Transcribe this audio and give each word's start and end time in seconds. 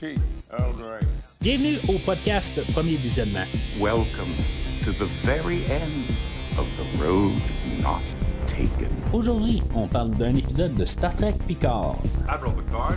tea. 0.00 0.16
Earl 0.50 0.72
Grey. 0.78 1.00
Bienvenue 1.42 1.76
au 1.88 1.98
podcast 1.98 2.58
Premier 2.72 2.96
Visionnement. 2.96 3.46
Welcome 3.78 4.32
to 4.84 4.92
the 4.92 5.06
very 5.24 5.62
end 5.70 6.08
of 6.56 6.66
the 6.78 7.04
road 7.04 7.34
not 7.82 8.00
taken. 8.46 8.88
Aujourd'hui, 9.12 9.62
on 9.74 9.86
parle 9.88 10.10
d'un 10.12 10.34
épisode 10.34 10.74
de 10.74 10.86
Star 10.86 11.14
Trek 11.14 11.34
Picard. 11.46 11.98
Admiral 12.28 12.54
Picard, 12.64 12.96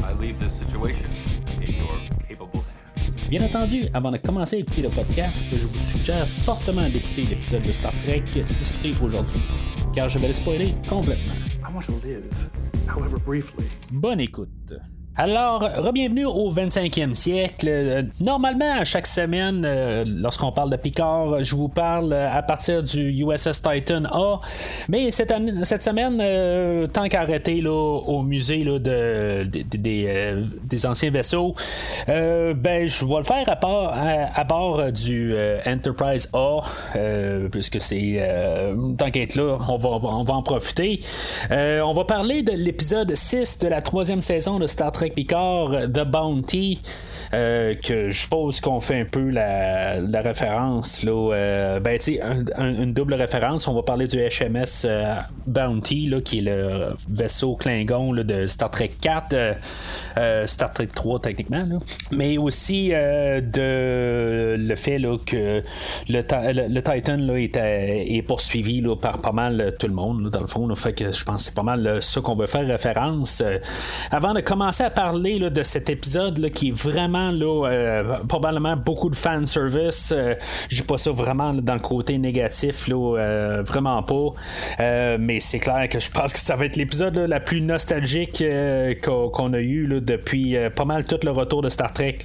I 0.00 0.14
leave 0.18 0.38
this 0.38 0.54
situation 0.54 1.10
in 1.58 1.70
your 1.72 1.98
capable 2.26 2.60
hands. 2.96 3.28
Bien 3.28 3.42
entendu, 3.42 3.84
avant 3.92 4.10
de 4.10 4.16
commencer 4.16 4.56
à 4.56 4.58
écouter 4.60 4.82
le 4.82 4.88
podcast, 4.88 5.46
je 5.52 5.66
vous 5.66 5.90
suggère 5.90 6.26
fortement 6.26 6.88
d'écouter 6.88 7.26
l'épisode 7.26 7.62
de 7.64 7.72
Star 7.72 7.92
Trek 8.02 8.24
discuté 8.48 8.94
aujourd'hui, 9.02 9.40
car 9.94 10.08
je 10.08 10.18
vais 10.18 10.28
le 10.28 10.34
spoiler 10.34 10.74
complètement. 10.88 11.34
I 11.62 11.74
want 11.74 11.82
to 11.82 11.92
live, 12.02 12.24
however 12.88 13.18
briefly. 13.18 13.66
Bonne 13.90 14.20
écoute. 14.20 14.72
Alors, 15.16 15.60
re-bienvenue 15.62 16.24
au 16.26 16.50
25e 16.50 17.14
siècle. 17.14 17.68
Euh, 17.68 18.02
Normalement, 18.20 18.80
à 18.80 18.84
chaque 18.84 19.06
semaine, 19.06 19.62
euh, 19.64 20.04
lorsqu'on 20.04 20.50
parle 20.50 20.70
de 20.70 20.76
Picard, 20.76 21.44
je 21.44 21.54
vous 21.54 21.68
parle 21.68 22.12
euh, 22.12 22.28
à 22.36 22.42
partir 22.42 22.82
du 22.82 23.12
USS 23.22 23.62
Titan 23.62 24.06
A. 24.06 24.40
Mais 24.88 25.12
cette, 25.12 25.32
cette 25.62 25.84
semaine, 25.84 26.88
tant 26.88 27.06
qu'arrêter 27.06 27.60
là, 27.60 27.70
au 27.70 28.22
musée 28.22 28.64
là, 28.64 28.80
de, 28.80 29.44
des- 29.44 30.86
anciens 30.86 31.10
vaisseaux, 31.10 31.54
ben, 32.08 32.88
je 32.88 33.06
vais 33.06 33.16
le 33.18 33.22
faire 33.22 33.48
à, 33.48 33.54
part, 33.54 33.94
à, 34.34 34.42
bord 34.44 34.90
du 34.90 35.32
Enterprise 35.64 36.28
A, 36.32 36.60
puisque 37.52 37.80
c'est 37.80 38.18
tant 38.98 39.10
qu'être 39.12 39.36
là, 39.36 39.58
on 39.68 39.76
va, 39.76 39.90
on 39.90 40.24
va 40.24 40.34
en 40.34 40.42
profiter. 40.42 40.98
On 41.50 41.92
va 41.92 42.04
parler 42.04 42.42
de 42.42 42.52
l'épisode 42.52 43.14
6 43.14 43.60
de 43.60 43.68
la 43.68 43.80
troisième 43.80 44.20
saison 44.20 44.58
de 44.58 44.66
Star 44.66 44.90
Trek 44.90 45.03
Picard, 45.10 45.92
The 45.92 46.04
Bounty. 46.04 46.80
Euh, 47.34 47.74
que 47.74 48.10
je 48.10 48.20
suppose 48.20 48.60
qu'on 48.60 48.80
fait 48.80 49.00
un 49.00 49.04
peu 49.04 49.30
la, 49.30 50.20
référence 50.20 51.02
là, 51.02 51.32
euh, 51.34 51.80
ben 51.80 51.98
tu 51.98 52.18
une 52.58 52.92
double 52.92 53.14
référence 53.14 53.68
on 53.68 53.74
va 53.74 53.82
parler 53.82 54.06
du 54.06 54.16
HMS 54.18 54.84
euh, 54.84 55.14
Bounty 55.46 56.06
là, 56.06 56.20
qui 56.20 56.38
est 56.38 56.42
le 56.42 56.94
vaisseau 57.08 57.56
Klingon 57.56 58.12
là, 58.12 58.22
de 58.22 58.46
Star 58.46 58.70
Trek 58.70 58.92
4 59.00 59.32
euh, 59.32 59.52
euh, 60.16 60.46
Star 60.46 60.72
Trek 60.72 60.88
3 60.94 61.20
techniquement 61.20 61.66
là. 61.68 61.78
mais 62.10 62.38
aussi 62.38 62.90
de 62.90 64.56
le 64.56 64.74
fait 64.76 64.98
là, 64.98 65.18
que 65.18 65.62
le, 66.08 66.68
le, 66.68 66.82
Titan 66.82 67.16
là, 67.16 67.34
est, 67.34 67.56
est 67.56 68.22
poursuivi 68.22 68.80
là, 68.80 68.96
par 68.96 69.20
pas 69.20 69.32
mal 69.32 69.74
tout 69.78 69.88
le 69.88 69.94
monde 69.94 70.24
là, 70.24 70.30
dans 70.30 70.40
le 70.40 70.46
fond 70.46 70.66
là. 70.66 70.76
fait 70.76 70.92
que 70.92 71.12
je 71.12 71.24
pense 71.24 71.36
que 71.36 71.42
c'est 71.46 71.54
pas 71.54 71.62
mal 71.62 71.86
euh, 71.86 72.00
ça 72.00 72.20
qu'on 72.20 72.36
veut 72.36 72.46
faire 72.46 72.66
référence 72.66 73.42
avant 74.10 74.32
de 74.32 74.40
commencer 74.40 74.84
à 74.84 74.90
parler 74.90 75.38
là, 75.38 75.50
de 75.50 75.62
cet 75.62 75.90
épisode 75.90 76.38
là, 76.38 76.50
qui 76.50 76.68
est 76.68 76.76
vraiment 76.76 77.23
euh, 77.32 77.98
probablement 78.28 78.76
beaucoup 78.76 79.10
de 79.10 79.16
fan 79.16 79.46
service 79.46 80.12
euh, 80.12 80.32
j'ai 80.68 80.82
pas 80.82 80.98
ça 80.98 81.10
vraiment 81.10 81.52
dans 81.54 81.74
le 81.74 81.80
côté 81.80 82.18
négatif 82.18 82.88
euh, 82.90 83.62
vraiment 83.64 84.02
pas. 84.02 84.34
Euh, 84.80 85.16
mais 85.20 85.40
c'est 85.40 85.58
clair 85.58 85.88
que 85.88 85.98
je 85.98 86.10
pense 86.10 86.32
que 86.32 86.38
ça 86.38 86.56
va 86.56 86.66
être 86.66 86.76
l'épisode 86.76 87.16
la 87.16 87.40
plus 87.40 87.60
nostalgique 87.60 88.42
qu'on 89.02 89.52
a 89.52 89.60
eu 89.60 90.00
depuis 90.00 90.56
pas 90.74 90.84
mal 90.84 91.04
tout 91.04 91.18
le 91.24 91.30
retour 91.30 91.62
de 91.62 91.68
Star 91.68 91.92
Trek 91.92 92.18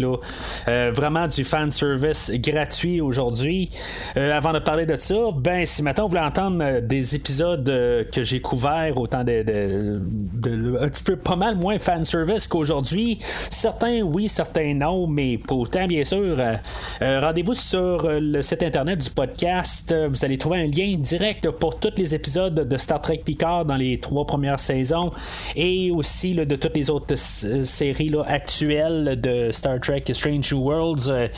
vraiment 0.68 1.28
du 1.28 1.44
fan 1.44 1.72
service 1.72 2.32
gratuit 2.36 3.02
aujourd'hui. 3.02 3.70
Avant 4.16 4.54
de 4.54 4.60
parler 4.60 4.86
de 4.86 4.96
ça 4.98 5.16
ben 5.36 5.66
si 5.66 5.84
maintenant 5.84 6.06
vous 6.06 6.10
voulez 6.10 6.22
entendre 6.22 6.80
des 6.82 7.16
épisodes 7.16 7.66
que 7.66 8.24
j'ai 8.24 8.42
couverts 8.42 8.98
autant 8.98 9.24
de, 9.24 10.80
un 10.80 10.90
petit 10.90 11.04
peu 11.04 11.16
pas 11.16 11.36
mal 11.36 11.56
moins 11.56 11.80
fan 11.80 12.04
service 12.04 12.48
qu'aujourd'hui 12.48 13.20
certains 13.50 14.02
oui 14.02 14.30
certains 14.30 14.74
non 14.74 14.89
mais 15.08 15.38
pour 15.38 15.60
autant 15.60 15.86
bien 15.88 16.04
sûr. 16.04 16.36
Euh, 16.40 16.54
euh, 17.02 17.22
rendez-vous 17.22 17.54
sur 17.54 18.06
euh, 18.06 18.20
le 18.20 18.42
site 18.42 18.64
internet 18.64 19.00
du 19.00 19.10
podcast. 19.10 19.96
Vous 20.10 20.26
allez 20.26 20.38
trouver 20.38 20.60
un 20.60 20.68
lien 20.68 20.96
direct 20.98 21.50
pour 21.52 21.80
tous 21.80 21.94
les 21.98 22.16
épisodes 22.16 22.56
de 22.56 22.78
Star 22.78 23.02
Trek 23.02 23.22
Picard 23.24 23.66
dans 23.66 23.76
les 23.76 24.00
trois 24.00 24.26
premières 24.26 24.60
saisons 24.60 25.12
et 25.56 25.92
aussi 25.92 26.34
de 26.34 26.56
toutes 26.56 26.76
les 26.76 26.90
autres 26.90 27.16
séries 27.16 28.12
actuelles 28.28 29.20
de 29.20 29.52
Star 29.52 29.80
Trek 29.80 30.04
Strange 30.12 30.54
New 30.54 30.62
Worlds 30.62 31.30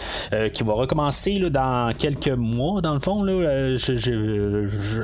qui 0.53 0.63
va 0.63 0.73
recommencer 0.73 1.39
dans 1.50 1.94
quelques 1.97 2.29
mois 2.29 2.81
dans 2.81 2.94
le 2.94 3.00
fond 3.00 3.25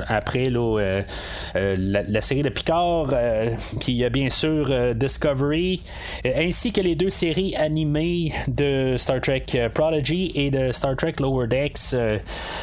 après 0.08 0.44
la, 1.54 2.20
série 2.20 2.42
de 2.42 2.48
Picard 2.48 3.08
qui 3.80 4.04
a 4.04 4.08
bien 4.08 4.30
sûr 4.30 4.94
Discovery 4.94 5.82
ainsi 6.24 6.72
que 6.72 6.80
les 6.80 6.94
deux 6.94 7.10
séries 7.10 7.54
animées 7.56 8.27
de 8.48 8.96
Star 8.98 9.20
Trek 9.20 9.44
euh, 9.54 9.68
Prodigy 9.68 10.32
et 10.34 10.50
de 10.50 10.72
Star 10.72 10.96
Trek 10.96 11.14
Lower 11.20 11.46
Decks 11.46 11.94
euh, 11.94 12.18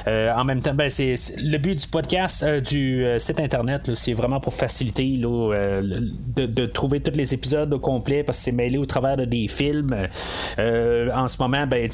euh, 0.07 0.33
en 0.33 0.43
même 0.43 0.61
temps. 0.61 0.73
Ben, 0.73 0.89
c'est 0.89 1.15
le 1.37 1.57
but 1.57 1.75
du 1.79 1.87
podcast 1.87 2.45
du 2.45 3.05
site 3.17 3.39
internet 3.39 3.91
c'est 3.95 4.13
vraiment 4.13 4.39
pour 4.39 4.53
faciliter 4.53 5.15
là, 5.17 5.81
de, 5.81 6.65
trouver 6.65 6.99
tous 6.99 7.15
les 7.17 7.33
épisodes 7.33 7.73
au 7.73 7.79
complet 7.79 8.23
parce 8.23 8.37
que 8.39 8.43
c'est 8.45 8.51
mêlé 8.51 8.77
au 8.77 8.85
travers 8.85 9.17
de 9.17 9.25
des 9.25 9.47
films. 9.47 10.07
En 10.57 11.27
ce 11.27 11.37
moment 11.39 11.65
ben 11.67 11.89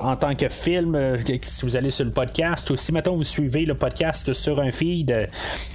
en 0.00 0.16
tant 0.16 0.34
que 0.34 0.48
film 0.48 1.18
si 1.42 1.64
vous 1.64 1.76
allez 1.76 1.90
sur 1.90 2.04
le 2.04 2.10
podcast 2.10 2.70
ou 2.70 2.76
si 2.76 2.92
maintenant 2.92 3.16
vous 3.16 3.24
suivez 3.24 3.64
le 3.64 3.74
podcast 3.74 4.32
sur 4.32 4.60
un 4.60 4.70
feed 4.70 5.28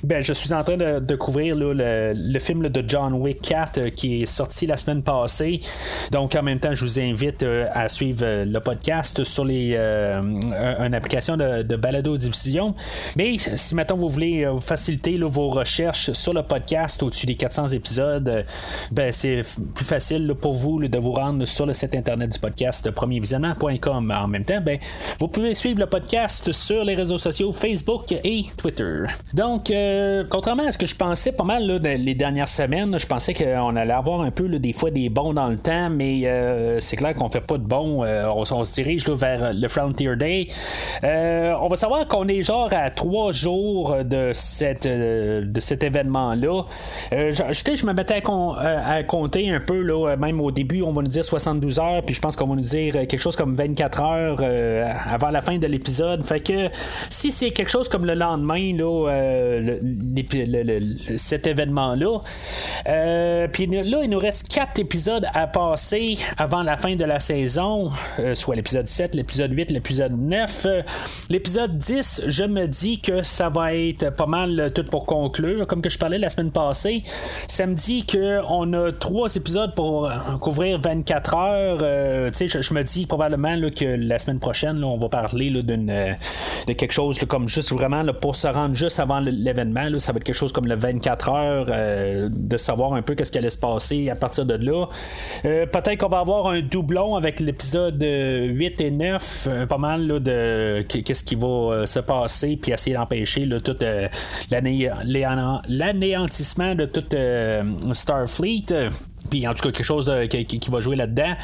ben 0.04 0.22
je 0.22 0.34
suis 0.34 0.54
en 0.54 0.64
train 0.64 0.78
de, 0.78 1.00
de 1.00 1.16
couvrir 1.16 1.56
là, 1.56 1.74
le, 1.74 2.14
le 2.16 2.40
film 2.40 2.68
de 2.68 2.84
John 2.88 3.14
Wick 3.14 3.42
4 3.42 3.78
euh, 3.78 3.90
qui 3.90 4.22
est 4.22 4.26
sorti 4.26 4.66
la 4.66 4.78
semaine 4.78 5.04
passée. 5.04 5.60
Donc 6.12 6.36
en 6.36 6.44
même 6.44 6.60
temps 6.60 6.74
je 6.74 6.86
vous 6.86 7.00
invite 7.00 7.29
euh, 7.44 7.68
à 7.74 7.90
suivre 7.90 8.22
euh, 8.24 8.46
le 8.46 8.60
podcast 8.60 9.24
sur 9.24 9.46
les 9.46 9.74
euh, 9.76 10.20
un- 10.20 10.86
une 10.86 10.94
application 10.94 11.38
de, 11.38 11.76
balado 11.76 12.18
diffusion 12.18 12.74
mais 13.16 13.38
si 13.38 13.76
maintenant 13.76 13.96
vous 13.96 14.10
voulez 14.10 14.48
faciliter 14.62 15.18
vos 15.20 15.50
recherches 15.50 16.12
sur 16.12 16.34
le 16.34 16.44
podcast 16.44 17.02
au-dessus 17.04 17.26
des 17.26 17.36
400 17.36 17.68
épisodes 17.70 18.44
ben 18.92 19.12
c'est 19.12 19.42
plus 19.76 19.86
facile 19.86 20.34
pour 20.40 20.54
vous 20.56 20.80
de 20.88 20.98
vous 20.98 21.12
rendre 21.14 21.46
sur 21.46 21.66
le 21.66 21.74
site 21.74 21.96
internet 21.96 22.32
du 22.32 22.40
podcast 22.40 22.90
premiervisionnement.com 22.92 24.12
en 24.16 24.28
même 24.28 24.44
temps 24.46 24.62
ben 24.62 24.78
vous 25.20 25.28
pouvez 25.28 25.54
suivre 25.54 25.80
le 25.80 25.86
podcast 25.86 26.52
sur 26.52 26.84
les 26.84 26.96
réseaux 26.96 27.18
sociaux 27.18 27.52
Facebook 27.52 28.12
et 28.12 28.46
Twitter. 28.58 29.04
Donc 29.34 29.72
contrairement 30.30 30.68
à 30.68 30.72
ce 30.72 30.78
que 30.78 30.86
je 30.88 30.96
pensais 30.96 31.32
pas 31.32 31.44
mal 31.44 31.64
les 31.84 32.16
dernières 32.16 32.48
semaines 32.48 32.98
je 33.00 33.06
pensais 33.08 33.34
qu'on 33.34 33.76
allait 33.76 33.94
avoir 33.94 34.22
un 34.22 34.32
peu 34.32 34.48
des 34.60 34.74
fois 34.74 34.92
des 34.92 35.10
bons 35.10 35.34
dans 35.34 35.48
le 35.48 35.58
temps 35.58 35.90
mais 35.90 36.22
c'est 36.80 36.96
clair 36.98 37.14
qu'on 37.20 37.30
fait 37.30 37.42
pas 37.42 37.58
de 37.58 37.64
bons 37.64 38.04
Euh, 38.04 38.28
on, 38.34 38.46
se 38.66 38.74
dirige 38.74 39.08
là, 39.08 39.16
vers 39.16 39.54
le 39.54 39.68
Frontier 39.68 40.16
Day 40.16 40.48
Euh, 41.04 41.54
on 41.62 41.68
va 41.68 41.76
savoir 41.76 42.08
qu'on 42.08 42.28
est 42.28 42.42
genre 42.44 42.70
à 42.72 42.90
trois 42.90 43.32
jours 43.32 43.96
de, 44.04 44.32
cette, 44.34 44.86
euh, 44.86 45.44
de 45.46 45.60
cet 45.60 45.84
événement-là. 45.84 46.64
Euh, 47.14 47.32
je, 47.32 47.76
je- 47.76 47.86
me 47.86 47.94
mettais 47.94 48.16
à, 48.26 48.98
euh, 49.00 49.04
compter 49.04 49.50
un 49.52 49.60
peu, 49.60 49.82
là, 49.82 50.10
euh, 50.12 50.18
même 50.18 50.42
au 50.42 50.52
début, 50.52 50.82
on 50.82 50.92
va 50.92 51.02
nous 51.02 51.08
dire 51.08 51.24
72 51.26 51.80
heures, 51.80 52.02
puis 52.04 52.16
je 52.16 52.22
pense 52.22 52.36
qu'on 52.36 52.46
va 52.48 52.56
nous 52.56 52.62
dire 52.62 52.96
euh, 52.96 53.06
quelque 53.06 53.20
chose 53.22 53.36
comme 53.36 53.56
24 53.56 54.02
heures 54.02 54.38
euh, 54.42 54.86
avant 55.10 55.30
la 55.30 55.42
fin 55.42 55.58
de 55.58 55.68
l'épisode. 55.68 56.26
Fait 56.26 56.40
que 56.40 56.70
si 57.10 57.32
c'est 57.32 57.52
quelque 57.52 57.70
chose 57.72 57.90
comme 57.90 58.06
le 58.06 58.14
lendemain, 58.16 58.74
là, 58.76 59.10
euh, 59.10 59.78
cet 61.18 61.48
événement-là, 61.48 62.20
euh, 62.88 63.48
puis 63.48 63.66
là, 63.68 64.00
il 64.04 64.10
nous 64.10 64.20
reste 64.20 64.48
quatre 64.48 64.80
épisodes 64.80 65.26
à 65.34 65.48
passer 65.48 66.18
avant 66.38 66.64
la 66.64 66.78
fin 66.78 66.96
de 66.96 67.04
la 67.10 67.20
saison, 67.20 67.90
euh, 68.20 68.36
soit 68.36 68.56
l'épisode 68.56 68.88
7, 68.88 69.16
l'épisode 69.16 69.52
8, 69.52 69.72
l'épisode 69.72 70.12
9. 70.16 70.66
Euh, 70.66 70.82
l'épisode 71.30 71.76
10, 71.76 72.24
je 72.28 72.44
me 72.44 72.68
dis 72.68 73.00
que 73.02 73.24
ça 73.24 73.50
va 73.50 73.74
être 73.74 74.12
pas 74.12 74.28
mal 74.28 74.60
euh, 74.60 74.70
tout 74.70 74.84
pour 74.84 75.08
conclure. 75.08 75.66
Comme 75.66 75.82
que 75.82 75.90
je 75.90 75.98
parlais 75.98 76.20
la 76.20 76.30
semaine 76.30 76.52
passée, 76.52 77.02
ça 77.48 77.66
me 77.66 77.74
dit 77.74 78.06
qu'on 78.06 78.74
a 78.74 78.92
trois 78.92 79.36
épisodes 79.36 79.74
pour 79.74 80.12
couvrir 80.40 80.80
24 80.80 81.34
heures. 81.36 81.80
Euh, 81.82 82.32
je, 82.40 82.62
je 82.62 82.74
me 82.76 82.84
dis 82.84 83.08
probablement 83.08 83.58
que 83.76 83.86
la 83.86 84.20
semaine 84.20 84.40
prochaine, 84.40 84.84
on 84.84 84.98
va 84.98 85.10
parler 85.10 85.50
d'une, 85.64 86.16
de 86.68 86.74
quelque 86.74 86.92
chose 86.92 87.18
comme 87.28 87.48
juste 87.48 87.72
vraiment 87.72 88.06
pour 88.22 88.36
se 88.36 88.48
rendre 88.48 88.76
juste 88.76 89.00
avant 89.00 89.20
l'événement. 89.20 89.98
ça 89.98 90.12
va 90.12 90.18
être 90.18 90.24
quelque 90.24 90.36
chose 90.36 90.54
comme 90.54 90.68
le 90.68 90.76
24 90.76 91.30
heures, 91.30 92.30
de 92.30 92.58
savoir 92.58 92.94
un 92.94 93.02
peu 93.02 93.16
qu'est-ce 93.16 93.32
qui 93.32 93.40
allait 93.40 93.50
se 93.50 93.58
passer 93.58 94.10
à 94.12 94.16
partir 94.16 94.46
de 94.46 94.54
là. 94.64 94.86
Peut-être 95.44 95.98
qu'on 95.98 96.08
va 96.08 96.20
avoir 96.20 96.48
un 96.48 96.62
doublon 96.62 96.99
avec 97.16 97.40
l'épisode 97.40 98.02
euh, 98.04 98.46
8 98.48 98.82
et 98.82 98.92
9, 98.92 99.48
euh, 99.52 99.66
pas 99.66 99.78
mal 99.78 100.08
de 100.08 100.82
qu- 100.88 101.02
qu'est-ce 101.04 101.24
qui 101.24 101.36
va 101.36 101.48
euh, 101.48 101.86
se 101.86 102.00
passer, 102.00 102.58
puis 102.62 102.72
essayer 102.72 102.96
d'empêcher 102.96 103.46
tout 103.60 103.76
euh, 103.82 104.08
l'anéantissement 105.70 106.76
de 106.76 106.86
toute 106.86 107.14
euh, 107.14 107.64
Starfleet. 107.94 108.90
Puis 109.30 109.48
en 109.48 109.54
tout 109.54 109.64
cas, 109.64 109.72
quelque 109.72 109.84
chose 109.84 110.12
qui, 110.30 110.70
va 110.70 110.80
jouer 110.80 110.96
là-dedans. 110.96 111.36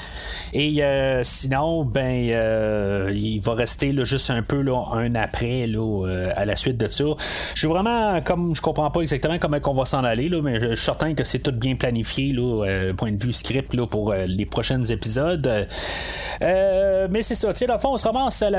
Et 0.53 0.83
euh, 0.83 1.21
sinon, 1.23 1.83
ben, 1.83 2.29
euh, 2.31 3.11
il 3.13 3.39
va 3.39 3.53
rester 3.53 3.91
là, 3.91 4.03
juste 4.03 4.29
un 4.29 4.41
peu 4.41 4.61
là, 4.61 4.83
un 4.93 5.13
après 5.15 5.67
là, 5.67 6.05
euh, 6.07 6.31
à 6.35 6.45
la 6.45 6.55
suite 6.55 6.77
de 6.77 6.87
ça. 6.87 7.03
Je 7.53 7.59
suis 7.59 7.67
vraiment, 7.67 8.21
comme 8.21 8.55
je 8.55 8.61
comprends 8.61 8.89
pas 8.91 9.01
exactement 9.01 9.37
comment 9.39 9.57
on 9.65 9.73
va 9.73 9.85
s'en 9.85 10.03
aller, 10.03 10.29
là, 10.29 10.41
mais 10.41 10.59
je 10.59 10.75
suis 10.75 10.85
certain 10.85 11.13
que 11.13 11.23
c'est 11.23 11.39
tout 11.39 11.51
bien 11.51 11.75
planifié, 11.75 12.33
là, 12.33 12.93
point 12.97 13.11
de 13.11 13.23
vue 13.23 13.33
script 13.33 13.73
là, 13.73 13.85
pour 13.85 14.13
les 14.13 14.45
prochains 14.45 14.83
épisodes. 14.83 15.67
mais 16.41 17.21
c'est 17.21 17.35
ça, 17.35 17.51
dans 17.67 17.73
le 17.73 17.79
fond, 17.79 17.93
on 17.93 17.97
se 17.97 18.05
ramasse 18.05 18.41
à, 18.41 18.49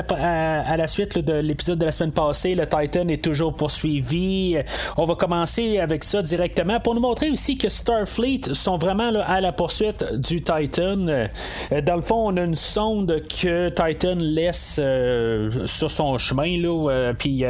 la 0.77 0.87
suite 0.87 1.17
de 1.17 1.33
l'épisode 1.33 1.79
de 1.79 1.85
la 1.85 1.91
semaine 1.91 2.11
passée. 2.11 2.55
Le 2.55 2.67
Titan 2.67 3.07
est 3.07 3.23
toujours 3.23 3.55
poursuivi. 3.55 4.57
On 4.97 5.05
va 5.05 5.15
commencer 5.15 5.79
avec 5.79 6.03
ça 6.03 6.21
directement 6.21 6.79
pour 6.79 6.95
nous 6.95 7.01
montrer 7.01 7.29
aussi 7.29 7.57
que 7.57 7.69
Starfleet 7.69 8.53
sont 8.53 8.77
vraiment 8.77 9.06
à 9.15 9.41
la 9.41 9.51
poursuite 9.51 10.03
du 10.13 10.41
Titan. 10.41 11.07
Euh, 11.07 11.27
dans 11.83 11.95
le 11.95 12.01
fond, 12.01 12.29
on 12.29 12.37
a 12.37 12.41
une 12.41 12.55
sonde 12.55 13.21
que 13.27 13.69
Titan 13.69 14.15
laisse 14.19 14.79
euh, 14.81 15.65
sur 15.65 15.91
son 15.91 16.17
chemin. 16.17 16.57
Là, 16.61 16.89
euh, 16.89 17.13
puis, 17.17 17.43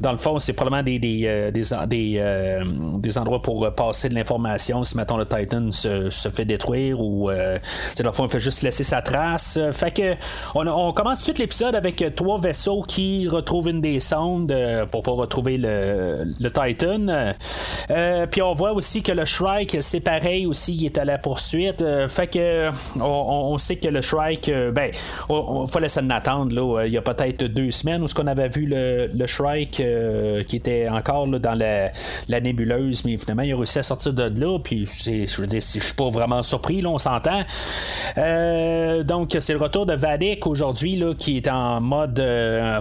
dans 0.00 0.12
le 0.12 0.18
fond, 0.18 0.38
c'est 0.38 0.52
probablement 0.52 0.82
des, 0.82 0.98
des, 0.98 1.50
des, 1.50 3.18
endroits 3.18 3.42
pour 3.42 3.72
passer 3.74 4.08
de 4.08 4.14
l'information 4.14 4.84
si, 4.84 4.96
mettons, 4.96 5.16
le 5.16 5.26
Titan 5.26 5.72
se, 5.72 6.10
fait 6.10 6.44
détruire 6.44 7.00
ou, 7.00 7.30
dans 7.30 7.60
le 8.04 8.12
fond, 8.12 8.26
il 8.26 8.30
fait 8.30 8.40
juste 8.40 8.62
laisser 8.62 8.82
sa 8.82 9.02
trace. 9.02 9.58
fait 9.72 9.90
que, 9.90 10.14
on, 10.54 10.92
commence 10.92 11.24
tout 11.24 11.34
l'épisode 11.38 11.74
avec 11.74 12.04
trois 12.14 12.38
vaisseaux 12.38 12.82
qui 12.82 13.28
retrouvent 13.28 13.68
une 13.68 13.80
des 13.80 14.00
sondes 14.00 14.54
pour 14.90 15.02
pas 15.02 15.12
retrouver 15.12 15.58
le, 15.58 16.34
le 16.38 16.50
Titan. 16.50 17.34
puis, 18.30 18.42
on 18.42 18.54
voit 18.54 18.72
aussi 18.72 19.02
que 19.02 19.12
le 19.12 19.24
Shrike, 19.24 19.78
c'est 19.80 20.00
pareil 20.00 20.46
aussi, 20.46 20.74
il 20.74 20.86
est 20.86 20.95
à 20.98 21.04
la 21.04 21.18
poursuite. 21.18 21.82
Euh, 21.82 22.08
fait 22.08 22.26
que 22.26 22.70
on, 23.00 23.56
sait 23.58 23.76
que 23.76 23.88
le 23.88 24.00
Shrike, 24.02 24.48
euh, 24.48 24.72
ben, 24.72 24.90
il 25.30 25.68
fallait 25.68 25.88
s'en 25.88 26.08
attendre. 26.10 26.54
Là, 26.54 26.84
il 26.86 26.92
y 26.92 26.96
a 26.96 27.02
peut-être 27.02 27.44
deux 27.44 27.70
semaines 27.70 28.02
où 28.02 28.08
ce 28.08 28.14
qu'on 28.14 28.26
avait 28.26 28.48
vu 28.48 28.66
le, 28.66 29.26
Shrike 29.26 29.80
euh, 29.80 30.44
qui 30.44 30.56
était 30.56 30.88
encore 30.88 31.26
dans 31.26 31.58
la, 31.58 32.40
nébuleuse, 32.40 33.04
mais 33.04 33.16
finalement 33.16 33.42
il 33.42 33.52
a 33.52 33.56
réussi 33.56 33.78
à 33.78 33.82
sortir 33.82 34.12
de 34.12 34.40
là. 34.40 34.58
Puis 34.62 34.86
je 34.86 35.40
veux 35.40 35.46
dire, 35.46 35.60
je 35.60 35.80
suis 35.80 35.94
pas 35.94 36.08
vraiment 36.08 36.42
surpris, 36.42 36.80
là, 36.80 36.90
on 36.90 36.98
s'entend. 36.98 37.40
donc 39.04 39.36
c'est 39.38 39.52
le 39.52 39.58
retour 39.58 39.86
de 39.86 39.94
Vadik 39.94 40.46
aujourd'hui 40.46 40.96
là, 40.96 41.14
qui 41.14 41.38
est 41.38 41.48
en 41.48 41.80
mode 41.80 42.22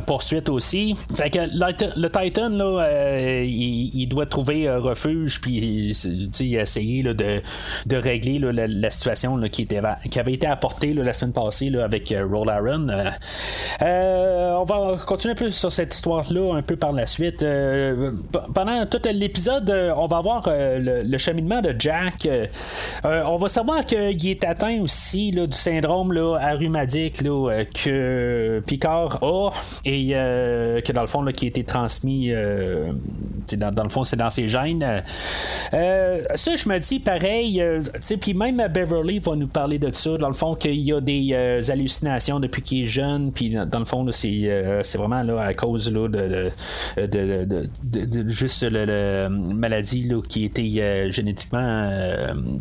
poursuite 0.05 0.49
aussi. 0.49 0.95
Fait 1.15 1.29
que 1.29 1.39
le, 1.39 2.09
Titan 2.09 2.49
là, 2.49 3.41
il, 3.43 4.07
doit 4.07 4.25
trouver 4.25 4.69
refuge 4.69 5.41
puis 5.41 5.95
il 6.39 6.57
a 6.57 6.61
essayé 6.61 7.01
là, 7.01 7.13
de, 7.13 7.41
de 7.85 7.97
régler 8.05 8.39
la, 8.39 8.89
situation 8.89 9.39
qui, 9.49 9.67
avait 9.75 10.33
été 10.33 10.47
apportée 10.47 10.93
la 10.93 11.13
semaine 11.13 11.33
passée 11.33 11.71
avec 11.75 12.11
euh, 12.11 12.25
Roll 12.25 12.49
Aaron. 12.49 12.87
Euh, 12.89 13.09
euh, 13.81 14.51
on 14.53 14.63
va 14.63 14.97
continuer 15.05 15.33
un 15.33 15.35
peu 15.35 15.51
sur 15.51 15.71
cette 15.71 15.93
histoire-là 15.93 16.55
un 16.55 16.61
peu 16.61 16.75
par 16.75 16.91
la 16.91 17.05
suite. 17.05 17.45
pendant 18.53 18.85
tout 18.85 19.01
l'épisode, 19.11 19.69
on 19.95 20.07
va 20.07 20.21
voir 20.21 20.43
le, 20.47 21.17
cheminement 21.17 21.61
de 21.61 21.75
Jack. 21.77 22.27
on 23.03 23.37
va 23.37 23.47
savoir 23.47 23.85
qu'il 23.85 24.27
est 24.27 24.43
atteint 24.43 24.81
aussi 24.81 25.31
du 25.31 25.51
syndrome 25.51 26.13
là, 26.13 26.37
arumadique 26.39 27.23
que 27.23 28.59
Picard 28.65 29.19
a 29.23 29.49
et 29.85 30.09
que 30.09 30.91
dans 30.91 31.01
le 31.01 31.07
fond 31.07 31.25
qui 31.25 31.45
a 31.45 31.47
été 31.47 31.63
transmis 31.63 32.31
dans, 32.31 33.83
le 33.83 33.89
fond 33.89 34.03
c'est 34.03 34.17
dans 34.17 34.29
ses 34.29 34.47
gènes. 34.47 35.03
ça 35.71 36.55
je 36.55 36.69
me 36.69 36.77
dis 36.79 36.99
pareil, 36.99 37.63
puis 38.19 38.33
même 38.33 38.57
Beverly 38.67 39.19
va 39.19 39.35
nous 39.35 39.47
parler 39.47 39.79
de 39.79 39.93
ça, 39.93 40.17
dans 40.17 40.27
le 40.27 40.33
fond, 40.33 40.55
qu'il 40.55 40.79
y 40.81 40.93
a 40.93 41.01
des 41.01 41.29
euh, 41.31 41.61
hallucinations 41.69 42.39
depuis 42.39 42.61
qu'il 42.61 42.83
est 42.83 42.87
jeune, 42.87 43.31
puis 43.31 43.49
dans 43.49 43.79
le 43.79 43.85
fond, 43.85 44.05
euh, 44.07 44.81
c'est, 44.83 44.97
vraiment 44.97 45.23
là, 45.23 45.41
à 45.41 45.53
cause 45.53 45.91
là, 45.91 46.07
de, 46.07 46.51
de, 46.97 48.29
juste 48.29 48.63
la 48.63 49.29
maladie 49.29 50.07
là, 50.07 50.21
qui 50.27 50.43
a 50.43 50.45
été 50.45 50.81
euh, 50.81 51.11
génétiquement 51.11 51.89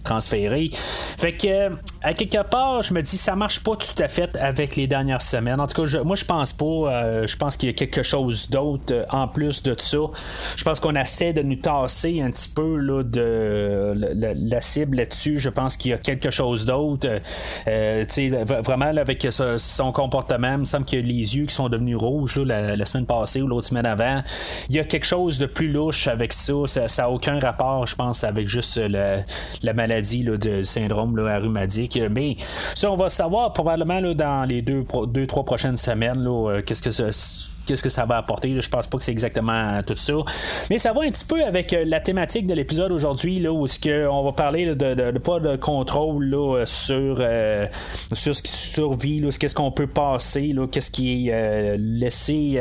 transférée. 0.04 0.70
Fait 0.72 1.32
que, 1.32 1.70
à 2.02 2.14
quelque 2.14 2.42
part, 2.48 2.82
je 2.82 2.94
me 2.94 3.02
dis, 3.02 3.16
ça 3.16 3.36
marche 3.36 3.62
pas 3.62 3.76
tout 3.76 4.02
à 4.02 4.08
fait 4.08 4.36
avec 4.36 4.76
les 4.76 4.86
dernières 4.86 5.22
semaines. 5.22 5.60
En 5.60 5.66
tout 5.66 5.84
cas, 5.84 6.02
moi, 6.02 6.16
je 6.16 6.24
pense 6.24 6.52
pas. 6.52 7.26
je 7.26 7.36
pense 7.36 7.56
qu'il 7.56 7.68
y 7.68 7.70
a 7.70 7.74
quelque 7.74 8.02
chose 8.02 8.48
d'autre 8.50 9.06
en 9.10 9.28
plus 9.28 9.62
de 9.62 9.74
ça. 9.78 9.98
Je 10.56 10.64
pense 10.64 10.80
qu'on 10.80 10.94
essaie 10.96 11.32
de 11.32 11.42
nous 11.42 11.56
tasser 11.56 12.20
un 12.20 12.30
petit 12.30 12.48
peu 12.48 12.76
là, 12.76 13.02
de 13.02 13.94
la 14.36 14.60
cible 14.60 14.98
là-dessus. 14.98 15.23
Je 15.36 15.48
pense 15.48 15.76
qu'il 15.76 15.90
y 15.90 15.94
a 15.94 15.98
quelque 15.98 16.30
chose 16.30 16.64
d'autre. 16.64 17.08
Euh, 17.68 18.04
vraiment, 18.64 18.86
avec 18.86 19.26
son 19.30 19.92
comportement, 19.92 20.52
il 20.52 20.58
me 20.58 20.64
semble 20.64 20.84
qu'il 20.84 20.98
a 20.98 21.02
les 21.02 21.36
yeux 21.36 21.46
qui 21.46 21.54
sont 21.54 21.68
devenus 21.68 21.96
rouges 21.96 22.38
la, 22.38 22.84
semaine 22.84 23.06
passée 23.06 23.42
ou 23.42 23.46
l'autre 23.46 23.66
semaine 23.66 23.86
avant. 23.86 24.22
Il 24.68 24.76
y 24.76 24.78
a 24.78 24.84
quelque 24.84 25.06
chose 25.06 25.38
de 25.38 25.46
plus 25.46 25.70
louche 25.70 26.08
avec 26.08 26.32
ça. 26.32 26.52
Ça 26.66 27.02
n'a 27.02 27.10
aucun 27.10 27.38
rapport, 27.38 27.86
je 27.86 27.96
pense, 27.96 28.24
avec 28.24 28.48
juste 28.48 28.76
la, 28.76 29.24
maladie 29.74 30.24
du 30.24 30.64
syndrome 30.64 31.16
là. 31.16 31.40
Mais 32.10 32.36
ça, 32.74 32.90
on 32.90 32.96
va 32.96 33.08
savoir 33.08 33.52
probablement 33.52 34.00
dans 34.14 34.48
les 34.48 34.62
deux, 34.62 34.84
deux, 35.08 35.26
trois 35.26 35.44
prochaines 35.44 35.76
semaines. 35.76 36.24
Euh, 36.26 36.62
qu'est-ce 36.62 36.82
que 36.82 36.90
ça 36.90 37.12
qu'est-ce 37.66 37.82
que 37.82 37.88
ça 37.88 38.04
va 38.04 38.18
apporter. 38.18 38.60
Je 38.60 38.68
pense 38.68 38.86
pas 38.86 38.98
que 38.98 39.04
c'est 39.04 39.12
exactement 39.12 39.82
tout 39.82 39.96
ça. 39.96 40.14
Mais 40.70 40.78
ça 40.78 40.92
va 40.92 41.02
un 41.02 41.10
petit 41.10 41.24
peu 41.24 41.44
avec 41.44 41.72
euh, 41.72 41.84
la 41.86 42.00
thématique 42.00 42.46
de 42.46 42.54
l'épisode 42.54 42.92
aujourd'hui, 42.92 43.40
là, 43.40 43.52
où 43.52 43.66
ce 43.66 44.08
on 44.08 44.24
va 44.24 44.32
parler 44.32 44.74
de, 44.74 45.18
pas 45.18 45.40
de 45.40 45.56
contrôle 45.56 46.24
là, 46.24 46.64
sur, 46.64 47.18
euh, 47.20 47.66
sur 48.12 48.34
ce 48.34 48.42
qui 48.42 48.52
survit, 48.52 49.28
qu'est-ce 49.38 49.54
qu'on 49.54 49.70
peut 49.70 49.86
passer, 49.86 50.54
qu'est-ce 50.70 50.90
qui 50.90 51.28
est 51.28 51.32
euh, 51.32 51.76
laissé 51.78 52.60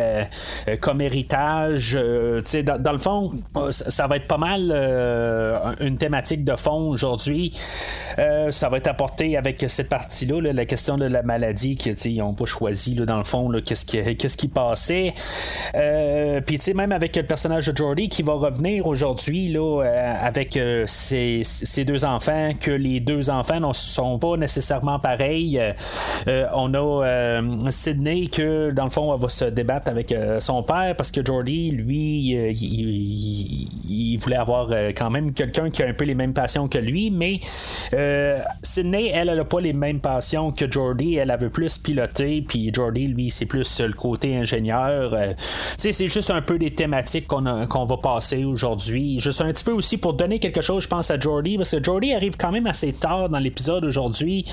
comme 0.82 1.02
héritage. 1.02 1.94
Dans, 1.94 2.82
dans, 2.82 2.92
le 2.92 2.98
fond, 3.00 3.32
ça, 3.72 4.08
va 4.08 4.18
être 4.18 4.28
pas 4.28 4.38
mal 4.38 4.72
une 5.80 5.98
thématique 5.98 6.44
de 6.44 6.56
fond 6.56 6.90
aujourd'hui. 6.90 7.52
ça 8.50 8.70
va 8.70 8.78
être 8.78 8.88
apporté 8.88 9.38
avec 9.38 9.64
cette 9.68 9.90
partie-là, 9.90 10.54
la 10.54 10.66
question 10.66 10.98
de 10.98 11.06
la 11.06 11.24
maladie 11.24 11.76
qu'ils 11.78 12.18
n'ont 12.18 12.34
pas 12.34 12.46
choisi, 12.46 12.96
dans 12.96 13.18
le 13.18 13.24
fond, 13.24 13.52
qu'est-ce 13.66 13.86
qui, 13.86 14.16
qu'est-ce 14.16 14.38
qui 14.38 14.48
passait 14.48 14.93
euh, 15.76 16.42
puis 16.42 16.58
tu 16.58 16.66
sais, 16.66 16.74
même 16.74 16.92
avec 16.92 17.16
le 17.16 17.24
personnage 17.24 17.68
de 17.68 17.76
Jordy 17.76 18.10
qui 18.10 18.22
va 18.24 18.34
revenir 18.34 18.86
aujourd'hui 18.88 19.56
euh, 19.56 20.14
avec 20.22 20.58
euh, 20.58 20.86
ses, 20.88 21.44
deux 21.86 22.06
enfants, 22.06 22.52
que 22.60 22.72
les 22.72 23.00
deux 23.00 23.30
enfants 23.30 23.60
ne 23.60 23.74
sont 23.74 24.20
pas 24.20 24.38
nécessairement 24.38 25.00
pareils. 25.00 25.60
on 26.28 26.74
a 26.74 27.42
Sydney 27.72 28.28
que 28.28 28.72
dans 28.72 28.86
le 28.86 28.90
fond 28.90 29.14
elle 29.14 29.22
va 29.22 29.30
se 29.30 29.46
débattre 29.46 29.90
avec 29.90 30.14
son 30.40 30.64
père 30.64 30.96
parce 30.96 31.12
que 31.12 31.26
Jordy, 31.26 31.72
lui, 31.72 32.32
il, 33.90 34.18
voulait 34.18 34.36
avoir 34.36 34.70
quand 34.96 35.10
même 35.10 35.34
quelqu'un 35.34 35.70
qui 35.70 35.84
a 35.84 35.88
un 35.88 35.94
peu 35.94 36.06
les 36.06 36.16
mêmes 36.16 36.34
passions 36.34 36.68
que 36.68 36.78
lui, 36.78 37.12
mais 37.12 37.40
Sydney, 38.62 39.12
elle, 39.14 39.30
elle 39.30 39.38
n'a 39.38 39.46
pas 39.46 39.60
les 39.60 39.74
mêmes 39.74 40.00
passions 40.00 40.52
que 40.52 40.70
Jordy. 40.70 41.16
Elle, 41.16 41.32
avait 41.32 41.50
plus 41.50 41.78
piloter, 41.78 42.44
puis 42.48 42.72
Jordy, 42.74 43.08
lui, 43.08 43.32
c'est 43.32 43.46
plus 43.46 43.80
le 43.80 43.94
côté 43.94 44.36
ingénieur 44.36 44.83
euh, 44.90 45.34
c'est 45.78 46.08
juste 46.08 46.30
un 46.30 46.42
peu 46.42 46.58
des 46.58 46.72
thématiques 46.72 47.28
qu'on 47.28 47.86
va 47.86 47.98
passer 47.98 48.46
aujourd'hui. 48.46 49.20
Juste 49.20 49.42
un 49.42 49.52
petit 49.52 49.64
peu 49.64 49.72
aussi 49.72 49.98
pour 49.98 50.14
donner 50.14 50.40
quelque 50.40 50.62
chose, 50.62 50.84
je 50.84 50.88
pense, 50.88 51.12
à 51.12 51.20
Jordy, 51.20 51.58
parce 51.58 51.72
que 51.72 51.84
Jordy 51.84 52.14
arrive 52.14 52.36
quand 52.38 52.52
même 52.52 52.68
assez 52.68 52.94
tard 52.94 53.30
dans 53.30 53.40
l'épisode 53.40 53.84
aujourd'hui. 53.86 54.46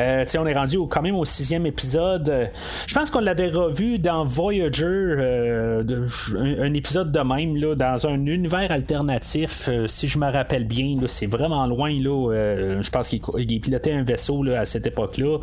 Euh, 0.00 0.24
on 0.38 0.46
est 0.46 0.54
rendu 0.54 0.78
quand 0.90 1.02
même 1.02 1.16
au 1.16 1.24
sixième 1.24 1.66
épisode. 1.66 2.50
Je 2.86 2.94
pense 2.94 3.10
qu'on 3.10 3.20
l'avait 3.20 3.48
revu 3.48 3.98
dans 3.98 4.24
Voyager, 4.24 4.84
euh, 4.84 6.06
un, 6.38 6.74
épisode 6.74 7.10
de 7.10 7.20
même, 7.20 7.56
là, 7.56 7.74
dans 7.74 8.06
un 8.06 8.26
univers 8.26 8.70
alternatif, 8.70 9.68
si 9.86 10.08
je 10.08 10.18
me 10.18 10.30
rappelle 10.30 10.64
bien. 10.64 10.98
C'est 11.06 11.26
vraiment 11.26 11.66
loin. 11.66 11.90
Là, 11.90 12.80
je 12.82 12.90
pense 12.90 13.08
qu'il 13.08 13.60
pilotait 13.60 13.92
un 13.92 14.02
vaisseau 14.02 14.44
à 14.50 14.64
cette 14.64 14.86
époque-là. 14.86 15.38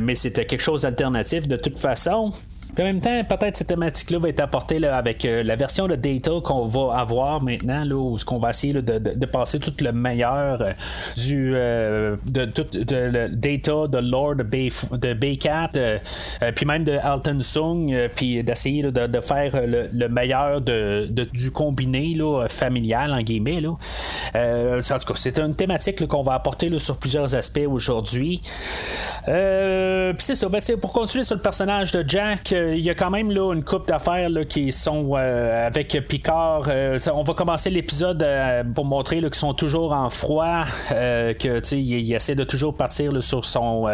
mais 0.00 0.14
c'était 0.14 0.46
quelque 0.46 0.62
chose 0.62 0.82
d'alternatif 0.82 1.46
de 1.46 1.56
toute 1.56 1.78
façon 1.78 2.32
en 2.80 2.84
même 2.84 3.00
temps, 3.00 3.22
peut-être 3.24 3.56
cette 3.56 3.68
thématique-là 3.68 4.18
va 4.18 4.28
être 4.28 4.40
apportée 4.40 4.84
avec 4.86 5.24
euh, 5.24 5.42
la 5.42 5.56
version 5.56 5.86
de 5.86 5.94
data 5.94 6.32
qu'on 6.42 6.66
va 6.66 6.98
avoir 6.98 7.42
maintenant, 7.42 7.84
là, 7.84 7.94
où 7.94 8.16
qu'on 8.26 8.38
va 8.38 8.50
essayer 8.50 8.72
de, 8.72 9.26
passer 9.26 9.58
tout 9.58 9.72
le 9.80 9.92
meilleur 9.92 10.62
euh, 10.62 10.72
du 11.16 11.52
euh, 11.54 12.16
de, 12.26 12.44
de, 12.44 13.28
data 13.28 13.88
de 13.88 13.98
Lord 13.98 14.36
de, 14.36 14.42
Bay, 14.42 14.70
de 14.92 15.14
Baycat, 15.14 15.70
puis 16.54 16.66
même 16.66 16.84
de 16.84 16.98
Alton 17.02 17.40
Sung, 17.42 17.92
puis 18.14 18.42
d'essayer 18.42 18.82
de, 18.82 19.20
faire 19.20 19.52
le, 19.66 20.08
meilleur 20.08 20.60
de, 20.60 21.08
du 21.32 21.50
combiné 21.50 22.14
là, 22.14 22.46
familial 22.48 23.12
en 23.12 23.22
guillemets. 23.22 23.60
Là. 23.60 23.70
en 23.70 24.80
tout 24.80 25.06
cas, 25.06 25.14
c'est 25.14 25.38
une 25.38 25.54
thématique 25.54 26.06
qu'on 26.06 26.22
va 26.22 26.34
apporter 26.34 26.76
sur 26.78 26.96
plusieurs 26.96 27.34
aspects 27.34 27.66
aujourd'hui. 27.66 28.40
puis 29.24 29.32
c'est 30.18 30.34
ça, 30.34 30.48
ben, 30.48 30.60
pour 30.80 30.92
continuer 30.92 31.24
sur 31.24 31.36
le 31.36 31.42
personnage 31.42 31.92
de 31.92 32.04
Jack, 32.06 32.54
qu'il 32.72 32.80
y 32.80 32.90
a 32.90 32.94
quand 32.94 33.10
même 33.10 33.30
là, 33.30 33.52
une 33.52 33.64
coupe 33.64 33.88
d'affaires 33.88 34.30
qui 34.48 34.72
sont 34.72 35.14
avec 35.14 35.96
Picard. 36.08 36.68
on 37.12 37.22
va 37.22 37.34
commencer 37.34 37.70
l'épisode 37.70 38.26
pour 38.74 38.84
montrer 38.84 39.20
qu'ils 39.20 39.34
sont 39.34 39.54
toujours 39.54 39.92
en 39.92 40.10
froid, 40.10 40.64
que 40.90 41.74
il, 41.74 41.98
il, 41.98 42.12
essaie 42.14 42.34
de 42.34 42.44
toujours 42.44 42.74
partir 42.74 43.22
sur 43.22 43.44
son, 43.44 43.86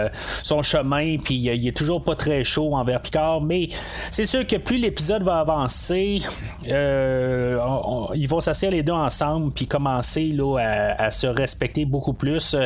son 0.43 0.63
chemin, 0.63 1.17
puis 1.19 1.35
il 1.35 1.69
est 1.69 1.77
toujours 1.77 2.03
pas 2.03 2.17
très 2.17 2.45
chaud 2.45 2.75
envers 2.75 3.01
Picard. 3.01 3.41
Mais 3.41 3.69
c'est 4.11 4.25
sûr 4.25 4.47
que 4.47 4.57
plus 4.57 4.79
l'épisode 4.79 5.23
va 5.23 5.39
avancer, 5.39 6.23
ils 6.65 8.29
vont 8.29 8.41
s'asseoir 8.41 8.73
les 8.73 8.83
deux 8.83 8.93
ensemble 8.93 9.53
puis 9.53 9.67
commencer 9.67 10.29
là, 10.29 10.59
à, 10.99 11.11
se 11.11 11.27
respecter 11.27 11.85
beaucoup 11.85 12.13
plus. 12.13 12.57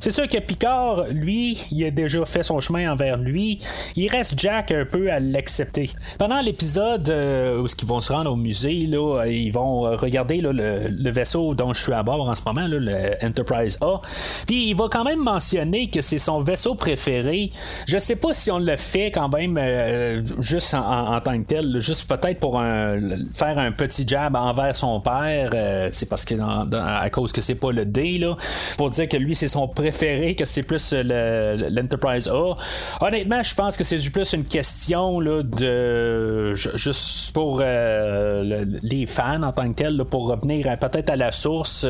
c'est 0.00 0.10
sûr 0.10 0.28
que 0.28 0.38
Picard, 0.38 1.04
lui, 1.10 1.64
il 1.70 1.84
a 1.84 1.90
déjà 1.90 2.24
fait 2.24 2.42
son 2.42 2.60
chemin 2.60 2.92
envers 2.92 3.16
lui. 3.16 3.60
Il 3.96 4.08
reste 4.08 4.38
Jack 4.38 4.72
un 4.72 4.84
peu 4.84 5.10
à 5.10 5.20
l'accepter. 5.50 5.90
Pendant 6.18 6.40
l'épisode 6.40 7.08
euh, 7.10 7.60
où 7.60 7.66
ils 7.66 7.88
vont 7.88 8.00
se 8.00 8.12
rendre 8.12 8.30
au 8.30 8.36
musée, 8.36 8.86
là, 8.86 9.24
ils 9.26 9.50
vont 9.50 9.80
regarder 9.96 10.40
le, 10.40 11.10
vaisseau 11.10 11.54
dont 11.54 11.72
je 11.72 11.82
suis 11.82 11.92
à 11.92 12.04
bord 12.04 12.28
en 12.28 12.34
ce 12.36 12.42
moment, 12.46 12.66
le 12.68 13.12
Enterprise 13.22 13.76
A. 13.80 14.00
Puis 14.46 14.70
il 14.70 14.74
va 14.76 14.86
quand 14.88 15.02
même 15.02 15.18
mentionner 15.18 15.88
que 15.88 16.00
c'est 16.00 16.18
son 16.18 16.40
vaisseau 16.40 16.76
préféré. 16.76 17.50
Je 17.88 17.98
sais 17.98 18.14
pas 18.14 18.32
si 18.32 18.50
on 18.50 18.60
le 18.60 18.76
fait 18.76 19.10
quand 19.10 19.28
même 19.28 19.58
euh, 19.58 20.22
juste 20.40 20.72
en, 20.74 21.20
tant 21.20 21.36
que 21.40 21.46
tel, 21.46 21.80
juste 21.80 22.08
peut-être 22.08 22.38
pour 22.38 22.60
faire 22.60 23.58
un 23.58 23.72
petit 23.72 24.06
jab 24.06 24.36
envers 24.36 24.76
son 24.76 25.00
père. 25.00 25.50
Euh, 25.54 25.88
c'est 25.90 26.08
parce 26.08 26.24
que 26.24 26.34
à 26.76 27.10
cause 27.10 27.32
que 27.32 27.40
c'est 27.40 27.56
pas 27.56 27.72
le 27.72 27.84
D 27.84 28.18
là, 28.18 28.36
pour 28.78 28.90
dire 28.90 29.08
que 29.08 29.16
lui 29.16 29.34
c'est 29.34 29.48
son 29.48 29.66
préféré, 29.66 30.36
que 30.36 30.44
c'est 30.44 30.62
plus 30.62 30.92
l'Enterprise 30.92 32.28
A. 32.28 32.54
Honnêtement, 33.00 33.42
je 33.42 33.54
pense 33.54 33.76
que 33.76 33.84
c'est 33.84 33.98
plus 34.10 34.32
une 34.32 34.44
question 34.44 35.20
là, 35.20 35.39
de 35.42 36.54
juste 36.54 37.32
pour 37.32 37.60
euh, 37.62 38.64
les 38.82 39.06
fans 39.06 39.42
en 39.42 39.52
tant 39.52 39.68
que 39.68 39.74
tel, 39.74 40.04
pour 40.04 40.28
revenir 40.28 40.66
peut-être 40.78 41.10
à 41.10 41.16
la 41.16 41.32
source, 41.32 41.86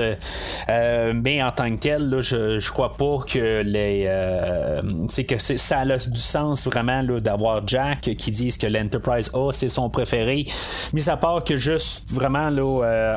euh, 0.69 1.13
mais 1.15 1.43
en 1.43 1.51
tant 1.51 1.71
que 1.71 1.81
tel, 1.81 2.21
je, 2.21 2.71
crois 2.71 2.97
pas 2.97 3.19
que 3.27 3.63
les 3.63 4.09
que 5.29 5.39
ça 5.39 5.81
a 5.81 5.85
du 5.85 6.21
sens 6.21 6.67
vraiment 6.67 7.03
d'avoir 7.03 7.67
Jack 7.67 8.01
qui 8.17 8.31
dise 8.31 8.57
que 8.57 8.67
l'Enterprise 8.67 9.31
A 9.35 9.53
c'est 9.53 9.69
son 9.69 9.91
préféré, 9.91 10.45
mis 10.93 11.09
à 11.09 11.17
part 11.17 11.45
que 11.45 11.57
juste 11.57 12.11
vraiment 12.13 12.51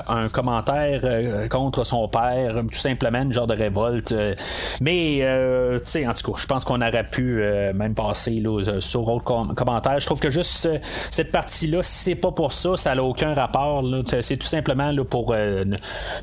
un 0.07 0.29
commentaire 0.29 1.01
euh, 1.03 1.47
contre 1.47 1.83
son 1.83 2.07
père, 2.07 2.55
tout 2.55 2.77
simplement 2.77 3.21
une 3.21 3.33
genre 3.33 3.47
de 3.47 3.55
révolte. 3.55 4.11
Euh, 4.11 4.35
mais, 4.81 5.19
euh, 5.21 5.79
tu 5.79 5.91
sais, 5.91 6.07
en 6.07 6.13
tout 6.13 6.31
cas, 6.31 6.37
je 6.39 6.45
pense 6.45 6.63
qu'on 6.63 6.81
aurait 6.81 7.07
pu 7.09 7.43
même 7.73 7.93
passer 7.93 8.41
sur 8.79 9.07
autre 9.07 9.53
commentaire. 9.53 9.99
Je 9.99 10.05
trouve 10.05 10.19
que 10.23 10.29
juste 10.29 10.69
cette 11.11 11.31
partie-là, 11.31 11.79
c'est 11.81 12.15
pas 12.15 12.31
pour 12.31 12.53
ça, 12.53 12.75
ça 12.75 12.95
n'a 12.95 13.03
aucun 13.03 13.33
rapport. 13.33 13.83
C'est 14.21 14.37
tout 14.37 14.47
simplement 14.47 14.91
là, 14.91 15.03
pour 15.03 15.35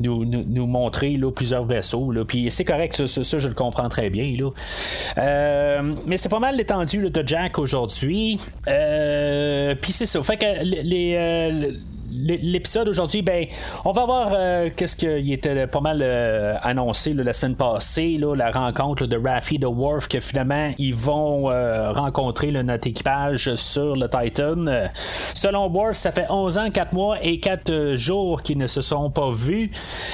nous, 0.01 0.25
nous, 0.25 0.67
montrer 0.67 1.17
là, 1.17 1.31
plusieurs 1.31 1.65
vaisseaux. 1.65 2.13
Puis 2.27 2.51
c'est 2.51 2.65
correct, 2.65 3.07
ça, 3.07 3.39
je 3.39 3.49
le 3.49 3.55
comprends 3.55 3.89
très 3.89 4.11
bien. 4.11 4.35
Là. 4.37 5.83
mais 6.07 6.17
c'est 6.17 6.29
pas 6.29 6.39
mal 6.39 6.57
l'étendue 6.57 7.11
de 7.11 7.23
Jack 7.27 7.59
aujourd'hui. 7.59 8.39
Puis 8.65 9.93
c'est 9.93 10.07
ça. 10.07 10.23
Fait 10.23 10.37
que 10.37 10.47
les 10.63 11.71
l'épisode 12.11 12.89
aujourd'hui, 12.89 13.23
ben, 13.23 13.47
on 13.85 13.93
va 13.93 14.05
voir 14.05 14.31
euh, 14.33 14.71
qu'est-ce 14.75 14.97
qui 14.97 15.33
était 15.33 15.67
pas 15.67 15.81
mal 15.81 16.01
euh, 16.03 16.55
annoncé 16.63 17.15
la 17.15 17.33
semaine 17.33 17.57
passée, 17.57 18.17
là, 18.19 18.35
la 18.35 18.51
rencontre 18.51 19.07
de 19.07 19.17
Raffi 19.17 19.59
de 19.59 19.67
Worf, 19.67 20.09
que 20.09 20.21
finalement 20.21 20.73
ils 20.79 20.95
vont 20.95 21.51
euh, 21.51 21.93
rencontrer 21.93 22.51
notre 22.51 22.87
équipage 22.87 23.55
sur 23.55 23.97
le 23.97 24.09
Titan. 24.09 24.89
selon 25.35 25.69
Worf, 25.69 25.97
ça 25.97 26.13
fait 26.13 26.27
11 26.29 26.59
ans, 26.59 26.71
4 26.71 26.93
mois 26.93 27.19
et 27.23 27.39
4 27.39 27.95
jours 27.95 28.43
qu'ils 28.43 28.59
ne 28.59 28.67
se 28.67 28.81
sont 28.81 29.11
pas 29.11 29.31
vus, 29.31 29.71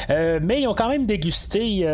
mais 0.09 0.63
ils 0.63 0.69
ont 0.69 0.75
quand 0.75 0.89
même 0.89 1.07
dégusté 1.07 1.87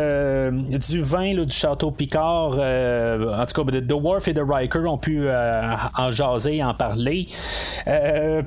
du 0.90 1.02
vin 1.02 1.35
du 1.35 1.54
château 1.54 1.90
Picard. 1.90 2.52
en 2.52 3.47
tout 3.47 3.64
cas, 3.64 3.80
de, 3.80 3.94
Worf 3.94 4.28
et 4.28 4.32
de 4.32 4.42
Riker 4.42 4.87
ont 4.87 4.99
pu 4.99 5.28
en 5.28 6.11
jaser, 6.11 6.62
en 6.62 6.75
parler. 6.75 7.26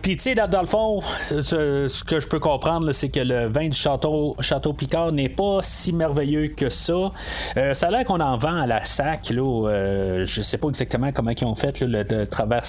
Puis 0.02 0.16
tu 0.16 0.20
sais, 0.20 0.36
dans, 0.36 0.62
le 0.62 0.68
fond, 0.68 1.02
ce, 1.46 2.04
que 2.04 2.20
je 2.20 2.28
peux 2.28 2.40
comprendre, 2.40 2.92
c'est 2.92 3.10
que 3.10 3.20
le 3.20 3.46
vin 3.48 3.70
du 3.70 3.78
château, 3.78 4.36
Picard 4.76 5.12
n'est 5.12 5.30
pas 5.30 5.60
si 5.62 5.94
merveilleux 5.94 6.48
que 6.50 6.70
ça. 6.70 7.12
Euh, 7.58 7.74
ça 7.74 7.88
a 7.88 7.92
l'air 7.92 8.04
qu'on 8.04 8.20
en 8.20 8.38
vend 8.38 8.56
à 8.56 8.68
la 8.68 8.84
sac. 8.84 9.30
Là, 9.30 9.70
euh, 9.70 10.26
je 10.26 10.42
sais 10.42 10.58
pas 10.58 10.68
exactement 10.70 11.12
comment 11.14 11.32
ils 11.32 11.46
ont 11.46 11.56
fait 11.56 11.82
le, 11.82 12.26
travers, 12.26 12.64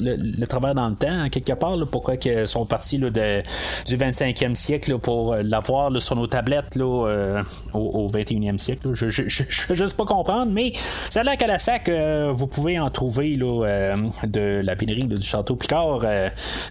le, 0.00 0.44
travers 0.46 0.74
dans 0.74 0.88
le 0.88 0.94
temps, 0.94 1.28
quelque 1.30 1.52
part. 1.54 1.76
pourquoi 1.90 2.14
ils 2.24 2.46
sont 2.46 2.66
partis 2.66 2.98
du 2.98 3.06
25e 3.08 4.54
siècle 4.54 4.98
pour 4.98 5.34
l'avoir 5.36 5.90
sur 6.00 6.16
nos 6.16 6.26
tablettes 6.26 6.74
là, 6.76 7.42
au, 7.72 8.08
21e 8.08 8.58
siècle. 8.58 8.90
Je, 8.92 9.06
ne 9.06 9.68
veux 9.68 9.74
juste 9.74 9.96
pas 9.96 10.04
comprendre, 10.04 10.52
mais 10.52 10.72
ça 11.08 11.20
a 11.20 11.22
l'air 11.22 11.36
qu'à 11.36 11.46
la 11.46 11.58
sac, 11.58 11.88
euh, 11.88 12.32
vous 12.34 12.46
pouvez 12.46 12.78
en 12.78 12.90
trouver 12.90 13.36
de 13.36 14.60
la 14.62 14.76
pénurie 14.76 15.04
du 15.04 15.20
château 15.20 15.56
Picard. 15.56 16.00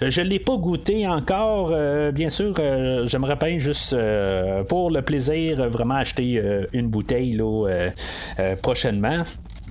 je 0.02 0.22
l'ai 0.22 0.40
pas 0.40 0.58
goûté 0.58 1.08
encore. 1.08 1.39
Euh, 1.40 2.12
bien 2.12 2.30
sûr, 2.30 2.54
euh, 2.60 3.06
j'aimerais 3.06 3.38
bien 3.38 3.60
juste 3.60 3.94
euh, 3.94 4.64
pour 4.64 4.92
le 4.92 5.02
plaisir 5.02 5.70
vraiment 5.70 5.96
acheter 5.96 6.42
une 6.74 6.88
bouteille 6.88 7.32
là, 7.34 7.90
prochainement. 8.62 9.24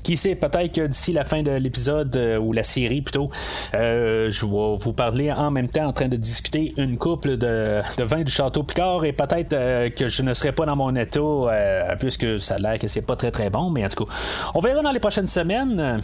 Qui 0.08 0.16
sait, 0.16 0.36
peut-être 0.36 0.74
que 0.74 0.86
d'ici 0.86 1.12
la 1.12 1.26
fin 1.26 1.42
de 1.42 1.50
l'épisode 1.50 2.16
euh, 2.16 2.38
ou 2.38 2.54
la 2.54 2.62
série 2.62 3.02
plutôt, 3.02 3.28
euh, 3.74 4.30
je 4.30 4.46
vais 4.46 4.76
vous 4.82 4.94
parler 4.94 5.30
en 5.30 5.50
même 5.50 5.68
temps 5.68 5.84
en 5.84 5.92
train 5.92 6.08
de 6.08 6.16
discuter 6.16 6.72
une 6.78 6.96
couple 6.96 7.36
de, 7.36 7.82
vin 7.98 8.22
du 8.22 8.32
Château 8.32 8.62
Picard 8.62 9.04
et 9.04 9.12
peut-être 9.12 9.52
euh, 9.52 9.90
que 9.90 10.08
je 10.08 10.22
ne 10.22 10.32
serai 10.32 10.52
pas 10.52 10.64
dans 10.64 10.76
mon 10.76 10.96
état 10.96 11.20
puisque 12.00 12.40
ça 12.40 12.54
a 12.54 12.56
l'air 12.56 12.78
que 12.78 12.88
c'est 12.88 13.04
pas 13.04 13.16
très 13.16 13.30
très 13.30 13.50
bon, 13.50 13.68
mais 13.68 13.84
en 13.84 13.88
tout 13.90 14.06
cas, 14.06 14.12
on 14.54 14.60
verra 14.60 14.80
dans 14.80 14.92
les 14.92 14.98
prochaines 14.98 15.26
semaines. 15.26 16.00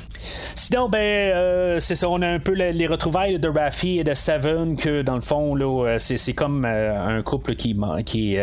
Sinon, 0.54 0.90
ben, 0.90 1.80
c'est 1.80 1.94
ça, 1.94 2.06
on 2.10 2.20
a 2.20 2.28
un 2.28 2.40
peu 2.40 2.52
les, 2.52 2.86
retrouvailles 2.86 3.38
de 3.38 3.48
Raffi 3.48 4.00
et 4.00 4.04
de 4.04 4.12
Seven 4.12 4.76
que 4.76 5.00
dans 5.00 5.14
le 5.14 5.22
fond, 5.22 5.54
là, 5.54 5.96
c'est, 5.98 6.34
comme 6.34 6.66
un 6.66 7.22
couple 7.22 7.54
qui, 7.54 7.74
qui 8.04 8.36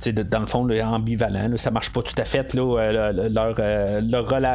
c'est 0.00 0.12
dans 0.12 0.40
le 0.40 0.46
fond 0.46 0.68
ambivalent. 0.68 1.56
ça 1.56 1.70
marche 1.70 1.94
pas 1.94 2.02
tout 2.02 2.14
à 2.18 2.26
fait 2.26 2.52
là, 2.52 3.10
leur, 3.30 3.54
leur 4.02 4.28
relation 4.28 4.49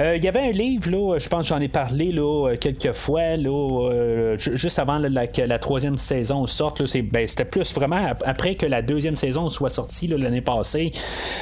euh, 0.00 0.16
il 0.16 0.24
y 0.24 0.28
avait 0.28 0.48
un 0.48 0.50
livre, 0.50 0.90
là, 0.90 1.18
je 1.18 1.28
pense 1.28 1.42
que 1.42 1.54
j'en 1.54 1.60
ai 1.60 1.68
parlé 1.68 2.12
là, 2.12 2.54
quelques 2.60 2.92
fois, 2.92 3.36
là, 3.36 3.68
euh, 3.90 4.36
juste 4.38 4.78
avant 4.78 5.00
que 5.00 5.42
la 5.42 5.58
troisième 5.58 5.98
saison 5.98 6.46
sorte. 6.46 6.82
Ben, 7.12 7.26
c'était 7.26 7.44
plus 7.44 7.72
vraiment 7.74 8.12
après 8.24 8.54
que 8.54 8.66
la 8.66 8.82
deuxième 8.82 9.16
saison 9.16 9.48
soit 9.48 9.70
sortie 9.70 10.06
l'année 10.08 10.40
passée, 10.40 10.90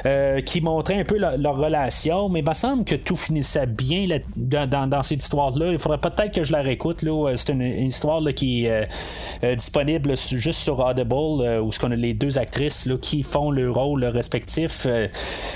euh, 0.04 0.40
qui 0.40 0.60
montrait 0.60 1.00
un 1.00 1.04
peu 1.04 1.18
leur, 1.18 1.56
relation. 1.56 2.28
Mais 2.28 2.40
il 2.40 2.48
me 2.48 2.54
semble 2.54 2.84
que 2.84 2.94
tout 2.94 3.16
finissait 3.16 3.66
bien 3.66 4.06
dans, 4.36 5.02
cette 5.02 5.22
histoire-là. 5.22 5.72
Il 5.72 5.78
faudrait 5.78 5.98
peut-être 5.98 6.34
que 6.34 6.44
je 6.44 6.52
la 6.52 6.62
réécoute. 6.62 7.04
C'est 7.34 7.50
une, 7.50 7.62
histoire 7.62 8.22
qui 8.34 8.66
est 8.66 9.56
disponible 9.56 10.14
juste 10.16 10.60
sur 10.60 10.80
Audible, 10.80 11.60
où 11.62 11.72
ce 11.72 11.78
qu'on 11.78 11.90
a 11.90 11.96
les 11.96 12.14
deux 12.14 12.38
actrices 12.38 12.88
qui 13.00 13.22
font 13.22 13.50
le 13.50 13.70
rôle 13.70 14.04
respectif. 14.04 14.86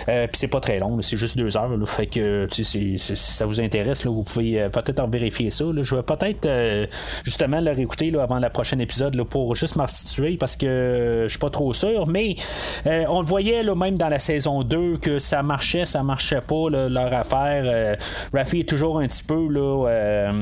Puis 0.07 0.29
c'est 0.33 0.49
pas 0.49 0.61
très 0.61 0.79
long, 0.79 1.01
c'est 1.03 1.17
juste 1.17 1.37
deux 1.37 1.57
heures. 1.57 1.71
Fait 1.91 2.07
que 2.07 2.47
si 2.51 2.99
ça 2.99 3.47
vous 3.47 3.61
intéresse, 3.61 4.05
là, 4.05 4.13
vous 4.13 4.23
pouvez 4.23 4.61
euh, 4.61 4.69
peut-être 4.69 5.01
en 5.01 5.09
vérifier 5.09 5.51
ça. 5.51 5.65
Je 5.75 5.95
vais 5.97 6.03
peut-être 6.03 6.47
euh, 6.47 6.87
justement 7.25 7.61
le 7.61 7.73
réécouter 7.73 8.13
avant 8.21 8.39
le 8.39 8.49
prochain 8.49 8.79
épisode 8.79 9.17
là, 9.17 9.25
pour 9.25 9.57
juste 9.57 9.75
m'en 9.75 9.89
situer 9.89 10.37
parce 10.37 10.55
que 10.55 11.25
je 11.25 11.29
suis 11.29 11.39
pas 11.39 11.51
trop 11.51 11.73
sûr. 11.73 12.07
Mais 12.07 12.37
euh, 12.87 13.05
on 13.09 13.21
le 13.21 13.27
voyait 13.27 13.65
là, 13.65 13.75
même 13.75 13.99
dans 13.99 14.09
la 14.09 14.21
saison 14.21 14.63
2 14.63 14.99
que 14.99 15.19
ça 15.19 15.43
marchait, 15.43 15.85
ça 15.85 16.05
marchait 16.05 16.41
pas 16.41 16.71
leur 16.71 17.13
affaire. 17.13 17.97
Rafi 18.33 18.61
est 18.61 18.69
toujours 18.69 19.01
un 19.01 19.07
petit 19.09 19.25
peu 19.25 19.49
là. 19.49 20.33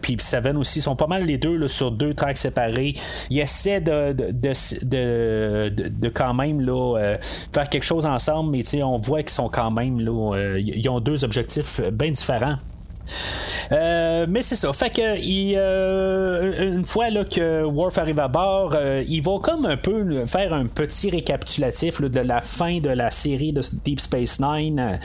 puis 0.00 0.16
Seven 0.20 0.56
aussi 0.56 0.80
sont 0.80 0.96
pas 0.96 1.08
mal 1.08 1.24
les 1.24 1.38
deux 1.38 1.66
sur 1.66 1.90
deux 1.90 2.14
tracks 2.14 2.36
séparés. 2.36 2.94
Ils 3.30 3.40
essaient 3.40 3.80
de, 3.80 4.12
de, 4.12 4.32
de, 4.82 5.88
de 5.88 6.08
quand 6.08 6.34
même 6.34 6.60
là, 6.60 7.16
faire 7.52 7.68
quelque 7.68 7.84
chose 7.84 8.06
ensemble, 8.06 8.50
mais 8.50 8.82
on 8.82 8.96
voit 8.96 9.22
qu'ils 9.22 9.30
sont 9.30 9.48
quand 9.48 9.70
même 9.70 10.00
là 10.00 10.36
ils 10.76 10.88
ont 10.88 11.00
deux 11.00 11.24
objectifs 11.24 11.80
bien 11.92 12.10
différents. 12.10 12.56
Euh, 13.72 14.26
mais 14.28 14.42
c'est 14.42 14.56
ça. 14.56 14.72
Fait 14.72 14.90
que 14.90 15.02
euh, 15.56 16.74
une 16.76 16.84
fois 16.84 17.10
là, 17.10 17.24
que 17.24 17.64
Worf 17.64 17.98
arrive 17.98 18.20
à 18.20 18.28
bord, 18.28 18.74
euh, 18.76 19.04
il 19.08 19.22
va 19.22 19.38
comme 19.42 19.66
un 19.66 19.76
peu 19.76 20.26
faire 20.26 20.52
un 20.52 20.66
petit 20.66 21.10
récapitulatif 21.10 22.00
de 22.00 22.20
la 22.20 22.40
fin 22.40 22.78
de 22.78 22.90
la 22.90 23.10
série 23.10 23.52
de 23.52 23.62
Deep 23.84 24.00
Space 24.00 24.40
Nine. 24.40 24.98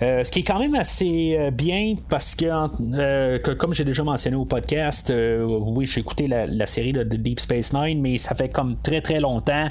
ce 0.00 0.30
qui 0.30 0.40
est 0.40 0.44
quand 0.44 0.58
même 0.58 0.74
assez 0.74 1.50
bien 1.52 1.94
parce 2.08 2.34
que, 2.34 3.54
comme 3.54 3.74
j'ai 3.74 3.84
déjà 3.84 4.02
mentionné 4.02 4.36
au 4.36 4.44
podcast, 4.44 5.12
oui, 5.12 5.86
j'ai 5.86 6.00
écouté 6.00 6.26
la, 6.26 6.66
série 6.66 6.92
de 6.92 7.02
Deep 7.02 7.40
Space 7.40 7.72
Nine, 7.72 8.00
mais 8.00 8.18
ça 8.18 8.34
fait 8.34 8.52
comme 8.52 8.76
très 8.82 9.00
très 9.00 9.20
longtemps. 9.20 9.68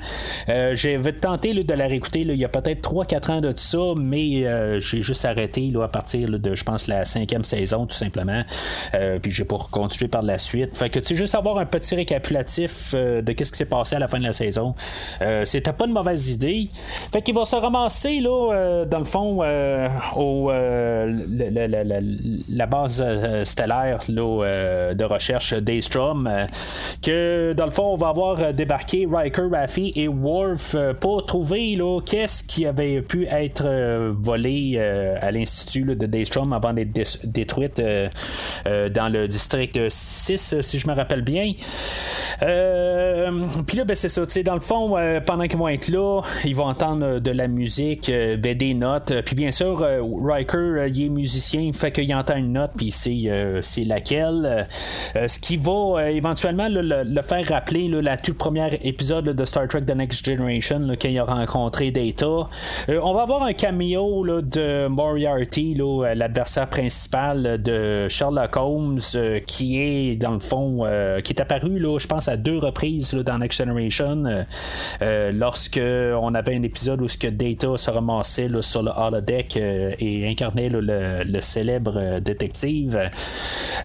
j'ai 0.47 0.99
tenté 1.19 1.53
de 1.53 1.73
la 1.73 1.87
réécouter 1.87 2.21
il 2.21 2.35
y 2.35 2.45
a 2.45 2.49
peut-être 2.49 2.89
3-4 2.89 3.31
ans 3.31 3.41
de 3.41 3.53
ça, 3.55 3.93
mais 3.95 4.45
j'ai 4.79 5.01
juste 5.01 5.25
arrêté 5.25 5.69
là, 5.71 5.83
à 5.83 5.87
partir 5.87 6.29
de, 6.29 6.55
je 6.55 6.63
pense, 6.63 6.87
la 6.87 7.05
cinquième 7.05 7.43
saison, 7.43 7.85
tout 7.85 7.95
simplement. 7.95 8.36
Malheureusement. 8.43 9.19
puis 9.21 9.31
j'ai 9.31 9.45
pas 9.45 9.57
continué 9.71 10.07
par 10.07 10.21
la 10.21 10.37
suite. 10.37 10.77
Fait 10.77 10.89
que 10.89 10.99
tu 10.99 11.07
sais, 11.07 11.15
juste 11.15 11.35
avoir 11.35 11.57
un 11.57 11.65
petit 11.65 11.95
récapitulatif 11.95 12.93
de 12.93 13.31
qu'est-ce 13.31 13.51
qui 13.51 13.57
s'est 13.57 13.65
passé 13.65 13.95
à 13.95 13.99
la 13.99 14.07
fin 14.07 14.19
de 14.19 14.25
la 14.25 14.33
saison. 14.33 14.75
C'était 15.45 15.73
pas 15.73 15.85
une 15.85 15.93
mauvaise 15.93 16.29
idée. 16.29 16.69
Fait 17.11 17.21
qu'il 17.21 17.35
va 17.35 17.45
se 17.45 17.55
ramasser 17.55 18.19
là, 18.19 18.85
dans 18.85 18.99
le 18.99 19.05
fond, 19.05 19.43
au 20.15 20.51
la, 22.49 22.65
base 22.65 23.05
stellaire 23.43 23.99
là, 24.09 24.93
de 24.93 25.03
recherche 25.03 25.53
Daystrom. 25.53 26.29
que 27.01 27.53
dans 27.53 27.65
le 27.65 27.71
fond, 27.71 27.93
on 27.93 27.97
va 27.97 28.09
avoir 28.09 28.53
débarqué 28.53 29.07
Riker, 29.09 29.47
Raffi 29.51 29.93
et 29.95 30.07
Worf 30.07 30.75
pour 30.99 31.25
trouver 31.25 31.75
là, 31.75 31.99
qu'est-ce 32.05 32.43
qui 32.43 32.65
avait 32.65 33.01
pu 33.01 33.25
être 33.25 33.65
euh, 33.65 34.13
volé 34.17 34.73
euh, 34.75 35.17
à 35.21 35.31
l'Institut 35.31 35.83
de 35.83 36.05
Daystrom 36.05 36.53
avant 36.53 36.73
d'être 36.73 37.25
détruite 37.25 37.79
euh, 37.79 38.09
dans 38.65 39.11
le 39.11 39.27
district 39.27 39.79
6, 39.89 40.61
si 40.61 40.79
je 40.79 40.87
me 40.87 40.93
rappelle 40.93 41.21
bien. 41.21 41.53
Puis 42.39 43.77
là, 43.77 43.85
ben, 43.85 43.95
c'est 43.95 44.09
ça. 44.09 44.21
Dans 44.43 44.53
le 44.53 44.59
fond, 44.59 44.95
pendant 45.25 45.47
qu'ils 45.47 45.57
vont 45.57 45.67
être 45.67 45.87
là, 45.89 46.21
ils 46.45 46.55
vont 46.55 46.65
entendre 46.65 47.19
de 47.19 47.31
la 47.31 47.47
musique, 47.47 48.11
ben, 48.11 48.57
des 48.57 48.73
notes. 48.73 49.13
Puis 49.25 49.35
bien 49.35 49.51
sûr, 49.51 49.85
Riker, 50.23 50.87
il 50.87 51.05
est 51.05 51.09
musicien, 51.09 51.71
fait 51.73 51.91
qu'il 51.91 52.13
entend 52.13 52.37
une 52.37 52.53
note, 52.53 52.71
puis 52.75 52.91
c'est 52.91 53.83
laquelle. 53.85 54.67
ce 55.15 55.39
qui 55.39 55.57
va 55.57 56.09
éventuellement 56.11 56.67
le, 56.69 57.21
faire 57.21 57.45
rappeler 57.47 57.87
la 57.87 58.17
toute 58.17 58.37
première 58.37 58.73
épisode 58.85 59.25
de 59.25 59.45
Star 59.45 59.67
Trek 59.67 59.81
The 59.81 59.95
Next 59.95 60.25
Generation, 60.25 60.95
quand 60.99 61.09
il 61.09 61.19
a 61.19 61.23
rencontré 61.23 61.91
Data. 61.91 62.25
Euh, 62.89 62.99
on 63.03 63.13
va 63.13 63.21
avoir 63.23 63.43
un 63.43 63.53
cameo 63.53 64.41
de 64.41 64.87
Moriarty, 64.87 65.77
euh, 65.79 66.13
l'adversaire 66.15 66.67
principal 66.67 67.61
de 67.61 68.07
Sherlock 68.09 68.55
Holmes, 68.55 68.99
euh, 69.15 69.39
qui 69.39 69.79
est 69.79 70.15
dans 70.15 70.31
le 70.31 70.39
fond, 70.39 70.85
qui 71.23 71.33
est 71.33 71.41
apparu, 71.41 71.79
je 71.99 72.07
pense, 72.07 72.26
à 72.29 72.37
deux 72.37 72.57
reprises 72.57 73.13
dans 73.13 73.37
Next 73.39 73.59
Generation, 73.59 74.45
lorsque 75.33 75.79
on 75.79 76.33
avait 76.35 76.55
un 76.55 76.63
épisode 76.63 77.01
où 77.01 77.07
ce 77.07 77.17
que 77.17 77.27
Data 77.27 77.77
se 77.77 77.89
ramassait 77.89 78.49
sur 78.61 78.83
le 78.83 78.91
holodeck 78.95 79.57
et 79.57 80.27
incarnait 80.27 80.69
le, 80.69 81.41
célèbre 81.41 82.19
détective. 82.19 83.09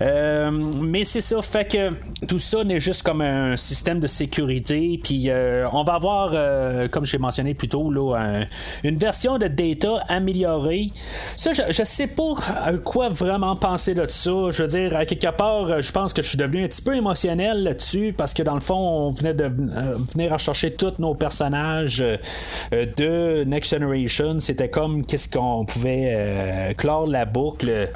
mais 0.01 1.05
c'est 1.05 1.21
ça, 1.21 1.43
fait 1.43 1.71
que 1.71 2.27
tout 2.27 2.39
ça 2.39 2.65
n'est 2.65 2.81
juste 2.81 3.03
comme 3.03 3.21
un 3.21 3.57
système 3.57 4.01
de 4.01 4.07
sécurité, 4.07 5.01
puis 5.03 5.31
on 5.73 5.85
va 5.85 5.95
avoir, 5.95 6.91
comme 6.91 7.07
j'ai 7.07 7.19
mentionné 7.19 7.55
plus 7.55 7.69
tôt, 7.69 7.91
là, 7.91 8.45
une 8.85 8.97
version 8.97 9.39
de 9.39 9.47
Data 9.47 10.05
améliorée. 10.09 10.91
Ça, 11.37 11.53
je, 11.53 11.63
je 11.71 11.83
sais 11.85 12.07
pas 12.07 12.35
à 12.55 12.73
quoi 12.75 13.09
vraiment 13.09 13.57
penser 13.57 13.95
de 13.95 14.07
ça. 14.07 14.51
Je 14.51 14.63
veux 14.63 14.69
dire, 14.69 14.97
à 14.97 15.05
quelque 15.05 15.31
part, 15.37 15.81
je 15.81 15.93
pense 15.93 16.13
que 16.13 16.23
je 16.23 16.29
suis 16.29 16.39
devenu 16.39 16.65
un 16.65 16.69
petit 16.69 16.83
peu 16.83 16.97
émotionnel 16.97 17.63
là-dessus 17.63 18.15
parce 18.17 18.32
que 18.35 18.43
dans 18.43 18.55
le 18.55 18.61
fond, 18.61 18.75
on 18.75 19.11
venait 19.11 19.35
de 19.35 19.45
euh, 19.45 19.97
venir 20.15 20.39
chercher 20.39 20.73
tous 20.73 20.95
nos 20.99 21.15
personnages 21.15 22.03
euh, 22.03 22.87
de 22.97 23.45
Next 23.45 23.73
Generation. 23.73 24.41
C'était 24.41 24.69
comme 24.69 25.05
qu'est-ce 25.05 25.29
qu'on 25.29 25.65
pouvait 25.65 26.11
euh, 26.13 26.75
clore 26.75 27.07
la 27.07 27.25
boucle. 27.25 27.91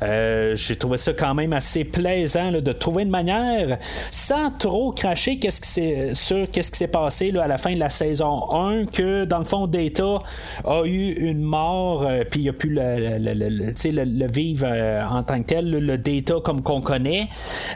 J'ai 0.00 0.76
trouvé 0.76 0.98
ça 0.98 1.12
quand 1.12 1.34
même 1.34 1.52
assez 1.52 1.84
plaisant 1.84 2.52
de 2.52 2.72
trouver 2.72 3.02
une 3.02 3.10
manière 3.10 3.78
sans 4.10 4.50
trop 4.50 4.92
cracher 4.92 5.38
qu'est-ce 5.38 5.60
qui 5.60 6.14
sur 6.14 6.50
qu'est-ce 6.50 6.70
qui 6.70 6.78
s'est 6.78 6.88
passé 6.88 7.32
à 7.38 7.46
la 7.46 7.58
fin 7.58 7.74
de 7.74 7.78
la 7.78 7.90
saison 7.90 8.52
1 8.52 8.86
que 8.86 9.24
dans 9.24 9.38
le 9.38 9.44
fond 9.44 9.66
Data 9.66 10.22
a 10.64 10.84
eu 10.84 11.12
une 11.12 11.42
mort, 11.42 12.02
euh, 12.02 12.24
puis 12.28 12.40
il 12.40 12.48
a 12.48 12.52
pu 12.52 12.68
le, 12.70 14.26
vivre 14.32 14.66
euh, 14.66 15.02
en 15.04 15.22
tant 15.22 15.40
que 15.40 15.46
tel, 15.46 15.70
le, 15.70 15.98
data 15.98 16.34
comme 16.42 16.62
qu'on 16.62 16.80
connaît. 16.80 17.28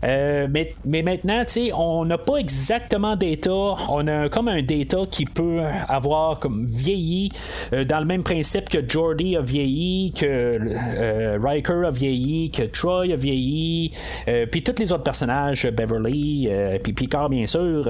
Euh, 0.05 0.47
mais, 0.51 0.73
mais 0.85 1.03
maintenant, 1.03 1.43
on 1.77 2.04
n'a 2.05 2.19
pas 2.19 2.37
exactement 2.37 3.17
data. 3.17 3.51
On 3.89 4.07
a 4.07 4.29
comme 4.29 4.49
un 4.49 4.63
data 4.63 4.99
qui 5.11 5.25
peut 5.25 5.61
avoir 5.89 6.41
comme 6.41 6.67
vieilli 6.67 7.29
dans 7.73 7.99
le 7.99 8.05
même 8.05 8.23
principe 8.23 8.69
que 8.69 8.79
Jordy 8.87 9.37
a 9.37 9.41
vieilli, 9.41 10.13
que 10.13 11.39
Riker 11.43 11.87
a 11.87 11.91
vieilli, 11.91 12.51
que 12.51 12.63
Troy 12.63 13.13
a 13.13 13.17
vieilli, 13.17 13.93
puis 14.51 14.63
tous 14.63 14.79
les 14.79 14.93
autres 14.93 15.03
personnages, 15.03 15.69
Beverly, 15.71 16.49
puis 16.83 16.93
Picard 16.93 17.29
bien 17.29 17.47
sûr. 17.47 17.89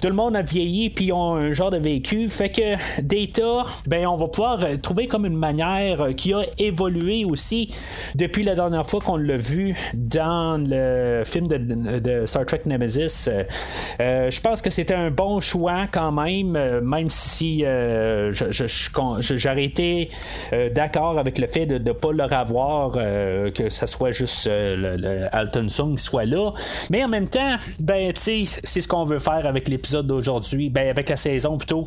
tout 0.00 0.08
le 0.08 0.14
monde 0.14 0.36
a 0.36 0.42
vieilli, 0.42 0.90
puis 0.90 1.12
ont 1.12 1.34
un 1.34 1.52
genre 1.52 1.70
de 1.70 1.78
vécu. 1.78 2.28
Fait 2.28 2.50
que 2.50 3.02
Data, 3.02 3.66
ben 3.86 4.06
on 4.06 4.16
va 4.16 4.28
pouvoir 4.28 4.64
euh, 4.64 4.76
trouver 4.76 5.06
comme 5.06 5.26
une 5.26 5.36
manière 5.36 6.00
euh, 6.00 6.12
qui 6.12 6.32
a 6.32 6.42
évolué 6.58 7.24
aussi 7.24 7.74
depuis 8.14 8.42
la 8.42 8.54
dernière 8.54 8.88
fois 8.88 9.00
qu'on 9.00 9.16
l'a 9.16 9.36
vu 9.36 9.76
dans 9.94 10.58
le 10.58 11.22
film 11.24 11.48
de, 11.48 12.26
Star 12.26 12.46
Trek 12.46 12.62
Nemesis. 12.66 13.28
Euh, 14.00 14.30
je 14.30 14.40
pense 14.40 14.62
que 14.62 14.70
c'était 14.70 14.94
un 14.94 15.10
bon 15.10 15.40
choix 15.40 15.86
quand 15.90 16.12
même, 16.12 16.80
même 16.80 17.10
si 17.10 17.64
j'aurais 18.30 19.64
été 19.64 20.10
d'accord 20.74 21.18
avec 21.18 21.38
le 21.38 21.46
fait 21.46 21.66
de 21.66 21.78
ne 21.78 21.92
pas 21.92 22.12
le 22.12 22.24
revoir, 22.24 22.92
que 23.52 23.70
ça 23.70 23.86
soit 23.86 24.10
juste 24.12 24.48
le, 24.50 25.26
Alton 25.32 25.68
Sung 25.68 25.96
qui 25.96 26.02
soit 26.02 26.24
là. 26.24 26.52
Mais 26.90 27.04
en 27.04 27.08
même 27.08 27.28
temps, 27.28 27.56
ben, 27.78 28.12
c'est 28.14 28.44
ce 28.44 28.88
qu'on 28.88 29.04
veut 29.04 29.18
faire 29.18 29.46
avec 29.46 29.68
l'épisode 29.68 30.06
d'aujourd'hui, 30.06 30.70
ben, 30.70 30.88
avec 30.88 31.08
la 31.08 31.16
saison 31.16 31.58
plutôt. 31.58 31.84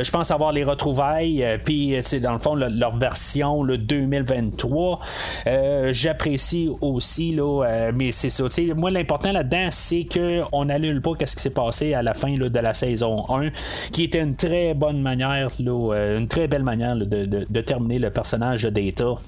je 0.00 0.10
pense 0.10 0.30
avoir 0.30 0.52
les 0.52 0.64
retrouvailles, 0.64 1.44
puis 1.64 1.96
dans 2.20 2.32
le 2.32 2.38
fond, 2.38 2.54
leur 2.54 2.96
version 2.96 3.62
le 3.62 3.78
2023. 3.78 5.00
Euh, 5.46 5.92
j'apprécie 5.92 6.70
aussi, 6.80 7.32
là, 7.32 7.64
euh, 7.64 7.92
mais 7.94 8.12
c'est 8.12 8.28
ça. 8.28 8.44
Moi, 8.76 8.90
l'important 8.90 9.32
là-dedans, 9.32 9.68
c'est 9.70 10.04
qu'on 10.04 10.66
n'annule 10.66 11.00
pas 11.04 11.26
ce 11.26 11.36
qui 11.36 11.42
s'est 11.42 11.50
passé 11.50 11.94
à 11.94 12.02
la 12.02 12.14
fin 12.14 12.34
de 12.34 12.58
la 12.58 12.72
saison 12.72 13.24
1, 13.28 13.50
qui 13.92 14.04
était 14.04 14.22
une 14.22 14.36
très 14.36 14.74
bonne 14.74 15.00
manière, 15.00 15.50
euh, 15.60 16.18
une 16.18 16.28
très 16.28 16.48
belle 16.48 16.64
manière 16.64 16.96
de, 16.96 17.04
de, 17.04 17.60
terminer 17.60 17.98
le 17.98 18.10
personnage 18.10 18.62
de. 18.62 19.20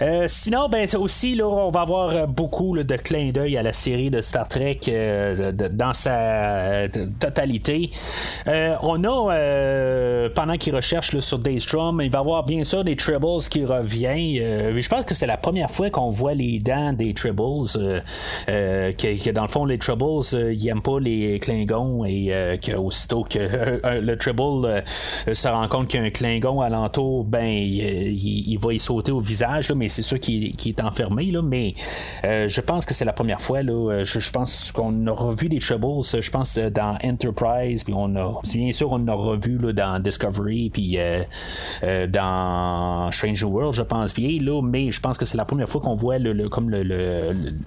Euh, 0.00 0.24
sinon, 0.26 0.68
ben 0.68 0.88
aussi, 0.96 1.34
là, 1.34 1.46
on 1.46 1.70
va 1.70 1.80
avoir 1.80 2.26
beaucoup 2.28 2.76
de 2.76 2.96
clins 2.96 3.30
d'œil 3.30 3.56
à 3.56 3.62
la 3.62 3.72
série 3.72 4.10
de 4.10 4.20
Star 4.20 4.48
Trek 4.48 4.80
euh, 4.88 5.52
dans 5.52 5.92
sa 5.92 6.18
euh, 6.18 6.88
totalité. 7.20 7.90
on 8.46 9.04
a, 9.04 10.28
pendant 10.34 10.56
qu'il 10.56 10.74
recherche 10.74 11.18
sur 11.18 11.38
Daystrom, 11.38 12.00
il 12.00 12.10
va 12.10 12.20
avoir 12.20 12.44
bien 12.44 12.64
sûr 12.64 12.84
des 12.84 12.96
Tribbles 12.96 13.42
qui 13.50 13.64
revient. 13.64 14.38
je 14.38 14.88
pense 14.88 15.04
que 15.04 15.14
c'est 15.14 15.26
la 15.26 15.36
première 15.36 15.70
fois 15.70 15.90
qu'on 15.90 16.10
voit 16.10 16.34
les 16.34 16.58
dents 16.58 16.92
des 16.92 17.14
Tribbles. 17.14 17.68
Que, 18.46 19.30
dans 19.30 19.42
le 19.42 19.48
fond, 19.48 19.64
les 19.64 19.78
Tribbles, 19.78 20.22
ils 20.32 20.64
n'aiment 20.64 20.82
pas 20.82 20.98
les 21.00 21.38
Klingons 21.40 22.04
et 22.04 22.58
qu'aussitôt 22.64 23.24
que 23.24 23.38
le 24.00 24.16
Tribble 24.16 24.82
se 25.32 25.48
rend 25.48 25.68
compte 25.68 25.88
qu'il 25.88 26.00
y 26.00 26.02
a 26.02 26.06
un 26.06 26.10
Klingon 26.10 26.60
alentour, 26.60 27.24
ben, 27.24 27.46
il 27.46 28.58
va 28.58 28.72
y 28.72 28.80
sauter 28.80 29.12
au 29.12 29.20
visage 29.20 29.41
mais 29.74 29.88
c'est 29.88 30.02
sûr 30.02 30.18
qui, 30.20 30.54
est 30.64 30.80
enfermé. 30.80 31.30
Là, 31.30 31.42
mais 31.42 31.74
euh, 32.24 32.48
je 32.48 32.60
pense 32.60 32.86
que 32.86 32.94
c'est 32.94 33.04
la 33.04 33.12
première 33.12 33.40
fois. 33.40 33.62
Là, 33.62 33.72
euh, 33.72 34.04
je, 34.04 34.30
pense 34.30 34.72
qu'on 34.72 35.06
a 35.06 35.12
revu 35.12 35.48
des 35.48 35.58
Troubles, 35.58 36.02
je 36.02 36.30
pense, 36.30 36.56
euh, 36.58 36.70
dans 36.70 36.96
Enterprise, 37.04 37.84
puis 37.84 37.94
on 37.96 38.14
a, 38.16 38.40
bien 38.54 38.72
sûr, 38.72 38.92
on 38.92 39.06
a 39.06 39.12
revu 39.12 39.58
là, 39.58 39.72
dans 39.72 39.98
Discovery, 40.00 40.70
puis 40.70 40.98
dans 42.08 43.10
Strange 43.10 43.42
World, 43.42 43.74
je 43.74 43.82
pense 43.82 44.14
bien, 44.14 44.38
là, 44.40 44.62
mais 44.62 44.92
je 44.92 45.00
pense 45.00 45.18
que 45.18 45.26
c'est 45.26 45.36
la 45.36 45.44
première 45.44 45.68
fois 45.68 45.80
qu'on 45.80 45.94
voit 45.94 46.18
le, 46.18 46.48
comme 46.48 46.70
le, 46.70 46.82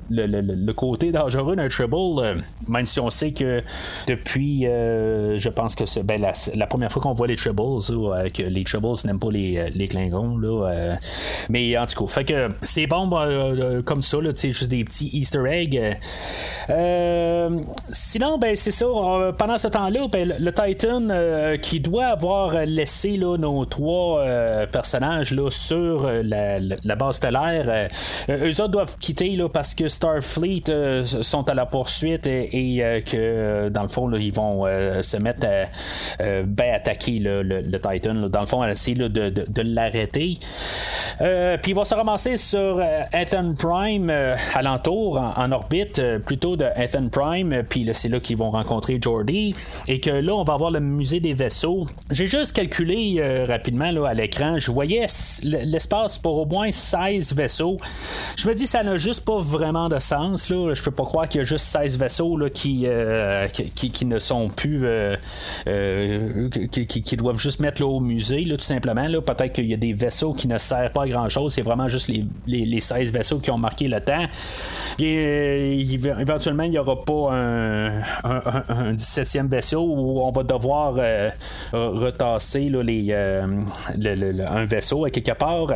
le, 0.10 0.74
côté 0.74 1.12
dangereux 1.12 1.56
d'un 1.56 1.68
Trouble, 1.68 2.44
même 2.68 2.86
si 2.86 3.00
on 3.00 3.10
sait 3.10 3.32
que 3.32 3.62
depuis, 4.08 4.64
je 4.64 5.50
pense 5.50 5.76
que 5.76 5.86
c'est 5.86 6.04
ben, 6.04 6.22
la, 6.56 6.68
première 6.68 6.92
fois 6.92 7.02
qu'on 7.02 7.14
voit 7.14 7.28
les 7.28 7.36
Troubles, 7.36 7.82
que 8.32 8.44
les 8.44 8.64
Troubles 8.64 8.98
n'aiment 9.06 9.20
pas 9.20 9.32
les, 9.32 9.70
les 9.72 9.88
là, 9.96 10.98
mais 11.50 11.65
en 11.78 11.86
tout 11.86 12.06
cas, 12.06 12.12
fait 12.12 12.26
que 12.26 12.50
c'est 12.64 12.88
bon 12.88 13.10
euh, 13.14 13.56
euh, 13.78 13.82
comme 13.82 14.02
ça, 14.02 14.18
là, 14.22 14.32
juste 14.36 14.70
des 14.70 14.84
petits 14.84 15.10
Easter 15.14 15.44
eggs. 15.48 15.98
Euh, 16.70 17.50
sinon, 17.92 18.38
ben 18.38 18.56
c'est 18.56 18.72
ça. 18.72 18.86
pendant 19.38 19.58
ce 19.58 19.68
temps-là, 19.68 20.08
ben, 20.12 20.34
le, 20.40 20.52
Titan 20.52 21.58
qui 21.62 21.80
doit 21.80 22.06
avoir 22.06 22.66
laissé 22.66 23.18
nos 23.18 23.66
trois 23.66 24.24
personnages 24.72 25.32
là, 25.32 25.50
sur 25.50 26.10
la, 26.24 26.96
base 26.96 27.18
stellaire, 27.18 27.90
eux 28.30 28.62
autres 28.62 28.68
doivent 28.68 28.98
quitter 29.00 29.36
là, 29.36 29.50
parce 29.50 29.74
que 29.74 29.88
Starfleet 29.88 30.64
sont 31.04 31.48
à 31.50 31.54
la 31.54 31.66
poursuite 31.66 32.28
et, 32.28 33.04
que 33.06 33.70
dans 33.70 33.84
le 33.84 33.90
fond, 33.90 34.12
ils 34.14 34.34
vont 34.34 34.66
se 35.02 35.18
mettre 35.18 35.48
à 35.48 36.44
ben, 36.44 36.74
attaquer 36.74 37.20
le, 37.20 37.80
Titan. 37.80 38.14
dans 38.30 38.42
le 38.42 38.46
fond, 38.48 38.62
à 38.62 38.72
essayer 38.72 38.96
de 38.96 39.62
l'arrêter. 39.62 40.38
Puis 41.62 41.72
il 41.72 41.76
va 41.76 41.86
se 41.86 41.96
ramasser 41.96 42.38
sur 42.38 42.82
Ethan 43.14 43.54
Prime 43.58 44.12
alentour, 44.54 45.20
en, 45.36 45.52
orbite, 45.52 46.02
plutôt 46.26 46.56
de 46.56 46.66
Ethan 46.76 47.10
Prime, 47.10 47.64
puis 47.68 47.88
c'est 47.94 48.10
là 48.10 48.20
qu'ils 48.20 48.38
vont 48.38 48.52
rencontrer 48.52 49.00
Jordy, 49.02 49.56
et 49.88 50.00
que 50.00 50.10
là, 50.10 50.34
on 50.34 50.44
va 50.44 50.54
avoir 50.54 50.72
le 50.72 50.80
musée 50.80 51.20
des 51.20 51.34
vaisseaux. 51.34 51.88
J'ai 52.12 52.28
juste 52.28 52.56
calculé 52.56 53.22
rapidement 53.48 53.92
là, 53.92 54.08
à 54.08 54.14
l'écran, 54.14 54.58
je 54.58 54.72
voyais 54.72 55.06
l'espace 55.44 56.18
pour 56.18 56.40
au 56.40 56.46
moins 56.46 56.72
16 56.72 57.34
vaisseaux. 57.34 57.78
Je 58.36 58.48
me 58.48 58.54
dis, 58.54 58.68
ça 58.68 58.84
n'a 58.84 58.98
juste 58.98 59.26
pas 59.26 59.40
vraiment 59.40 59.90
de 59.90 60.00
sens. 60.00 60.50
Là. 60.50 60.74
Je 60.74 60.84
peux 60.84 60.92
pas 60.92 61.04
croire 61.04 61.28
qu'il 61.28 61.40
y 61.40 61.42
a 61.42 61.46
juste 61.46 61.66
16 61.66 61.98
vaisseaux 61.98 62.38
qui, 62.54 62.86
ne 62.86 64.20
sont 64.20 64.50
plus. 64.50 64.86
Qui, 65.66 67.18
doivent 67.18 67.40
juste 67.40 67.60
mettre 67.60 67.82
là, 67.82 67.88
au 67.88 68.00
musée, 68.00 68.44
tout 68.44 68.60
simplement. 68.60 69.06
Peut-être 69.22 69.54
qu'il 69.54 69.66
y 69.66 69.74
a 69.74 69.78
des 69.78 69.94
vaisseaux 69.94 70.34
qui 70.34 70.48
ne 70.48 70.58
servent 70.58 70.92
pas 70.92 71.04
à 71.04 71.08
grand-chose. 71.08 71.45
C'est 71.50 71.62
vraiment 71.62 71.88
juste 71.88 72.08
les, 72.08 72.26
les, 72.48 72.80
16 72.80 73.12
vaisseaux 73.12 73.40
qui 73.40 73.52
ont 73.52 73.58
marqué 73.58 73.88
le 73.88 74.00
temps. 74.02 74.26
Et, 75.00 75.82
éventuellement, 76.20 76.64
il 76.64 76.72
n'y 76.72 76.78
aura 76.78 77.04
pas 77.04 77.32
un, 77.34 78.00
un, 78.24 78.94
17e 78.94 79.48
vaisseau 79.48 79.82
où 79.82 80.22
on 80.22 80.32
va 80.32 80.44
devoir 80.44 80.96
retasser 81.72 82.70
là, 82.70 82.84
les, 82.84 83.14
un 83.14 84.66
vaisseau 84.66 85.06
à 85.06 85.10
quelque 85.10 85.34
part. 85.34 85.68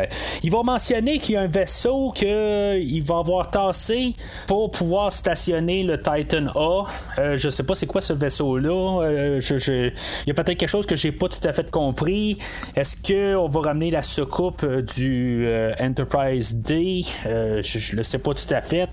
Il 0.43 0.51
va 0.51 0.63
mentionner 0.63 1.19
qu'il 1.19 1.35
y 1.35 1.37
a 1.37 1.41
un 1.41 1.47
vaisseau 1.47 2.11
qu'il 2.11 3.03
va 3.03 3.17
avoir 3.17 3.49
tassé 3.49 4.15
pour 4.47 4.71
pouvoir 4.71 5.11
stationner 5.11 5.83
le 5.83 6.01
Titan 6.01 6.47
A. 6.55 6.85
Euh, 7.17 7.37
je 7.37 7.49
sais 7.49 7.63
pas 7.63 7.75
c'est 7.75 7.85
quoi 7.85 8.01
ce 8.01 8.13
vaisseau-là. 8.13 9.03
Euh, 9.03 9.41
il 9.41 9.93
y 10.27 10.31
a 10.31 10.33
peut-être 10.33 10.57
quelque 10.57 10.67
chose 10.67 10.85
que 10.85 10.95
j'ai 10.95 11.11
pas 11.11 11.27
tout 11.27 11.45
à 11.47 11.53
fait 11.53 11.69
compris. 11.69 12.37
Est-ce 12.75 12.95
qu'on 12.95 13.47
va 13.47 13.61
ramener 13.61 13.91
la 13.91 14.03
soucoupe 14.03 14.65
du 14.65 15.43
euh, 15.45 15.58
Enterprise 15.79 16.55
D? 16.55 17.03
je, 17.23 17.91
ne 17.93 17.97
le 17.97 18.03
sais 18.03 18.19
pas 18.19 18.33
tout 18.33 18.53
à 18.53 18.61
fait. 18.61 18.87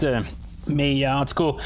Mais 0.68 1.06
en 1.06 1.24
tout 1.24 1.34
cas, 1.34 1.56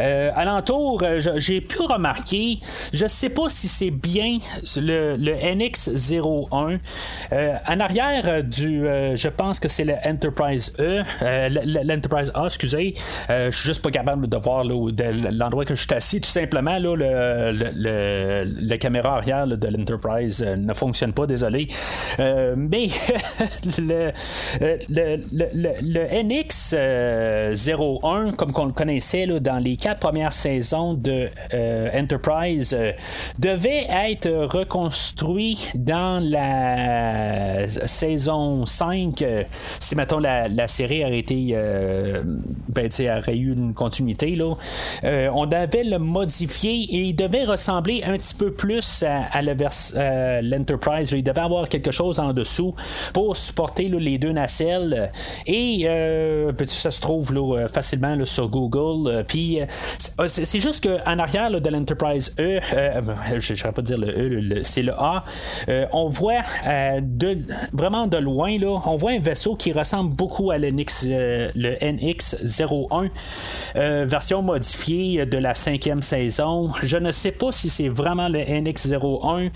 euh, 0.00 0.30
alentour, 0.34 1.00
euh, 1.02 1.20
j'ai 1.36 1.60
pu 1.60 1.80
remarquer, 1.82 2.58
je 2.92 3.06
sais 3.06 3.28
pas 3.28 3.48
si 3.48 3.68
c'est 3.68 3.90
bien 3.90 4.38
le, 4.76 5.16
NX01. 5.16 6.78
Euh, 7.32 7.54
en 7.68 7.80
arrière 7.80 8.42
du, 8.42 8.84
je 9.14 9.28
pense 9.28 9.60
que 9.60 9.68
c'est 9.68 9.84
le 9.84 9.94
Enterprise 10.04 10.72
E, 10.78 11.02
l'Enterprise 11.84 12.32
A, 12.34 12.44
excusez. 12.44 12.94
je 13.28 13.50
suis 13.50 13.68
juste 13.68 13.82
pas 13.82 13.90
capable 13.90 14.28
de 14.28 14.36
voir 14.36 14.64
l'endroit 14.64 15.64
que 15.64 15.74
je 15.74 15.82
suis 15.82 15.94
assis. 15.94 16.20
Tout 16.20 16.28
simplement, 16.28 16.78
là, 16.78 16.94
le, 16.96 18.44
la 18.44 18.78
caméra 18.78 19.16
arrière 19.16 19.46
de 19.46 19.68
l'Enterprise 19.68 20.42
ne 20.42 20.74
fonctionne 20.74 21.12
pas, 21.12 21.26
désolé. 21.26 21.68
mais 22.18 22.88
le, 23.78 24.12
le, 24.90 26.22
NX01, 26.22 28.34
comme 28.36 28.47
qu'on 28.52 28.66
le 28.66 28.72
connaissait 28.72 29.26
là, 29.26 29.40
dans 29.40 29.58
les 29.58 29.76
quatre 29.76 30.00
premières 30.00 30.32
saisons 30.32 30.94
de 30.94 31.28
euh, 31.54 32.00
Enterprise, 32.00 32.74
euh, 32.78 32.92
devait 33.38 33.86
être 33.88 34.28
reconstruit 34.28 35.58
dans 35.74 36.22
la 36.22 37.68
saison 37.68 38.66
5. 38.66 39.22
Euh, 39.22 39.44
si, 39.80 39.96
mettons, 39.96 40.18
la, 40.18 40.68
série 40.68 41.04
aurait 41.04 41.18
été. 41.18 41.56
ben, 42.68 42.88
aurait 43.18 43.36
eu 43.36 43.54
une 43.54 43.74
continuité, 43.74 44.34
là, 44.34 44.54
on 45.32 45.46
devait 45.46 45.84
le 45.84 45.98
modifier 45.98 46.82
et 46.82 47.02
il 47.08 47.16
devait 47.16 47.44
ressembler 47.44 48.02
un 48.04 48.16
petit 48.16 48.34
peu 48.34 48.52
plus 48.52 49.02
à, 49.02 49.42
l'Enterprise. 50.42 51.12
Il 51.12 51.22
devait 51.22 51.40
avoir 51.40 51.68
quelque 51.68 51.90
chose 51.90 52.20
en 52.20 52.32
dessous 52.32 52.74
pour 53.12 53.36
supporter 53.36 53.88
les 53.88 54.18
deux 54.18 54.32
nacelles. 54.32 55.10
Et 55.46 55.84
ben, 55.84 56.66
ça 56.66 56.90
se 56.90 57.00
trouve 57.00 57.32
facilement 57.72 58.16
sur 58.24 58.37
Google. 58.46 59.08
Euh, 59.08 59.22
puis 59.26 59.60
euh, 59.60 59.66
euh, 60.20 60.28
c'est 60.28 60.60
juste 60.60 60.86
qu'en 60.86 61.18
arrière 61.18 61.50
de 61.50 61.70
l'Enterprise 61.70 62.34
E, 62.38 62.60
je 63.38 63.66
ne 63.66 63.72
pas 63.72 63.82
dire 63.82 63.98
le 63.98 64.08
E, 64.08 64.62
c'est 64.62 64.82
le 64.82 64.92
A, 64.94 65.24
on 65.92 66.08
voit 66.08 66.42
de, 67.00 67.38
vraiment 67.72 68.06
de 68.06 68.16
loin, 68.16 68.56
là, 68.58 68.80
on 68.86 68.96
voit 68.96 69.12
un 69.12 69.20
vaisseau 69.20 69.56
qui 69.56 69.72
ressemble 69.72 70.14
beaucoup 70.14 70.50
à 70.50 70.58
le 70.58 70.70
NX-01, 70.70 73.10
version 73.74 74.42
modifiée 74.42 75.26
de 75.26 75.38
la 75.38 75.54
cinquième 75.54 76.02
saison. 76.02 76.70
Je 76.82 76.96
ne 76.96 77.12
sais 77.12 77.32
pas 77.32 77.52
si 77.52 77.68
c'est 77.68 77.88
vraiment 77.88 78.28
le 78.28 78.40
NX-01. 78.40 79.50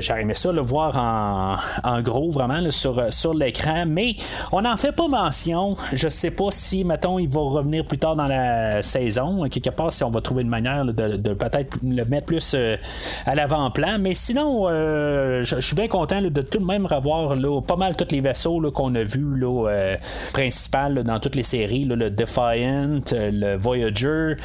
J'aurais 0.00 0.22
aimé 0.22 0.34
ça 0.34 0.52
le 0.52 0.60
voir 0.60 0.96
en, 0.96 1.56
en 1.88 2.02
gros, 2.02 2.30
vraiment, 2.30 2.70
sur, 2.70 3.12
sur 3.12 3.34
l'écran, 3.34 3.84
mais 3.86 4.16
on 4.52 4.62
n'en 4.62 4.76
fait 4.76 4.92
pas 4.92 5.08
mention. 5.08 5.76
Je 5.92 6.08
sais 6.08 6.30
pas 6.30 6.50
si, 6.50 6.84
mettons, 6.84 7.18
il 7.18 7.28
va 7.28 7.40
revenir 7.40 7.86
plus 7.86 7.95
tard 7.98 8.16
dans 8.16 8.26
la 8.26 8.82
saison. 8.82 9.48
Quelque 9.48 9.70
part, 9.70 9.92
si 9.92 10.04
on 10.04 10.10
va 10.10 10.20
trouver 10.20 10.42
une 10.42 10.48
manière 10.48 10.84
de, 10.84 11.34
peut-être 11.34 11.78
le 11.82 12.04
mettre 12.04 12.26
plus 12.26 12.52
euh, 12.54 12.76
à 13.24 13.34
l'avant-plan. 13.34 13.98
Mais 13.98 14.14
sinon, 14.14 14.68
euh, 14.70 15.42
je 15.42 15.60
suis 15.60 15.76
bien 15.76 15.88
content 15.88 16.20
de 16.20 16.40
tout 16.42 16.58
de 16.58 16.64
même 16.64 16.86
revoir 16.86 17.36
pas 17.62 17.76
mal 17.76 17.96
tous 17.96 18.08
les 18.12 18.20
vaisseaux 18.20 18.60
qu'on 18.72 18.94
a 18.94 19.02
vus 19.02 19.42
euh, 19.44 19.96
principal 20.32 21.04
dans 21.04 21.18
toutes 21.20 21.36
les 21.36 21.42
séries. 21.42 21.84
le 21.84 22.10
Defiant, 22.10 23.00
le 23.12 23.56
Voyager, 23.56 24.36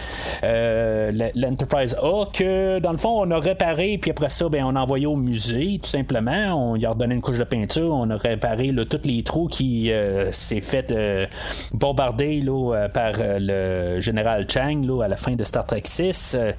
l'Enterprise 1.36 1.96
A, 2.02 2.26
que 2.32 2.80
dans 2.80 2.92
le 2.92 2.98
fond, 2.98 3.24
on 3.26 3.32
a 3.32 3.40
réparé, 3.40 3.98
puis 3.98 4.12
après 4.12 4.30
ça, 4.30 4.48
ben, 4.50 4.64
on 4.66 4.76
a 4.76 4.82
envoyé 4.82 5.06
au 5.06 5.16
musée, 5.16 5.80
tout 5.82 5.90
simplement. 5.90 6.72
On 6.72 6.76
y 6.76 6.86
a 6.86 6.90
redonné 6.90 7.16
une 7.16 7.22
couche 7.22 7.38
de 7.38 7.44
peinture, 7.44 7.94
on 7.94 8.10
a 8.10 8.18
réparé 8.18 8.74
tous 8.90 9.00
les 9.06 9.24
trous 9.24 9.48
qui 9.48 9.92
s'est 10.32 10.62
fait 10.62 10.94
bombarder 11.74 12.42
par 12.94 13.14
le 13.42 14.00
général 14.00 14.46
Chang 14.50 14.82
là, 14.86 15.04
à 15.04 15.08
la 15.08 15.18
fin 15.18 15.36
de 15.36 15.44
Star 15.44 15.66
Trek 15.66 15.84
6. 15.86 16.36
Euh, 16.38 16.52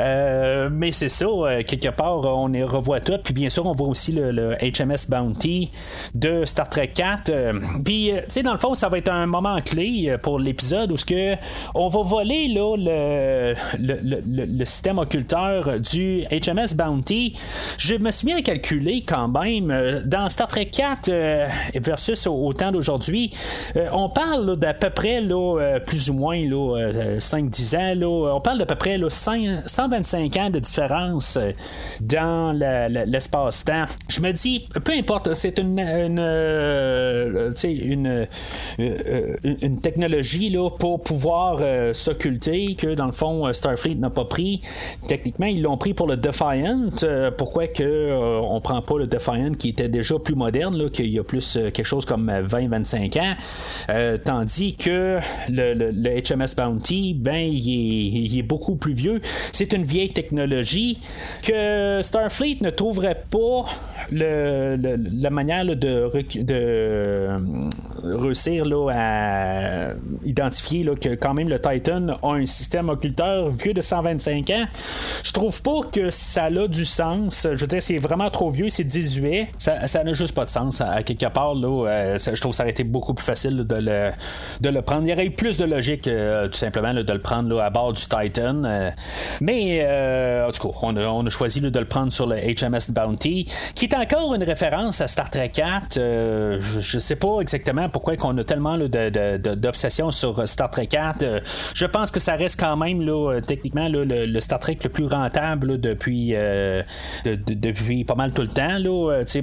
euh, 0.00 0.68
mais 0.70 0.92
c'est 0.92 1.08
ça, 1.08 1.26
euh, 1.26 1.62
quelque 1.62 1.88
part, 1.88 2.20
on 2.24 2.52
y 2.52 2.62
revoit 2.62 3.00
tout. 3.00 3.18
Puis 3.22 3.34
bien 3.34 3.48
sûr, 3.48 3.66
on 3.66 3.72
voit 3.72 3.88
aussi 3.88 4.12
le, 4.12 4.56
HMS 4.60 5.08
Bounty 5.08 5.70
de 6.14 6.44
Star 6.44 6.68
Trek 6.68 6.92
4. 6.94 7.32
Puis, 7.84 8.10
tu 8.14 8.20
sais, 8.28 8.42
dans 8.42 8.52
le 8.52 8.58
fond, 8.58 8.74
ça 8.74 8.88
va 8.88 8.98
être 8.98 9.10
un 9.10 9.26
moment 9.26 9.60
clé 9.60 10.16
pour 10.22 10.38
l'épisode 10.38 10.92
où 10.92 10.96
on 11.74 11.88
va 11.88 12.02
voler 12.02 12.48
là, 12.48 12.76
le, 12.76 13.54
le, 13.78 14.64
système 14.64 14.98
occulteur 14.98 15.80
du 15.80 16.24
HMS 16.30 16.74
Bounty. 16.74 17.36
Je 17.78 17.94
me 17.94 18.10
suis 18.10 18.26
bien 18.26 18.42
calculé 18.42 19.02
quand 19.06 19.28
même. 19.28 20.02
Dans 20.06 20.28
Star 20.28 20.48
Trek 20.48 20.66
4 20.66 21.10
versus 21.80 22.26
au, 22.26 22.52
temps 22.52 22.72
d'aujourd'hui, 22.72 23.30
on 23.92 24.08
parle 24.08 24.56
d'à 24.56 24.74
peu 24.74 24.90
près 24.90 25.20
là, 25.20 25.78
plus 25.84 25.99
ou 26.08 26.14
moins 26.14 26.38
5-10 26.38 27.74
euh, 27.74 27.78
ans. 27.78 27.94
Là, 27.94 28.34
on 28.36 28.40
parle 28.40 28.58
d'à 28.58 28.66
peu 28.66 28.74
près 28.74 28.98
là, 28.98 29.08
125 29.10 30.36
ans 30.36 30.50
de 30.50 30.58
différence 30.58 31.36
euh, 31.36 31.52
dans 32.00 32.52
l'espace-temps. 33.06 33.84
Je 34.08 34.20
me 34.20 34.32
dis, 34.32 34.68
peu 34.84 34.92
importe, 34.92 35.34
c'est 35.34 35.58
une, 35.58 35.78
une, 35.78 36.18
euh, 36.18 37.52
une, 38.78 39.80
technologie 39.80 40.50
là, 40.50 40.70
pour 40.70 41.02
pouvoir 41.02 41.60
s'occulter 41.94 42.74
que 42.74 42.94
dans 42.94 43.06
le 43.06 43.12
fond 43.12 43.52
Starfleet 43.52 43.96
n'a 43.96 44.10
pas 44.10 44.24
pris. 44.24 44.60
Techniquement, 45.08 45.46
ils 45.46 45.62
l'ont 45.62 45.76
pris 45.76 45.94
pour 45.94 46.06
le 46.06 46.16
Defiant. 46.16 46.90
pourquoi 47.36 47.66
que 47.66 48.40
on 48.42 48.60
prend 48.60 48.82
pas 48.82 48.98
le 48.98 49.06
Defiant 49.06 49.52
qui 49.52 49.70
était 49.70 49.88
déjà 49.88 50.18
plus 50.18 50.34
moderne, 50.34 50.90
qu'il 50.90 51.08
y 51.08 51.18
a 51.18 51.24
plus 51.24 51.58
quelque 51.72 51.84
chose 51.84 52.04
comme 52.04 52.30
20-25 52.30 53.18
ans, 53.20 54.18
tandis 54.24 54.76
que 54.76 55.18
le, 55.48 55.89
le 55.94 56.20
HMS 56.20 56.54
Bounty, 56.56 57.14
ben, 57.14 57.36
il 57.36 58.38
est, 58.38 58.42
beaucoup 58.42 58.76
plus 58.76 58.94
vieux. 58.94 59.20
C'est 59.52 59.72
une 59.72 59.84
vieille 59.84 60.10
technologie 60.10 60.98
que 61.42 62.00
Starfleet 62.02 62.58
ne 62.62 62.70
trouverait 62.70 63.22
pas 63.30 63.66
le, 64.10 64.76
la 65.20 65.30
manière 65.30 65.64
de, 65.64 66.08
euh, 66.50 67.38
réussir 68.02 68.64
là, 68.64 68.90
à 68.94 69.92
identifier 70.24 70.82
là, 70.82 70.94
que 70.94 71.14
quand 71.14 71.34
même 71.34 71.48
le 71.48 71.58
Titan 71.58 72.18
a 72.22 72.34
un 72.34 72.46
système 72.46 72.88
occulteur 72.88 73.50
vieux 73.50 73.74
de 73.74 73.80
125 73.80 74.50
ans. 74.50 74.64
Je 75.22 75.32
trouve 75.32 75.62
pas 75.62 75.80
que 75.92 76.10
ça 76.10 76.44
a 76.44 76.68
du 76.68 76.84
sens. 76.84 77.46
Je 77.52 77.60
veux 77.60 77.66
dire, 77.66 77.82
c'est 77.82 77.98
vraiment 77.98 78.30
trop 78.30 78.50
vieux, 78.50 78.70
c'est 78.70 78.84
18. 78.84 79.48
Ça 79.58 80.04
n'a 80.04 80.12
juste 80.12 80.34
pas 80.34 80.44
de 80.44 80.50
sens 80.50 80.80
à, 80.80 81.02
quelque 81.02 81.26
part. 81.26 81.54
Là, 81.54 81.86
euh, 81.88 82.18
je 82.18 82.40
trouve 82.40 82.52
que 82.52 82.56
ça 82.56 82.62
aurait 82.64 82.72
été 82.72 82.84
beaucoup 82.84 83.14
plus 83.14 83.24
facile 83.24 83.64
de, 83.64 83.74
le, 83.76 84.10
de 84.60 84.68
le 84.68 84.82
prendre. 84.82 85.02
Il 85.04 85.10
y 85.10 85.12
aurait 85.12 85.26
eu 85.26 85.30
plus 85.30 85.58
de 85.58 85.64
logique 85.80 86.08
euh, 86.08 86.48
tout 86.48 86.58
simplement 86.58 86.92
de 86.92 87.12
le 87.12 87.20
prendre 87.20 87.54
là, 87.54 87.64
à 87.64 87.70
bord 87.70 87.92
du 87.92 88.02
Titan. 88.02 88.62
mais 89.40 89.80
en 90.46 90.50
tout 90.52 90.68
cas, 90.68 90.78
on 90.82 90.96
a, 90.96 91.06
on 91.06 91.30
choisi 91.30 91.60
de 91.60 91.78
le 91.78 91.86
prendre 91.86 92.12
sur 92.12 92.26
le 92.26 92.36
HMS 92.36 92.92
Bounty, 92.92 93.46
qui 93.74 93.86
est 93.86 93.94
encore 93.94 94.34
une 94.34 94.42
référence 94.42 95.00
à 95.00 95.08
Star 95.08 95.30
Trek 95.30 95.50
4. 95.50 95.96
Euh, 95.96 96.60
je, 96.60 96.98
sais 96.98 97.16
pas 97.16 97.40
exactement 97.40 97.88
pourquoi 97.88 98.16
qu'on 98.16 98.36
a 98.36 98.44
tellement 98.44 98.78
d'obsession 98.78 100.10
sur 100.10 100.46
Star 100.48 100.70
Trek 100.70 100.86
4. 100.86 101.22
Euh, 101.22 101.40
je 101.74 101.86
pense 101.86 102.10
que 102.10 102.20
ça 102.20 102.34
reste 102.34 102.60
quand 102.60 102.76
même 102.76 103.00
techniquement 103.46 103.88
le, 103.88 104.40
Star 104.40 104.60
Trek 104.60 104.78
le 104.84 104.90
plus 104.90 105.06
rentable 105.06 105.80
depuis, 105.80 106.30
euh, 106.34 106.82
depuis 107.24 108.04
pas 108.04 108.14
mal 108.14 108.32
tout 108.32 108.42
le 108.42 108.48
temps. 108.48 108.76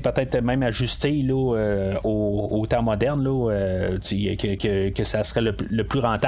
Peut-être 0.08 0.41
même 0.41 0.63
ajusté 0.63 1.26
au, 1.32 1.56
au, 2.04 2.67
temps 2.67 2.84
moderne, 2.84 3.23
que, 3.23 4.89
que, 4.89 5.04
ça 5.04 5.23
serait 5.23 5.41
le, 5.41 5.84
plus 5.84 6.00
rentable. 6.00 6.27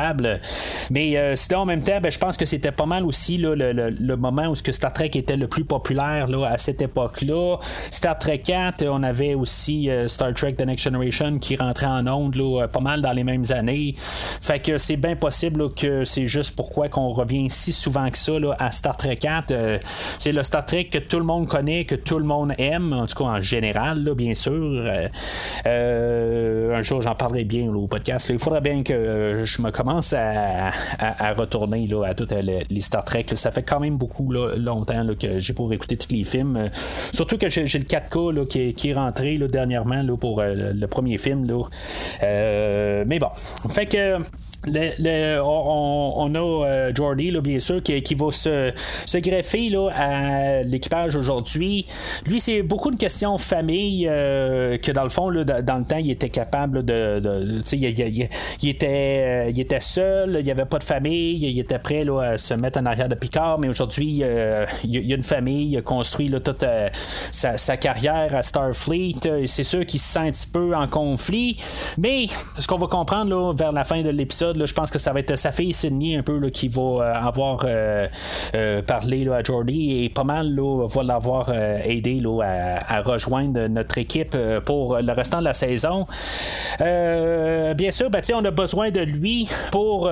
Mais 0.92 1.36
sinon, 1.36 1.60
en 1.60 1.66
même 1.66 1.84
temps, 1.84 2.00
ben, 2.02 2.12
je 2.12 2.20
pense 2.20 2.38
que 2.38 2.46
c'était 2.46 2.72
pas 2.72 2.86
mal 2.86 3.06
aussi 3.06 3.38
le, 3.38 4.16
moment 4.16 4.48
où 4.48 4.54
que 4.54 4.72
Star 4.72 4.92
Trek 4.92 5.12
était 5.14 5.38
le 5.38 5.48
plus 5.48 5.64
populaire 5.64 6.28
à 6.44 6.58
cette 6.58 6.82
époque-là. 6.82 7.58
Star 7.92 8.18
Trek 8.18 8.40
4, 8.40 8.86
on 8.88 9.04
avait 9.04 9.36
aussi 9.36 9.90
Star 10.08 10.34
Trek 10.34 10.54
The 10.54 10.66
Next 10.66 10.84
Generation 10.84 11.40
qui 11.40 11.56
rentrait 11.56 11.86
en 11.86 12.08
onde 12.08 12.36
là, 12.36 12.68
pas 12.68 12.82
mal 12.82 13.02
dans 13.02 13.14
les 13.14 13.24
mêmes 13.24 13.46
années. 13.52 13.96
Fait 13.98 14.60
que 14.60 14.78
c'est 14.78 14.98
bien 14.98 15.16
possible 15.16 15.74
que 15.74 16.04
c'est 16.04 16.28
juste 16.28 16.56
pourquoi 16.56 16.90
qu'on 16.90 17.10
revient 17.10 17.50
si 17.50 17.72
souvent 17.72 18.10
que 18.10 18.18
ça 18.18 18.34
à 18.58 18.72
Star 18.72 18.98
Trek 18.98 19.18
4. 19.18 19.54
c'est 20.20 20.32
le 20.32 20.44
Star 20.44 20.66
Trek 20.66 20.86
que 20.86 21.00
tout 21.00 21.18
le 21.18 21.26
monde 21.26 21.48
connaît, 21.48 21.86
que 21.86 21.96
tout 21.96 22.20
le 22.20 22.26
monde 22.26 22.54
aime, 22.58 22.94
en 22.94 23.06
tout 23.06 23.16
cas 23.16 23.30
en 23.30 23.42
général, 23.42 24.10
bien 24.16 24.36
sûr. 24.36 24.54
Euh, 24.54 25.08
euh, 25.66 26.78
un 26.78 26.82
jour, 26.82 27.02
j'en 27.02 27.16
parlerai 27.16 27.44
bien 27.44 27.70
au 27.70 27.88
podcast. 27.88 28.30
Il 28.30 28.40
faudrait 28.40 28.62
bien 28.62 28.84
que 28.84 28.94
euh, 28.94 29.46
je 29.46 29.62
me 29.62 29.72
commence 29.72 29.89
à, 29.90 31.34
retourner 31.34 31.88
là, 31.88 32.06
à 32.06 32.14
toutes 32.14 32.32
les 32.32 32.82
Star 32.82 33.04
Trek. 33.04 33.26
Ça 33.36 33.52
fait 33.52 33.64
quand 33.64 33.80
même 33.80 33.98
beaucoup 33.98 34.32
longtemps 34.32 35.06
que 35.20 35.40
j'ai 35.40 35.54
pour 35.54 35.72
écouter 35.74 35.98
tous 35.98 36.14
les 36.14 36.24
films. 36.24 36.70
surtout 37.14 37.38
que 37.38 37.50
j'ai, 37.50 37.64
le 37.64 37.86
4K 37.86 38.74
qui, 38.74 38.90
est, 38.90 38.94
rentré 38.94 39.38
dernièrement 39.38 40.06
pour 40.18 40.42
le, 40.42 40.88
premier 40.88 41.18
film. 41.18 41.48
mais 42.22 43.20
bon, 43.20 43.30
fait 43.70 43.86
que 43.86 44.18
on, 44.68 46.36
a 46.36 46.40
euh, 46.40 46.92
Jordy, 46.94 47.32
bien 47.42 47.60
sûr, 47.60 47.82
qui, 47.82 48.16
va 48.16 48.32
se, 48.32 48.74
se 49.06 49.18
greffer 49.18 49.70
là, 49.70 49.90
à 49.96 50.64
l'équipage 50.64 51.16
aujourd'hui. 51.16 51.86
Lui, 52.26 52.40
c'est 52.40 52.62
beaucoup 52.62 52.92
de 52.92 52.98
questions 52.98 53.38
famille 53.38 54.08
euh, 54.10 54.78
que, 54.78 54.92
dans 54.92 55.04
le 55.04 55.10
fond, 55.10 55.30
là, 55.30 55.44
dans 55.44 55.78
le 55.78 55.86
temps, 55.86 55.98
il 55.98 56.12
était 56.12 56.30
capable 56.30 56.84
de. 56.84 57.22
il, 57.72 58.30
il, 58.62 58.70
était, 58.70 59.48
euh, 59.48 59.50
il 59.50 59.60
était 59.60 59.82
seul, 59.82 60.38
il 60.40 60.44
n'y 60.44 60.52
avait 60.52 60.66
pas 60.66 60.80
de 60.80 60.84
famille, 60.84 61.38
il 61.38 61.60
était 61.60 61.80
prêt 61.80 62.04
là, 62.04 62.22
à 62.22 62.38
se 62.38 62.54
mettre 62.54 62.80
en 62.80 62.86
arrière 62.86 63.10
de 63.10 63.16
Picard, 63.16 63.60
mais 63.60 63.70
aujourd'hui, 63.70 64.24
il 64.84 65.08
y 65.08 65.14
a 65.14 65.16
une 65.16 65.24
famille, 65.24 65.72
il 65.72 65.78
a 65.78 65.82
construit 65.82 66.28
là, 66.28 66.40
toute 66.40 66.66
sa, 67.32 67.78
carrière 67.78 68.36
à 68.36 68.44
Starfleet. 68.44 69.46
C'est 69.46 69.64
sûr 69.64 69.86
qu'il 69.86 70.00
se 70.00 70.08
sent 70.08 70.20
un 70.20 70.32
petit 70.32 70.48
peu 70.52 70.76
en 70.76 70.88
conflit, 70.88 71.58
mais 71.98 72.28
ce 72.58 72.68
qu'on 72.68 72.78
va 72.78 72.88
comprendre 72.88 73.30
là, 73.30 73.54
vers 73.54 73.72
la 73.72 73.84
fin 73.84 74.02
de 74.02 74.10
l'épisode, 74.10 74.49
je 74.54 74.74
pense 74.74 74.92
que 74.92 75.00
ça 75.00 75.14
va 75.14 75.20
être 75.20 75.36
sa 75.36 75.52
fille 75.52 75.74
Sydney 75.74 76.18
un 76.18 76.24
peu 76.24 76.40
qui 76.50 76.68
va 76.68 76.82
euh, 76.82 77.14
avoir 77.14 77.60
euh, 77.64 78.08
euh, 78.56 78.82
parlé 78.82 79.28
à 79.30 79.44
Jordy 79.44 80.06
et 80.06 80.10
pas 80.10 80.24
mal 80.24 80.58
va 80.60 81.04
l'avoir 81.04 81.52
aidé 81.84 82.20
à, 82.42 83.02
rejoindre 83.02 83.68
notre 83.68 83.98
équipe 83.98 84.36
pour 84.66 84.98
le 84.98 85.12
restant 85.14 85.40
de 85.40 85.46
la 85.46 85.54
saison. 85.54 86.06
bien 86.80 87.92
sûr, 87.92 88.10
ben, 88.10 88.22
on 88.36 88.46
a 88.46 88.52
besoin 88.52 88.92
de 88.92 89.02
lui 89.02 89.48
pour 89.72 90.10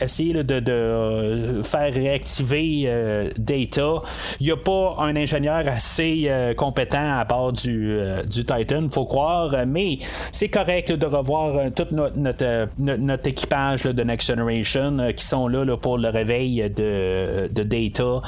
essayer 0.00 0.42
de, 0.42 1.60
faire 1.62 1.92
réactiver 1.92 3.30
Data. 3.36 4.00
Il 4.40 4.46
n'y 4.46 4.52
a 4.52 4.56
pas 4.56 4.96
un 4.98 5.16
ingénieur 5.16 5.62
assez 5.68 6.30
compétent 6.56 7.18
à 7.18 7.24
bord 7.24 7.52
du, 7.52 7.98
du 8.28 8.44
Titan, 8.44 8.88
faut 8.90 9.06
croire, 9.06 9.54
mais 9.66 9.98
c'est 10.32 10.48
correct 10.48 10.92
de 10.92 11.06
revoir 11.06 11.70
toute 11.74 11.92
notre, 11.92 12.68
équipage 13.08 13.84
de 13.84 14.02
Next 14.02 14.28
Generation 14.28 14.98
euh, 14.98 15.12
qui 15.12 15.24
sont 15.24 15.48
là, 15.48 15.76
pour 15.76 15.98
le 15.98 16.08
réveil 16.08 16.70
de, 16.70 17.48
de 17.48 17.62
Data. 17.62 18.22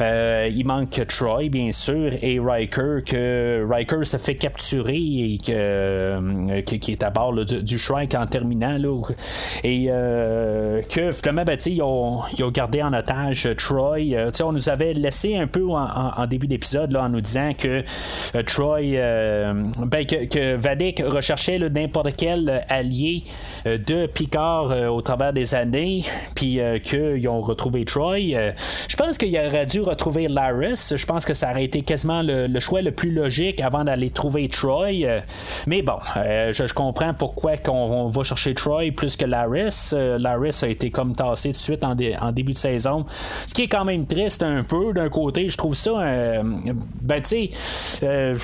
Euh, 0.00 0.48
il 0.50 0.66
manque 0.66 1.00
Troy, 1.08 1.48
bien 1.48 1.72
sûr, 1.72 2.12
et 2.22 2.38
Riker, 2.38 2.98
que 3.06 3.66
Riker 3.68 4.04
se 4.04 4.16
fait 4.16 4.34
capturer 4.34 4.96
et 4.96 5.38
que, 5.44 5.52
euh, 5.52 6.62
qui, 6.62 6.92
est 6.92 7.02
à 7.02 7.10
bord 7.10 7.32
du, 7.44 7.78
Shrike 7.78 8.14
en 8.14 8.26
terminant. 8.26 8.76
Et 9.64 9.86
que 9.86 11.10
finalement, 11.10 11.44
ben, 11.44 11.58
ils, 11.66 11.82
ont, 11.82 12.22
ils, 12.36 12.44
ont, 12.44 12.50
gardé 12.50 12.82
en 12.82 12.92
otage 12.92 13.48
Troy. 13.56 13.98
on 14.42 14.52
nous 14.52 14.68
avait 14.68 14.94
laissé 14.94 15.36
un 15.36 15.46
peu 15.46 15.66
en, 15.70 16.26
début 16.26 16.46
d'épisode 16.46 16.94
en 16.96 17.08
nous 17.08 17.20
disant 17.20 17.52
que 17.56 17.82
Troy, 18.42 18.80
ben, 18.92 20.06
que, 20.06 20.26
que 20.26 20.56
Vadik 20.56 21.02
recherchait 21.04 21.58
n'importe 21.58 22.14
quel 22.16 22.64
allié 22.68 23.22
de 23.64 24.06
Picard 24.12 24.70
euh, 24.70 24.88
au 24.88 25.02
travers 25.02 25.32
des 25.32 25.54
années, 25.54 26.04
puis 26.34 26.60
euh, 26.60 26.78
qu'ils 26.78 27.28
ont 27.28 27.40
retrouvé 27.40 27.84
Troy. 27.84 28.34
Euh, 28.34 28.52
je 28.88 28.96
pense 28.96 29.18
qu'il 29.18 29.36
aurait 29.36 29.66
dû 29.66 29.80
retrouver 29.80 30.28
Laris. 30.28 30.92
Je 30.94 31.06
pense 31.06 31.24
que 31.24 31.34
ça 31.34 31.50
aurait 31.50 31.64
été 31.64 31.82
quasiment 31.82 32.22
le, 32.22 32.60
choix 32.60 32.82
le 32.82 32.92
plus 32.92 33.10
logique 33.10 33.60
avant 33.60 33.84
d'aller 33.84 34.10
trouver 34.10 34.48
Troy. 34.48 34.90
mais 35.66 35.82
bon, 35.82 35.98
je, 36.16 36.72
comprends 36.72 37.14
pourquoi 37.14 37.56
qu'on 37.56 38.06
va 38.06 38.22
chercher 38.22 38.54
Troy 38.54 38.90
plus 38.96 39.16
que 39.16 39.24
Laris. 39.24 39.92
Laris 39.92 40.62
a 40.62 40.68
été 40.68 40.90
comme 40.90 41.14
tassé 41.14 41.50
tout 41.50 41.58
de 41.58 41.62
suite 41.62 41.84
en, 41.84 41.94
début 42.32 42.52
de 42.52 42.58
saison. 42.58 43.04
Ce 43.46 43.54
qui 43.54 43.62
est 43.62 43.68
quand 43.68 43.84
même 43.84 44.06
triste 44.06 44.42
un 44.42 44.62
peu 44.62 44.92
d'un 44.92 45.08
côté. 45.08 45.50
Je 45.50 45.56
trouve 45.56 45.74
ça, 45.74 45.92
ben 47.00 47.22
tu 47.22 47.50
sais, 47.50 48.36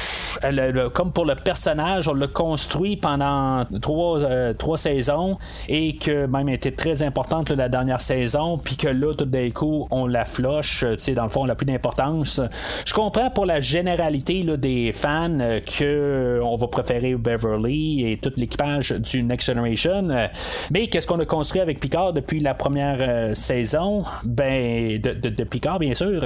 comme 0.94 1.12
pour 1.12 1.24
le 1.24 1.34
personnage, 1.36 2.08
on 2.08 2.14
l'a 2.14 2.26
construit 2.26 2.96
pendant 2.96 3.64
trois, 3.80 4.20
trois 4.54 4.76
saisons 4.76 5.38
et 5.68 5.96
que 5.96 6.26
même 6.26 6.48
était 6.48 6.72
très 6.72 7.02
importante 7.02 7.50
la 7.50 7.68
dernière 7.68 8.00
saison, 8.00 8.58
puis 8.58 8.76
que 8.76 8.88
là, 8.88 9.14
tout 9.14 9.24
d'un 9.24 9.50
coup, 9.50 9.86
on 9.90 10.06
la 10.06 10.24
floche, 10.24 10.84
tu 10.92 10.98
sais, 10.98 11.14
dans 11.14 11.24
le 11.24 11.28
fond, 11.28 11.42
elle 11.42 11.48
n'a 11.48 11.54
plus 11.54 11.66
d'importance. 11.66 12.40
Je 12.84 12.94
comprends 12.94 13.30
pour 13.30 13.46
la 13.46 13.60
généralité 13.60 14.42
là, 14.42 14.56
des 14.56 14.92
fans 14.92 15.40
euh, 15.40 15.60
que 15.60 16.40
on 16.42 16.56
va 16.56 16.66
préférer 16.68 17.14
Beverly 17.14 18.10
et 18.10 18.16
tout 18.18 18.32
l'équipage 18.36 18.92
du 18.92 19.22
Next 19.22 19.46
Generation, 19.46 20.08
euh, 20.10 20.26
mais 20.70 20.88
qu'est-ce 20.88 21.06
qu'on 21.06 21.20
a 21.20 21.24
construit 21.24 21.60
avec 21.60 21.80
Picard 21.80 22.12
depuis 22.12 22.40
la 22.40 22.54
première 22.54 22.98
euh, 23.00 23.34
saison? 23.34 24.04
Ben, 24.24 25.00
de, 25.00 25.44
Picard, 25.44 25.78
bien 25.78 25.94
sûr. 25.94 26.22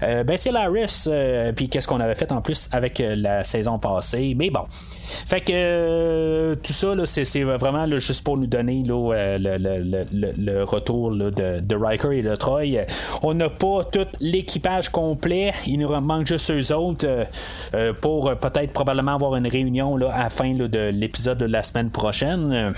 ben, 0.00 0.36
c'est 0.36 0.50
Laris, 0.50 1.08
puis 1.54 1.68
qu'est-ce 1.68 1.86
qu'on 1.86 2.00
avait 2.00 2.14
fait 2.14 2.32
en 2.32 2.40
plus 2.40 2.68
avec 2.72 3.02
la 3.04 3.44
saison 3.44 3.78
passée. 3.78 4.34
Mais 4.36 4.50
bon. 4.50 4.64
Fait 4.68 5.40
que 5.40 6.54
tout 6.62 6.72
ça, 6.72 6.94
c'est 7.04 7.42
vraiment 7.42 7.86
juste 7.98 8.24
pour 8.24 8.36
nous 8.36 8.46
donner 8.46 8.65
euh, 8.68 9.38
le, 9.38 10.64
retour 10.64 11.10
de, 11.12 11.74
Riker 11.74 12.12
et 12.12 12.22
de 12.22 12.34
Troy. 12.36 12.84
On 13.22 13.34
n'a 13.34 13.48
pas 13.48 13.84
tout 13.84 14.06
l'équipage 14.20 14.88
complet. 14.88 15.52
Il 15.66 15.80
nous 15.80 16.00
manque 16.00 16.26
juste 16.26 16.50
eux 16.50 16.74
autres 16.74 17.06
euh, 17.06 17.24
euh, 17.74 17.92
pour 17.92 18.34
peut-être 18.36 18.72
probablement 18.72 19.14
avoir 19.14 19.36
une 19.36 19.46
réunion 19.46 19.96
à 19.96 20.24
la 20.24 20.30
fin 20.30 20.54
de 20.54 20.90
l'épisode 20.90 21.38
de 21.38 21.46
la 21.46 21.62
semaine 21.62 21.90
prochaine. 21.90 22.74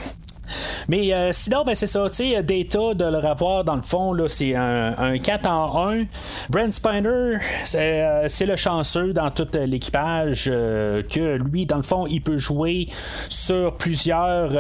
Mais 0.89 1.13
euh, 1.13 1.31
sinon, 1.33 1.63
ben, 1.65 1.75
c'est 1.75 1.87
ça, 1.87 2.09
tu 2.11 2.17
sais, 2.17 2.43
Data, 2.43 2.95
de 2.95 3.05
le 3.05 3.19
revoir 3.19 3.65
dans 3.65 3.77
le 3.77 3.83
fond, 3.83 4.13
là, 4.13 4.29
c'est 4.29 4.55
un, 4.55 5.19
4 5.19 5.47
en 5.47 5.91
1. 5.91 6.05
Brent 6.51 6.73
Spiner, 6.73 7.39
euh, 7.75 8.25
c'est, 8.27 8.47
le 8.47 8.57
chanceux 8.57 9.13
dans 9.13 9.31
tout 9.31 9.47
l'équipage 9.55 10.49
euh, 10.51 11.03
que 11.03 11.37
lui, 11.37 11.67
dans 11.67 11.77
le 11.77 11.83
fond, 11.83 12.07
il 12.07 12.23
peut 12.23 12.39
jouer 12.39 12.89
sur 13.29 13.77
plusieurs 13.77 14.51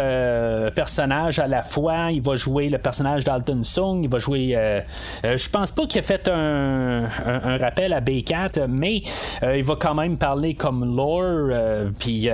personnages 0.72 1.38
à 1.38 1.46
la 1.46 1.62
fois. 1.62 2.10
Il 2.10 2.22
va 2.22 2.36
jouer 2.36 2.68
le 2.68 2.78
personnage 2.78 3.24
d'Alton 3.24 3.62
Sung, 3.64 4.00
il 4.02 4.10
va 4.10 4.18
jouer. 4.18 4.82
je 5.24 5.50
pense 5.50 5.70
pas 5.70 5.86
qu'il 5.86 6.00
a 6.00 6.02
fait 6.02 6.28
un, 6.28 7.08
rappel 7.58 7.92
à 7.92 8.00
B4, 8.00 8.66
mais 8.68 9.02
il 9.42 9.64
va 9.64 9.76
quand 9.76 9.94
même 9.94 10.16
parler 10.18 10.54
comme 10.54 10.96
lore. 10.96 11.50
Puis, 11.98 12.28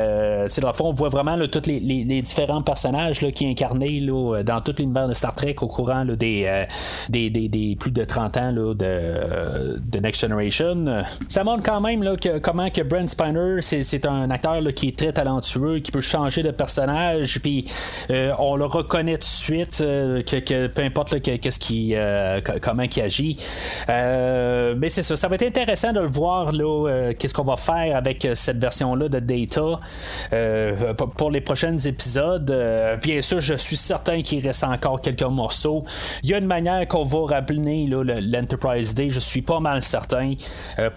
c'est 0.49 0.61
dans 0.61 0.69
le 0.69 0.75
fond, 0.75 0.89
on 0.89 0.93
voit 0.93 1.09
vraiment 1.09 1.37
tous 1.47 1.67
les, 1.67 1.81
les, 1.81 2.23
différents 2.23 2.63
personnages 2.63 3.21
là, 3.21 3.31
qui 3.31 3.44
incarné 3.51 4.01
là, 4.01 4.43
dans 4.43 4.61
tout 4.61 4.75
l'univers 4.79 5.09
de 5.09 5.15
Star 5.15 5.35
Trek 5.35 5.57
au 5.61 5.67
courant 5.67 6.05
euh, 6.23 6.65
des, 7.09 7.31
des, 7.31 7.77
plus 7.79 7.91
de 7.91 8.05
30 8.05 8.37
ans 8.37 8.51
là, 8.51 8.75
de, 8.75 9.79
de, 9.79 9.99
Next 9.99 10.21
Generation. 10.21 11.05
Ça 11.29 11.45
montre 11.45 11.63
quand 11.63 11.81
même 11.81 12.03
là, 12.03 12.17
que, 12.17 12.39
comment 12.39 12.71
que 12.71 12.83
Brent 12.83 13.09
Spiner, 13.09 13.61
c'est, 13.63 14.07
un 14.07 14.31
acteur 14.31 14.63
qui 14.75 14.89
est 14.89 14.99
très 14.99 15.13
talentueux, 15.13 15.79
qui 15.79 15.91
peut 15.91 16.01
changer 16.01 16.43
de 16.43 16.51
personnage, 16.51 17.41
puis 17.41 17.65
euh, 18.11 18.33
on 18.39 18.57
le 18.57 18.67
reconnaît 18.67 19.15
tout 19.15 19.21
de 19.21 19.25
suite, 19.25 19.79
euh, 19.81 20.23
que, 20.23 20.67
peu 20.67 20.83
importe 20.83 21.21
qu'est-ce 21.21 21.59
qui, 21.59 21.95
comment 22.61 22.83
il 22.83 23.03
agit. 23.03 23.37
mais 23.89 24.89
c'est 24.89 25.03
ça, 25.03 25.17
ça 25.17 25.29
va 25.29 25.37
être 25.37 25.47
intéressant 25.47 25.93
de 25.93 26.01
le 26.01 26.07
voir, 26.07 26.53
là, 26.53 27.13
qu'est-ce 27.19 27.35
qu'on 27.35 27.45
va 27.45 27.57
faire 27.57 27.97
avec 27.97 28.27
cette 28.35 28.59
version-là 28.59 29.09
de 29.09 29.19
Data 29.21 29.81
pour 31.17 31.31
les 31.31 31.41
prochains 31.41 31.79
épisodes. 31.79 32.99
bien 33.03 33.23
sûr, 33.23 33.34
je 33.41 33.55
suis 33.55 33.77
certain 33.77 34.23
qu'il 34.23 34.45
reste 34.45 34.65
encore 34.65 35.01
quelques 35.01 35.23
morceaux. 35.23 35.85
Il 36.23 36.31
y 36.31 36.35
a 36.35 36.39
une 36.39 36.47
manière 36.47 36.87
qu'on 36.89 37.05
va 37.05 37.37
rappeler 37.37 37.87
l'Enterprise 37.89 38.95
Day, 38.95 39.11
je 39.11 39.21
suis 39.21 39.43
pas 39.43 39.61
mal 39.61 39.83
certain, 39.83 40.35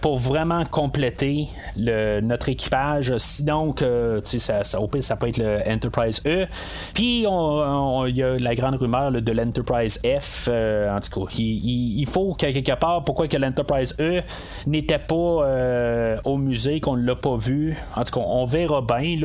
pour 0.00 0.18
vraiment 0.18 0.64
compléter 0.64 1.48
notre 1.76 2.48
équipage. 2.48 3.16
Sinon, 3.18 3.72
que, 3.72 4.20
ça, 4.24 4.80
au 4.80 4.88
pire, 4.88 5.04
ça 5.04 5.16
peut 5.16 5.28
être 5.28 5.38
le 5.38 5.60
Enterprise 5.66 6.20
E. 6.26 6.46
Puis, 6.94 7.20
il 7.20 8.16
y 8.16 8.22
a 8.22 8.38
la 8.38 8.54
grande 8.54 8.76
rumeur 8.76 9.12
de 9.12 9.32
l'Enterprise 9.32 10.00
F. 10.04 10.48
en 10.48 11.00
tout 11.00 11.26
cas, 11.26 11.34
il, 11.38 12.06
faut 12.06 12.34
quelque 12.34 12.74
part, 12.74 13.04
pourquoi 13.04 13.28
que 13.28 13.36
l'Enterprise 13.36 13.94
E 14.00 14.22
n'était 14.66 14.98
pas 14.98 16.18
au 16.24 16.36
musée, 16.36 16.80
qu'on 16.80 16.96
ne 16.96 17.06
l'a 17.06 17.16
pas 17.16 17.36
vu. 17.36 17.76
En 17.96 18.04
tout 18.04 18.18
cas, 18.18 18.26
on 18.26 18.44
verra 18.44 18.82
bien 18.82 19.16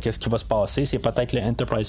qu'est-ce 0.00 0.18
qui 0.18 0.28
va 0.28 0.38
se 0.38 0.44
passer. 0.44 0.84
C'est 0.84 0.98
peut-être 0.98 1.32
le 1.32 1.40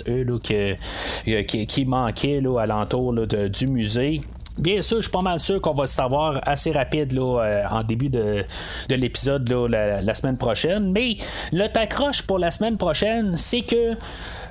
E 0.07 0.23
là, 0.23 1.43
qui, 1.43 1.85
manquait 1.85 2.41
là, 2.41 2.59
alentour 2.59 3.13
du 3.13 3.67
musée. 3.67 4.21
Bien 4.57 4.81
sûr, 4.81 4.97
je 4.97 5.03
suis 5.03 5.11
pas 5.11 5.21
mal 5.21 5.39
sûr 5.39 5.61
qu'on 5.61 5.73
va 5.73 5.83
le 5.83 5.87
savoir 5.87 6.41
assez 6.45 6.71
rapide 6.71 7.13
là, 7.13 7.41
euh, 7.41 7.63
en 7.69 7.81
début 7.81 8.09
de, 8.09 8.43
l'épisode 8.89 9.49
la, 9.49 10.01
la, 10.01 10.13
semaine 10.13 10.37
prochaine. 10.37 10.91
Mais 10.91 11.15
le 11.53 11.67
tacroche 11.67 12.23
pour 12.23 12.39
la 12.39 12.51
semaine 12.51 12.77
prochaine, 12.77 13.37
c'est 13.37 13.61
que 13.61 13.95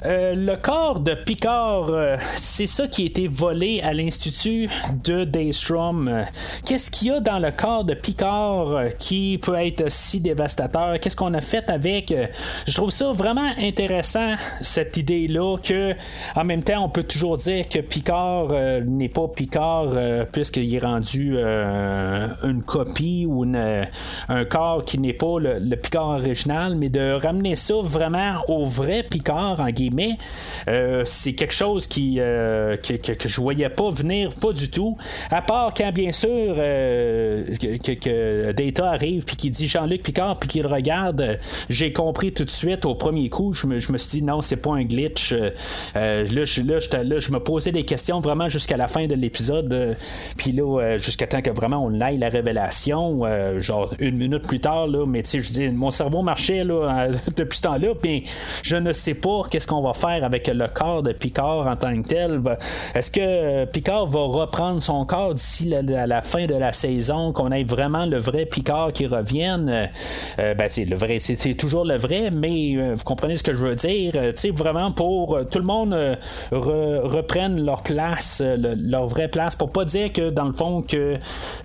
euh, 0.04 0.34
le 0.34 0.56
corps 0.56 1.00
de 1.00 1.14
Picard, 1.14 1.88
euh, 1.90 2.16
c'est 2.36 2.66
ça 2.66 2.86
qui 2.86 3.02
a 3.02 3.06
été 3.06 3.26
volé 3.26 3.80
à 3.82 3.92
l'Institut 3.92 4.68
de 5.04 5.24
Daystrom. 5.24 6.24
Qu'est-ce 6.64 6.90
qu'il 6.90 7.08
y 7.08 7.10
a 7.10 7.20
dans 7.20 7.40
le 7.40 7.50
corps 7.50 7.84
de 7.84 7.94
Picard 7.94 8.68
euh, 8.68 8.88
qui 8.96 9.38
peut 9.42 9.56
être 9.56 9.90
si 9.90 10.20
dévastateur? 10.20 11.00
Qu'est-ce 11.00 11.16
qu'on 11.16 11.34
a 11.34 11.40
fait 11.40 11.68
avec? 11.68 12.14
Je 12.66 12.74
trouve 12.74 12.90
ça 12.90 13.10
vraiment 13.10 13.50
intéressant, 13.60 14.34
cette 14.60 14.96
idée-là, 14.96 15.56
que 15.62 15.94
en 16.36 16.44
même 16.44 16.62
temps, 16.62 16.84
on 16.84 16.88
peut 16.88 17.02
toujours 17.02 17.36
dire 17.36 17.68
que 17.68 17.80
Picard 17.80 18.48
n'est 18.86 19.08
pas 19.08 19.26
Picard 19.28 19.88
puisqu'il 20.30 20.74
est 20.74 20.78
rendu 20.78 21.36
une 21.38 22.62
copie 22.64 23.26
ou 23.28 23.44
un 23.44 24.44
corps 24.44 24.84
qui 24.84 24.98
n'est 24.98 25.12
pas 25.12 25.38
le, 25.40 25.58
le, 25.58 25.76
Picard 25.76 26.08
original, 26.08 26.76
mais 26.76 26.88
de 26.88 27.12
ramener 27.12 27.56
ça 27.56 27.74
vraiment 27.82 28.42
au 28.48 28.64
vrai 28.64 29.02
Picard 29.02 29.60
en 29.60 29.70
guillemets 29.70 29.87
mais 29.92 30.16
euh, 30.68 31.02
c'est 31.04 31.34
quelque 31.34 31.54
chose 31.54 31.86
qui, 31.86 32.16
euh, 32.18 32.76
que, 32.76 32.94
que, 32.94 33.28
je 33.28 33.40
voyais 33.40 33.68
pas 33.68 33.90
venir, 33.90 34.34
pas 34.34 34.52
du 34.52 34.70
tout. 34.70 34.96
À 35.30 35.42
part 35.42 35.72
quand, 35.74 35.92
bien 35.92 36.12
sûr, 36.12 36.30
euh, 36.30 37.56
que, 37.56 38.52
Data 38.52 38.90
arrive 38.90 39.24
puis 39.24 39.36
qui 39.36 39.50
dit 39.50 39.68
Jean-Luc 39.68 40.02
Picard 40.02 40.38
puis 40.38 40.48
qu'il 40.48 40.66
regarde, 40.66 41.38
j'ai 41.68 41.92
compris 41.92 42.32
tout 42.32 42.44
de 42.44 42.50
suite 42.50 42.84
au 42.84 42.94
premier 42.94 43.28
coup. 43.28 43.52
Je 43.54 43.66
me, 43.66 43.78
je 43.78 43.92
me 43.92 43.98
suis 43.98 44.20
dit 44.20 44.22
non, 44.22 44.42
c'est 44.42 44.56
pas 44.56 44.72
un 44.72 44.84
glitch. 44.84 45.32
là, 45.32 46.24
je, 46.24 46.62
là, 46.62 47.02
là, 47.02 47.18
je 47.18 47.30
me 47.30 47.40
posais 47.40 47.72
des 47.72 47.84
questions 47.84 48.20
vraiment 48.20 48.48
jusqu'à 48.48 48.76
la 48.76 48.88
fin 48.88 49.06
de 49.06 49.14
l'épisode. 49.14 49.96
puis 50.36 50.52
là, 50.52 50.96
jusqu'à 50.98 51.26
temps 51.26 51.42
que 51.42 51.50
vraiment 51.50 51.84
on 51.84 52.00
aille 52.00 52.18
la 52.18 52.28
révélation, 52.28 53.22
genre 53.60 53.92
une 53.98 54.16
minute 54.16 54.42
plus 54.42 54.60
tard, 54.60 54.86
là, 54.86 55.06
mais 55.06 55.22
tu 55.22 55.30
sais, 55.30 55.40
je 55.40 55.52
dis, 55.52 55.68
mon 55.68 55.90
cerveau 55.90 56.22
marchait 56.22 56.64
là, 56.64 57.08
depuis 57.36 57.56
ce 57.56 57.62
temps-là, 57.62 57.94
puis 58.00 58.24
je 58.62 58.76
ne 58.76 58.92
sais 58.92 59.14
pas 59.14 59.42
qu'est-ce 59.50 59.66
qu'on 59.66 59.77
va 59.82 59.94
faire 59.94 60.24
avec 60.24 60.48
le 60.48 60.66
corps 60.68 61.02
de 61.02 61.12
Picard 61.12 61.66
en 61.66 61.76
tant 61.76 61.94
que 62.02 62.08
tel? 62.08 62.40
Est-ce 62.94 63.10
que 63.10 63.64
Picard 63.66 64.06
va 64.06 64.20
reprendre 64.20 64.80
son 64.80 65.04
corps 65.04 65.34
d'ici 65.34 65.68
la, 65.68 66.06
la, 66.06 66.22
fin 66.22 66.46
de 66.46 66.54
la 66.54 66.72
saison, 66.72 67.32
qu'on 67.32 67.50
ait 67.52 67.64
vraiment 67.64 68.06
le 68.06 68.18
vrai 68.18 68.46
Picard 68.46 68.92
qui 68.92 69.06
revienne? 69.06 69.88
Euh, 70.38 70.54
ben, 70.54 70.68
c'est 70.68 70.84
le 70.84 70.96
vrai, 70.96 71.18
c'est 71.18 71.54
toujours 71.54 71.84
le 71.84 71.96
vrai, 71.96 72.30
mais 72.30 72.76
euh, 72.76 72.94
vous 72.94 73.04
comprenez 73.04 73.36
ce 73.36 73.42
que 73.42 73.54
je 73.54 73.58
veux 73.58 73.74
dire? 73.74 74.12
Euh, 74.16 74.32
vraiment 74.54 74.90
pour 74.92 75.38
tout 75.50 75.58
le 75.58 75.64
monde 75.64 75.94
reprenne 76.50 77.64
leur 77.64 77.82
place, 77.82 78.42
leur 78.42 79.06
vraie 79.06 79.28
place, 79.28 79.54
pour 79.54 79.70
pas 79.70 79.84
dire 79.84 80.12
que 80.12 80.30
dans 80.30 80.44
le 80.44 80.52
fond 80.52 80.82
que 80.82 81.16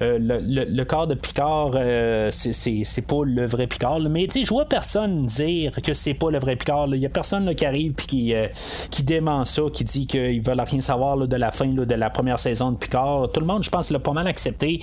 le, 0.02 0.84
corps 0.84 1.08
de 1.08 1.16
Picard, 1.16 1.72
c'est 2.32 3.08
pas 3.08 3.24
le 3.26 3.46
vrai 3.46 3.68
Picard. 3.68 4.00
Mais 4.02 4.28
tu 4.28 4.40
sais, 4.40 4.46
je 4.46 4.50
vois 4.50 4.66
personne 4.66 5.26
dire 5.26 5.72
que 5.82 5.94
c'est 5.94 6.14
pas 6.14 6.30
le 6.30 6.40
vrai 6.40 6.56
Picard. 6.56 6.88
Il 6.94 7.00
y 7.00 7.06
a 7.06 7.10
personne 7.10 7.56
qui 7.56 7.66
arrive 7.66 7.94
qui, 8.08 8.34
euh, 8.34 8.48
qui 8.90 9.04
dément 9.04 9.46
ça, 9.46 9.64
qui 9.74 9.84
dit 9.84 10.08
qu'ils 10.08 10.42
veulent 10.42 10.60
rien 10.60 10.82
savoir 10.82 11.18
de 11.18 11.36
la 11.36 11.52
fin 11.52 11.68
de 11.68 11.96
la 11.96 12.10
première 12.10 12.40
saison 12.40 12.72
de 12.72 12.78
Picard. 12.78 13.30
Tout 13.34 13.40
le 13.40 13.46
monde, 13.46 13.64
je 13.64 13.70
pense, 13.70 13.90
l'a 13.90 14.00
pas 14.00 14.14
mal 14.14 14.28
accepté. 14.28 14.80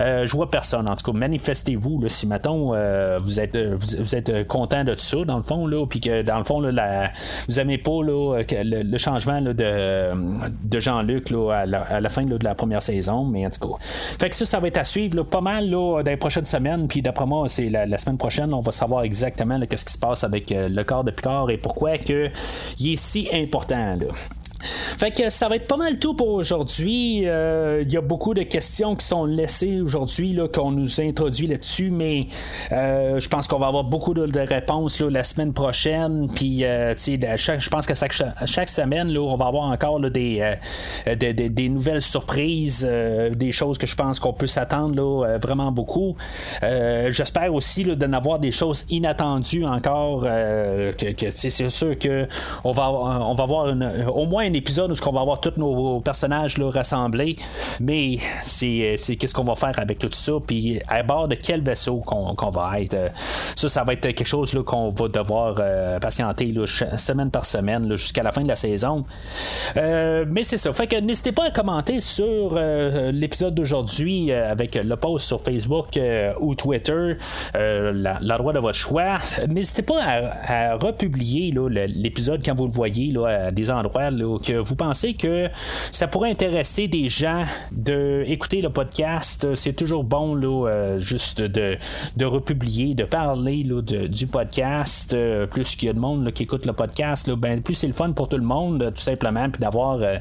Euh, 0.00 0.26
je 0.26 0.32
vois 0.32 0.50
personne. 0.50 0.88
En 0.88 0.94
tout 0.94 1.10
cas, 1.10 1.16
manifestez-vous 1.16 2.02
si 2.08 2.26
mettons 2.26 2.74
euh, 2.74 3.18
vous 3.22 3.40
êtes 3.40 3.56
vous, 3.56 4.14
êtes 4.14 4.46
content 4.46 4.84
de 4.84 4.92
tout 4.92 5.00
ça, 5.00 5.24
dans 5.24 5.36
le 5.36 5.42
fond, 5.42 5.66
là, 5.66 5.86
puis 5.86 6.00
que 6.00 6.22
dans 6.22 6.38
le 6.38 6.44
fond, 6.44 6.60
là, 6.60 7.10
vous 7.48 7.60
aimez 7.60 7.78
pas 7.78 8.02
le, 8.02 8.98
changement 8.98 9.40
de, 9.40 9.52
de 9.52 10.80
Jean-Luc 10.80 11.32
à 11.32 11.66
la, 11.66 11.82
à, 11.82 12.00
la, 12.00 12.08
fin 12.08 12.24
de 12.24 12.38
la 12.42 12.54
première 12.54 12.82
saison, 12.82 13.24
mais 13.24 13.46
en 13.46 13.50
tout 13.50 13.68
cas. 13.68 13.76
Fait 13.80 14.28
que 14.28 14.34
ça, 14.34 14.44
ça 14.44 14.60
va 14.60 14.68
être 14.68 14.78
à 14.78 14.84
suivre 14.84 15.22
pas 15.22 15.40
mal 15.40 15.70
dans 15.70 15.98
les 15.98 16.16
prochaines 16.16 16.44
semaines. 16.44 16.88
Puis 16.88 17.02
d'après 17.02 17.26
moi, 17.26 17.48
c'est 17.48 17.68
la, 17.68 17.98
semaine 17.98 18.18
prochaine, 18.18 18.52
on 18.54 18.60
va 18.60 18.72
savoir 18.72 19.02
exactement 19.02 19.60
qu'est-ce 19.60 19.84
qui 19.84 19.92
se 19.92 19.98
passe 19.98 20.24
avec 20.24 20.52
le 20.54 20.82
corps 20.82 21.04
de 21.04 21.10
Picard 21.10 21.50
et 21.50 21.58
pourquoi 21.58 21.98
que 21.98 22.30
il 22.78 22.94
est 22.94 22.96
si 22.96 23.28
important. 23.32 23.96
Là. 23.96 24.06
Fait 25.02 25.10
que 25.10 25.30
ça 25.30 25.48
va 25.48 25.56
être 25.56 25.66
pas 25.66 25.76
mal 25.76 25.98
tout 25.98 26.14
pour 26.14 26.28
aujourd'hui. 26.28 27.22
Il 27.22 27.28
euh, 27.28 27.82
y 27.88 27.96
a 27.96 28.00
beaucoup 28.00 28.34
de 28.34 28.44
questions 28.44 28.94
qui 28.94 29.04
sont 29.04 29.24
laissées 29.24 29.80
aujourd'hui 29.80 30.38
qu'on 30.54 30.70
nous 30.70 31.00
introduit 31.00 31.48
là-dessus, 31.48 31.90
mais 31.90 32.28
euh, 32.70 33.18
je 33.18 33.28
pense 33.28 33.48
qu'on 33.48 33.58
va 33.58 33.66
avoir 33.66 33.82
beaucoup 33.82 34.14
de, 34.14 34.38
réponses 34.38 35.00
la 35.00 35.24
semaine 35.24 35.54
prochaine. 35.54 36.28
Puis, 36.32 36.64
euh, 36.64 36.94
je 36.96 37.68
pense 37.68 37.84
que 37.84 37.96
chaque, 37.96 38.12
chaque 38.46 38.68
semaine, 38.68 39.10
là, 39.10 39.18
on 39.18 39.34
va 39.34 39.46
avoir 39.46 39.64
encore 39.64 39.98
des, 39.98 40.54
des, 41.16 41.68
nouvelles 41.68 42.00
surprises, 42.00 42.88
des 43.34 43.50
choses 43.50 43.78
que 43.78 43.88
je 43.88 43.96
pense 43.96 44.20
qu'on 44.20 44.34
peut 44.34 44.46
s'attendre 44.46 45.36
vraiment 45.42 45.72
beaucoup. 45.72 46.14
J'espère 46.60 47.52
aussi 47.52 47.82
d'en 47.82 48.12
avoir 48.12 48.38
des 48.38 48.52
choses 48.52 48.84
inattendues 48.88 49.64
encore. 49.64 50.20
que, 50.22 51.30
c'est 51.32 51.70
sûr 51.70 51.98
que 51.98 52.28
on 52.62 52.70
va, 52.70 52.88
on 52.88 53.34
va 53.34 53.42
avoir 53.42 53.74
au 54.14 54.26
moins 54.26 54.44
un 54.44 54.52
épisode 54.52 54.91
où 55.00 55.08
on 55.08 55.12
va 55.12 55.20
avoir 55.20 55.40
tous 55.40 55.54
nos 55.56 56.00
personnages 56.00 56.58
là, 56.58 56.70
rassemblés. 56.70 57.36
Mais 57.80 58.18
c'est, 58.42 58.96
qu'est-ce 59.18 59.34
qu'on 59.34 59.44
va 59.44 59.54
faire 59.54 59.78
avec 59.78 59.98
tout 59.98 60.10
ça, 60.12 60.32
puis 60.46 60.80
à 60.88 61.02
bord 61.02 61.28
de 61.28 61.34
quel 61.34 61.62
vaisseau 61.62 61.98
qu'on, 61.98 62.50
va 62.50 62.80
être? 62.80 62.96
Ça, 63.56 63.68
ça 63.68 63.84
va 63.84 63.94
être 63.94 64.00
quelque 64.00 64.24
chose 64.24 64.54
là, 64.54 64.62
qu'on 64.62 64.90
va 64.90 65.08
devoir 65.08 65.56
euh, 65.58 65.98
patienter 65.98 66.52
semaine 66.96 67.30
par 67.30 67.46
semaine 67.46 67.96
jusqu'à 67.96 68.22
la 68.22 68.32
fin 68.32 68.42
de 68.42 68.48
la 68.48 68.56
saison. 68.56 69.04
Euh, 69.76 70.24
mais 70.28 70.42
c'est 70.42 70.58
ça. 70.58 70.72
Fait 70.72 70.86
que 70.86 70.96
n'hésitez 70.96 71.32
pas 71.32 71.46
à 71.46 71.50
commenter 71.50 72.00
sur 72.00 72.54
euh, 72.56 73.12
l'épisode 73.12 73.54
d'aujourd'hui 73.54 74.32
avec 74.32 74.74
le 74.74 74.96
post 74.96 75.26
sur 75.26 75.40
Facebook 75.40 75.98
ou 76.40 76.54
Twitter, 76.54 77.16
la, 77.54 78.38
droite 78.38 78.56
de 78.56 78.60
votre 78.60 78.78
choix. 78.78 79.18
N'hésitez 79.48 79.82
pas 79.82 80.00
à, 80.02 80.76
republier 80.76 81.52
l'épisode 81.88 82.42
quand 82.44 82.54
vous 82.54 82.66
le 82.66 82.72
voyez 82.72 83.10
là, 83.12 83.46
à 83.46 83.50
des 83.50 83.70
endroits 83.70 84.10
que 84.42 84.58
vous 84.58 84.76
que 85.18 85.48
ça 85.90 86.08
pourrait 86.08 86.30
intéresser 86.30 86.88
des 86.88 87.08
gens 87.08 87.44
de 87.70 88.24
écouter 88.26 88.60
le 88.60 88.70
podcast, 88.70 89.54
c'est 89.54 89.72
toujours 89.74 90.04
bon 90.04 90.34
là, 90.34 90.68
euh, 90.68 90.98
juste 90.98 91.42
de, 91.42 91.76
de 92.16 92.24
republier, 92.24 92.94
de 92.94 93.04
parler 93.04 93.64
là, 93.64 93.80
du 93.82 94.26
podcast. 94.26 95.12
Euh, 95.12 95.46
plus 95.46 95.76
qu'il 95.76 95.86
y 95.86 95.90
a 95.90 95.92
de 95.92 95.98
monde 95.98 96.32
qui 96.32 96.44
écoute 96.44 96.66
le 96.66 96.72
podcast, 96.72 97.30
ben, 97.30 97.62
plus 97.62 97.74
c'est 97.74 97.86
le 97.86 97.92
fun 97.92 98.12
pour 98.12 98.28
tout 98.28 98.36
le 98.36 98.44
monde, 98.44 98.92
tout 98.94 99.02
simplement, 99.02 99.48
puis 99.50 99.60
d'avoir 99.60 99.98
euh, 100.02 100.16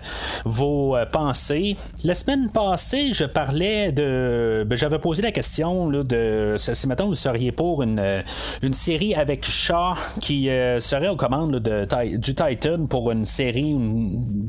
vos 0.45 0.95
pensées. 1.11 1.75
La 2.03 2.13
semaine 2.13 2.49
passée, 2.49 3.13
je 3.13 3.25
parlais 3.25 3.91
de. 3.91 4.65
Ben, 4.67 4.75
j'avais 4.75 4.99
posé 4.99 5.21
la 5.21 5.31
question 5.31 5.89
là, 5.89 6.03
de 6.03 6.55
si 6.57 6.87
maintenant 6.87 7.07
vous 7.07 7.15
seriez 7.15 7.51
pour 7.51 7.83
une, 7.83 8.23
une 8.61 8.73
série 8.73 9.15
avec 9.15 9.45
Shaw 9.45 9.93
qui 10.19 10.49
serait 10.79 11.09
aux 11.09 11.15
commandes 11.15 11.57
de, 11.57 12.17
du 12.17 12.35
Titan 12.35 12.85
pour 12.87 13.11
une 13.11 13.25
série, 13.25 13.75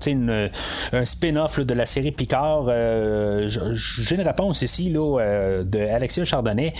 un 0.08 1.04
spin-off 1.04 1.60
de 1.60 1.74
la 1.74 1.86
série 1.86 2.12
Picard. 2.12 2.66
Euh, 2.68 3.48
j'ai 3.48 4.14
une 4.14 4.22
réponse 4.22 4.62
ici 4.62 4.90
là, 4.90 5.20
euh, 5.20 5.64
de 5.64 5.78
Alexia 5.78 6.24
Chardonnay, 6.24 6.72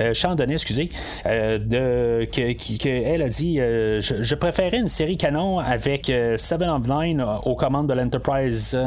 euh, 0.00 0.12
excusez, 0.48 0.88
que, 0.88 2.88
elle 2.88 3.22
a 3.22 3.28
dit 3.28 3.56
je, 3.56 4.34
préférais 4.34 4.78
une 4.78 4.88
série 4.88 5.16
canon 5.16 5.58
avec 5.58 6.10
Seven 6.36 6.70
of 6.70 6.88
Nine 6.88 7.24
aux 7.44 7.54
commandes 7.54 7.88
de 7.88 7.94
l'Enterprise 7.94 8.78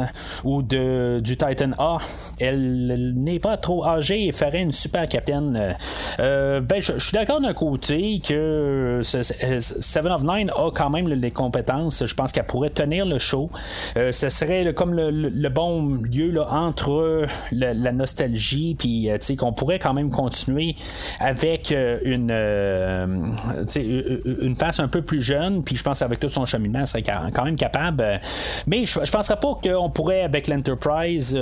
ou 0.42 0.62
de, 0.62 1.20
du 1.22 1.36
Titan 1.36 1.70
A. 1.78 1.98
Elle 2.40 3.14
n'est 3.16 3.38
pas 3.38 3.56
trop 3.56 3.86
âgée 3.86 4.26
et 4.26 4.32
ferait 4.32 4.62
une 4.62 4.72
super 4.72 5.08
capitaine. 5.08 5.76
ben, 6.18 6.80
je, 6.80 6.98
suis 6.98 7.12
d'accord 7.12 7.40
d'un 7.40 7.54
côté 7.54 8.18
que 8.26 9.00
Seven 9.02 10.12
of 10.12 10.24
Nine 10.24 10.50
a 10.50 10.70
quand 10.74 10.90
même 10.90 11.08
les 11.08 11.30
compétences. 11.30 12.06
Je 12.06 12.14
pense 12.14 12.32
qu'elle 12.32 12.46
pourrait 12.46 12.70
tenir 12.70 13.06
le 13.06 13.18
show. 13.18 13.50
Ce 13.94 14.28
serait 14.28 14.72
comme 14.74 14.94
le, 14.94 15.48
bon 15.48 15.94
lieu 15.94 16.34
entre 16.42 17.26
la, 17.52 17.92
nostalgie, 17.92 18.76
puis 18.78 19.08
qu'on 19.38 19.52
pourrait 19.52 19.78
quand 19.78 19.94
même 19.94 20.10
continuer 20.10 20.74
avec 21.20 21.74
une, 22.04 22.30
une 22.30 24.56
face 24.56 24.80
un 24.80 24.88
peu 24.88 25.02
plus 25.02 25.22
jeune, 25.22 25.62
puis 25.62 25.76
je 25.76 25.82
pense 25.82 26.00
qu'avec 26.00 26.20
tout 26.20 26.28
son 26.28 26.46
cheminement, 26.46 26.86
serait 26.86 27.02
quand 27.02 27.44
même 27.44 27.56
capable. 27.56 28.20
mais 28.66 28.86
je, 28.86 28.98
je 29.04 29.10
penserais 29.10 29.38
pas 29.38 29.58
qu'on 29.62 29.90
pourrait, 29.90 30.22
avec 30.22 30.48
l'Enterprise, 30.48 31.38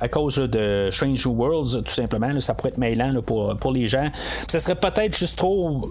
à, 0.00 0.08
cause 0.08 0.36
de 0.36 0.88
Strange 0.90 1.26
Worlds, 1.26 1.82
tout 1.82 1.92
simplement, 1.92 2.40
ça 2.40 2.54
pourrait 2.54 2.70
être 2.70 2.78
mêlant 2.78 3.20
pour, 3.22 3.56
pour 3.56 3.72
les 3.72 3.86
gens. 3.86 4.10
ça 4.48 4.58
serait 4.58 4.74
peut-être 4.74 5.16
juste 5.16 5.38
trop 5.38 5.88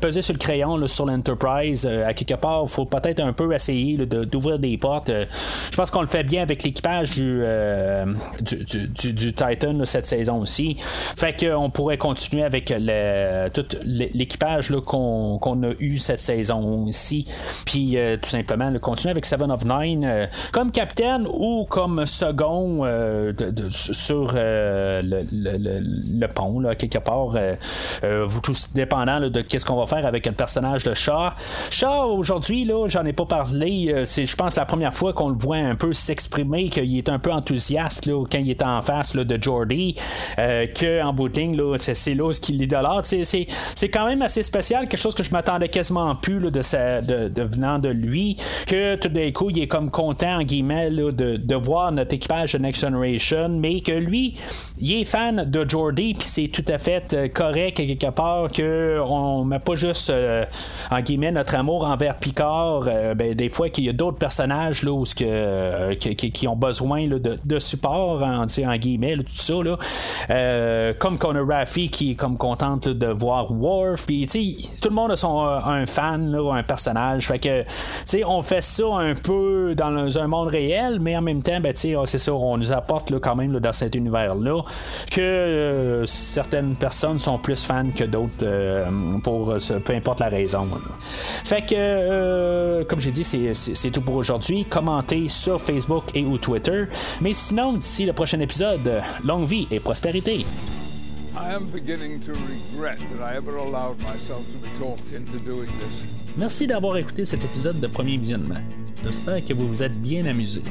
peser 0.00 0.22
sur 0.22 0.32
le 0.32 0.38
crayon 0.38 0.86
sur 0.86 1.06
l'Enterprise. 1.06 1.86
Euh, 1.88 2.06
à 2.06 2.14
quelque 2.14 2.34
part, 2.34 2.62
il 2.64 2.68
faut 2.68 2.84
peut-être 2.84 3.20
un 3.20 3.32
peu 3.32 3.52
essayer 3.54 3.96
d'ouvrir 3.96 4.58
des 4.58 4.76
portes. 4.76 4.99
Euh, 5.08 5.26
je 5.70 5.76
pense 5.76 5.90
qu'on 5.90 6.02
le 6.02 6.06
fait 6.06 6.24
bien 6.24 6.42
avec 6.42 6.62
l'équipage 6.62 7.12
du, 7.12 7.40
euh, 7.42 8.06
du, 8.40 9.32
Titan 9.32 9.84
cette 9.84 10.06
saison 10.06 10.40
aussi. 10.40 10.76
Fait 10.78 11.38
qu'on 11.38 11.70
pourrait 11.70 11.98
continuer 11.98 12.42
avec 12.42 12.66
tout 12.66 13.66
l'équipage 13.84 14.72
qu'on 14.84 15.62
a 15.62 15.70
eu 15.78 15.98
cette 15.98 16.20
saison 16.20 16.86
aussi. 16.86 17.24
Puis 17.64 17.96
tout 18.20 18.28
simplement 18.28 18.72
continuer 18.78 19.12
avec 19.12 19.24
Seven 19.24 19.50
of 19.50 19.64
Nine 19.64 20.28
comme 20.52 20.72
capitaine 20.72 21.26
ou 21.32 21.66
comme 21.68 22.06
second 22.06 22.84
sur 23.70 24.32
le, 24.34 25.24
le, 25.32 26.26
pont, 26.28 26.60
là, 26.60 26.74
quelque 26.74 26.98
part. 26.98 27.36
vous 28.02 28.40
tous 28.40 28.72
dépendant 28.74 29.20
de 29.20 29.40
qu'est-ce 29.40 29.64
qu'on 29.64 29.76
va 29.76 29.86
faire 29.86 30.06
avec 30.06 30.26
un 30.26 30.32
personnage 30.32 30.84
de 30.84 30.94
chat. 30.94 31.34
Chat, 31.70 32.04
aujourd'hui, 32.04 32.64
là, 32.64 32.86
j'en 32.88 33.04
ai 33.04 33.12
pas 33.12 33.26
parlé. 33.26 33.92
Euh, 33.92 34.04
c'est, 34.04 34.26
je 34.26 34.36
pense, 34.36 34.56
la 34.56 34.64
première 34.64 34.89
fois 34.90 35.12
qu'on 35.12 35.28
le 35.28 35.38
voit 35.38 35.56
un 35.56 35.74
peu 35.74 35.92
s'exprimer, 35.92 36.68
qu'il 36.68 36.96
est 36.96 37.08
un 37.08 37.18
peu 37.18 37.32
enthousiaste 37.32 38.06
là, 38.06 38.24
quand 38.30 38.38
il 38.38 38.50
est 38.50 38.62
en 38.62 38.82
face 38.82 39.14
là, 39.14 39.24
de 39.24 39.42
Jordy, 39.42 39.94
euh, 40.38 40.66
que 40.66 41.02
en 41.02 41.12
booting, 41.12 41.56
là, 41.56 41.76
c'est, 41.78 42.14
là 42.14 42.32
ce 42.32 42.40
qu'il 42.40 42.58
l'idolâtre. 42.58 43.04
C'est, 43.04 43.24
c'est, 43.24 43.46
c'est 43.74 43.88
quand 43.88 44.06
même 44.06 44.22
assez 44.22 44.42
spécial, 44.42 44.88
quelque 44.88 45.00
chose 45.00 45.14
que 45.14 45.22
je 45.22 45.32
m'attendais 45.32 45.68
quasiment 45.68 46.14
plus 46.16 46.50
de, 46.50 46.62
sa, 46.62 47.00
de, 47.00 47.42
venant 47.42 47.78
de 47.78 47.88
lui, 47.88 48.36
que 48.66 48.96
tout 48.96 49.08
d'un 49.08 49.30
coup, 49.32 49.50
il 49.50 49.62
est 49.62 49.68
comme 49.68 49.90
content, 49.90 50.38
en 50.38 50.42
guillemets, 50.42 50.90
de, 50.90 51.36
de 51.36 51.54
voir 51.54 51.92
notre 51.92 52.14
équipage 52.14 52.52
de 52.52 52.58
Next 52.58 52.82
Generation, 52.82 53.48
mais 53.48 53.80
que 53.80 53.92
lui, 53.92 54.34
il 54.78 55.00
est 55.00 55.04
fan 55.04 55.44
de 55.44 55.68
Jordy, 55.68 56.14
puis 56.14 56.26
c'est 56.26 56.48
tout 56.48 56.64
à 56.68 56.78
fait 56.78 57.14
euh, 57.14 57.28
correct 57.28 57.76
quelque 57.76 58.10
part 58.10 58.50
que 58.50 58.98
on 59.04 59.44
met 59.44 59.58
pas 59.58 59.74
juste 59.74 60.10
euh, 60.10 60.44
en 60.90 61.00
guillemets 61.00 61.32
notre 61.32 61.54
amour 61.54 61.84
envers 61.84 62.16
Picard 62.16 62.82
euh, 62.86 63.14
ben, 63.14 63.34
des 63.34 63.48
fois 63.48 63.68
qu'il 63.68 63.84
y 63.84 63.88
a 63.88 63.92
d'autres 63.92 64.18
personnages 64.18 64.79
que, 64.84 65.24
euh, 65.24 65.94
qui, 65.94 66.48
ont 66.48 66.56
besoin 66.56 67.06
de, 67.08 67.58
support 67.58 68.22
en, 68.22 68.44
en 68.44 68.76
guillemets 68.76 69.16
tout 69.16 69.24
ça 69.34 69.54
là 69.62 70.92
comme 70.98 71.18
qu'on 71.18 71.34
a 71.36 71.44
Raffi 71.44 71.90
qui 71.90 72.12
est 72.12 72.14
comme 72.14 72.36
contente 72.36 72.88
de 72.88 73.06
voir 73.06 73.50
Worf 73.52 74.06
tout 74.06 74.88
le 74.88 74.94
monde 74.94 75.12
a 75.12 75.16
son 75.16 75.40
un 75.40 75.86
fan 75.86 76.30
là, 76.30 76.54
un 76.54 76.62
personnage 76.62 77.28
fait 77.28 77.38
que 77.38 77.64
on 78.24 78.42
fait 78.42 78.62
ça 78.62 78.84
un 78.86 79.14
peu 79.14 79.74
dans 79.76 80.18
un 80.18 80.26
monde 80.26 80.48
réel 80.48 80.98
mais 81.00 81.16
en 81.16 81.22
même 81.22 81.42
temps 81.42 81.60
ben, 81.60 81.72
ah, 81.74 82.02
c'est 82.04 82.18
ça 82.18 82.32
on 82.32 82.56
nous 82.56 82.72
apporte 82.72 83.18
quand 83.20 83.36
même 83.36 83.58
dans 83.58 83.72
cet 83.72 83.94
univers 83.94 84.34
là 84.34 84.62
que 85.10 86.04
certaines 86.06 86.74
personnes 86.74 87.18
sont 87.18 87.38
plus 87.38 87.64
fans 87.64 87.90
que 87.94 88.04
d'autres 88.04 88.44
pour 89.22 89.54
peu 89.84 89.94
importe 89.94 90.20
la 90.20 90.28
raison. 90.28 90.68
Fait 91.44 91.62
que, 91.62 91.74
euh, 91.76 92.84
comme 92.84 93.00
j'ai 93.00 93.10
dit, 93.10 93.24
c'est 93.24 93.90
tout 93.90 94.00
pour 94.00 94.16
aujourd'hui. 94.16 94.64
Commentez 94.70 95.28
sur 95.28 95.60
Facebook 95.60 96.04
et 96.14 96.24
ou 96.24 96.38
Twitter. 96.38 96.84
Mais 97.20 97.32
sinon, 97.32 97.74
d'ici 97.74 98.06
le 98.06 98.12
prochain 98.12 98.40
épisode, 98.40 99.02
longue 99.24 99.46
vie 99.46 99.66
et 99.70 99.80
prospérité. 99.80 100.46
Merci 106.36 106.66
d'avoir 106.66 106.96
écouté 106.96 107.24
cet 107.24 107.44
épisode 107.44 107.80
de 107.80 107.86
Premier 107.86 108.16
Visionnement. 108.16 108.60
J'espère 109.02 109.44
que 109.44 109.54
vous 109.54 109.68
vous 109.68 109.82
êtes 109.82 110.00
bien 110.00 110.24
amusé. 110.26 110.62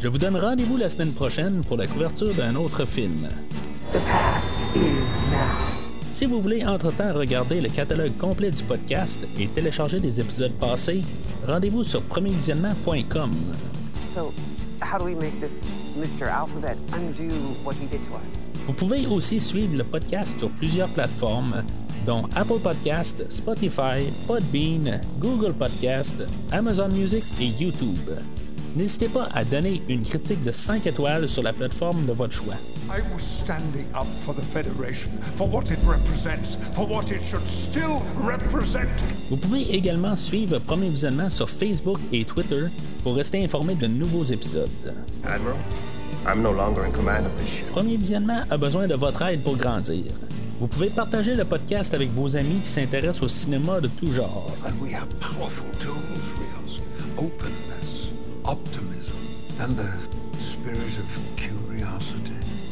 Je 0.00 0.08
vous 0.08 0.18
donne 0.18 0.36
rendez-vous 0.36 0.76
la 0.76 0.90
semaine 0.90 1.12
prochaine 1.12 1.62
pour 1.66 1.76
la 1.76 1.86
couverture 1.86 2.34
d'un 2.34 2.54
autre 2.56 2.84
film. 2.84 3.28
Si 6.14 6.26
vous 6.26 6.40
voulez 6.40 6.64
entre-temps 6.64 7.12
regarder 7.12 7.60
le 7.60 7.68
catalogue 7.68 8.16
complet 8.18 8.52
du 8.52 8.62
podcast 8.62 9.26
et 9.36 9.48
télécharger 9.48 9.98
des 9.98 10.20
épisodes 10.20 10.52
passés, 10.52 11.02
rendez-vous 11.44 11.82
sur 11.82 12.02
premiervisionnement.com. 12.02 13.32
Vous 18.64 18.72
pouvez 18.74 19.06
aussi 19.08 19.40
suivre 19.40 19.76
le 19.76 19.82
podcast 19.82 20.38
sur 20.38 20.50
plusieurs 20.50 20.88
plateformes, 20.90 21.64
dont 22.06 22.28
Apple 22.36 22.60
Podcast, 22.62 23.28
Spotify, 23.28 24.08
Podbean, 24.28 25.00
Google 25.18 25.52
Podcast, 25.52 26.22
Amazon 26.52 26.90
Music 26.90 27.24
et 27.40 27.46
YouTube. 27.46 28.10
N'hésitez 28.76 29.06
pas 29.08 29.28
à 29.32 29.44
donner 29.44 29.82
une 29.88 30.02
critique 30.02 30.42
de 30.42 30.50
5 30.50 30.86
étoiles 30.86 31.28
sur 31.28 31.44
la 31.44 31.52
plateforme 31.52 32.06
de 32.06 32.12
votre 32.12 32.32
choix. 32.32 32.54
Vous 39.30 39.36
pouvez 39.36 39.74
également 39.74 40.16
suivre 40.16 40.58
Premier 40.58 40.88
Visionnement 40.88 41.30
sur 41.30 41.48
Facebook 41.48 41.98
et 42.12 42.24
Twitter 42.24 42.64
pour 43.04 43.14
rester 43.14 43.44
informé 43.44 43.76
de 43.76 43.86
nouveaux 43.86 44.24
épisodes. 44.24 44.68
Premier 47.70 47.96
Visionnement 47.96 48.40
a 48.50 48.56
besoin 48.56 48.88
de 48.88 48.94
votre 48.94 49.22
aide 49.22 49.42
pour 49.42 49.56
grandir. 49.56 50.04
Vous 50.58 50.66
pouvez 50.66 50.90
partager 50.90 51.34
le 51.34 51.44
podcast 51.44 51.94
avec 51.94 52.10
vos 52.10 52.36
amis 52.36 52.60
qui 52.64 52.70
s'intéressent 52.70 53.22
au 53.22 53.28
cinéma 53.28 53.80
de 53.80 53.88
tout 53.88 54.12
genre. 54.12 54.50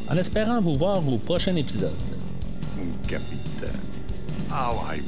En 0.09 0.17
espérant 0.17 0.61
vous 0.61 0.77
voir 0.77 1.07
au 1.09 1.19
prochain 1.19 1.57
épisode. 1.57 1.95
Capitaine, 3.09 3.81
how 4.51 4.77
I 4.93 5.01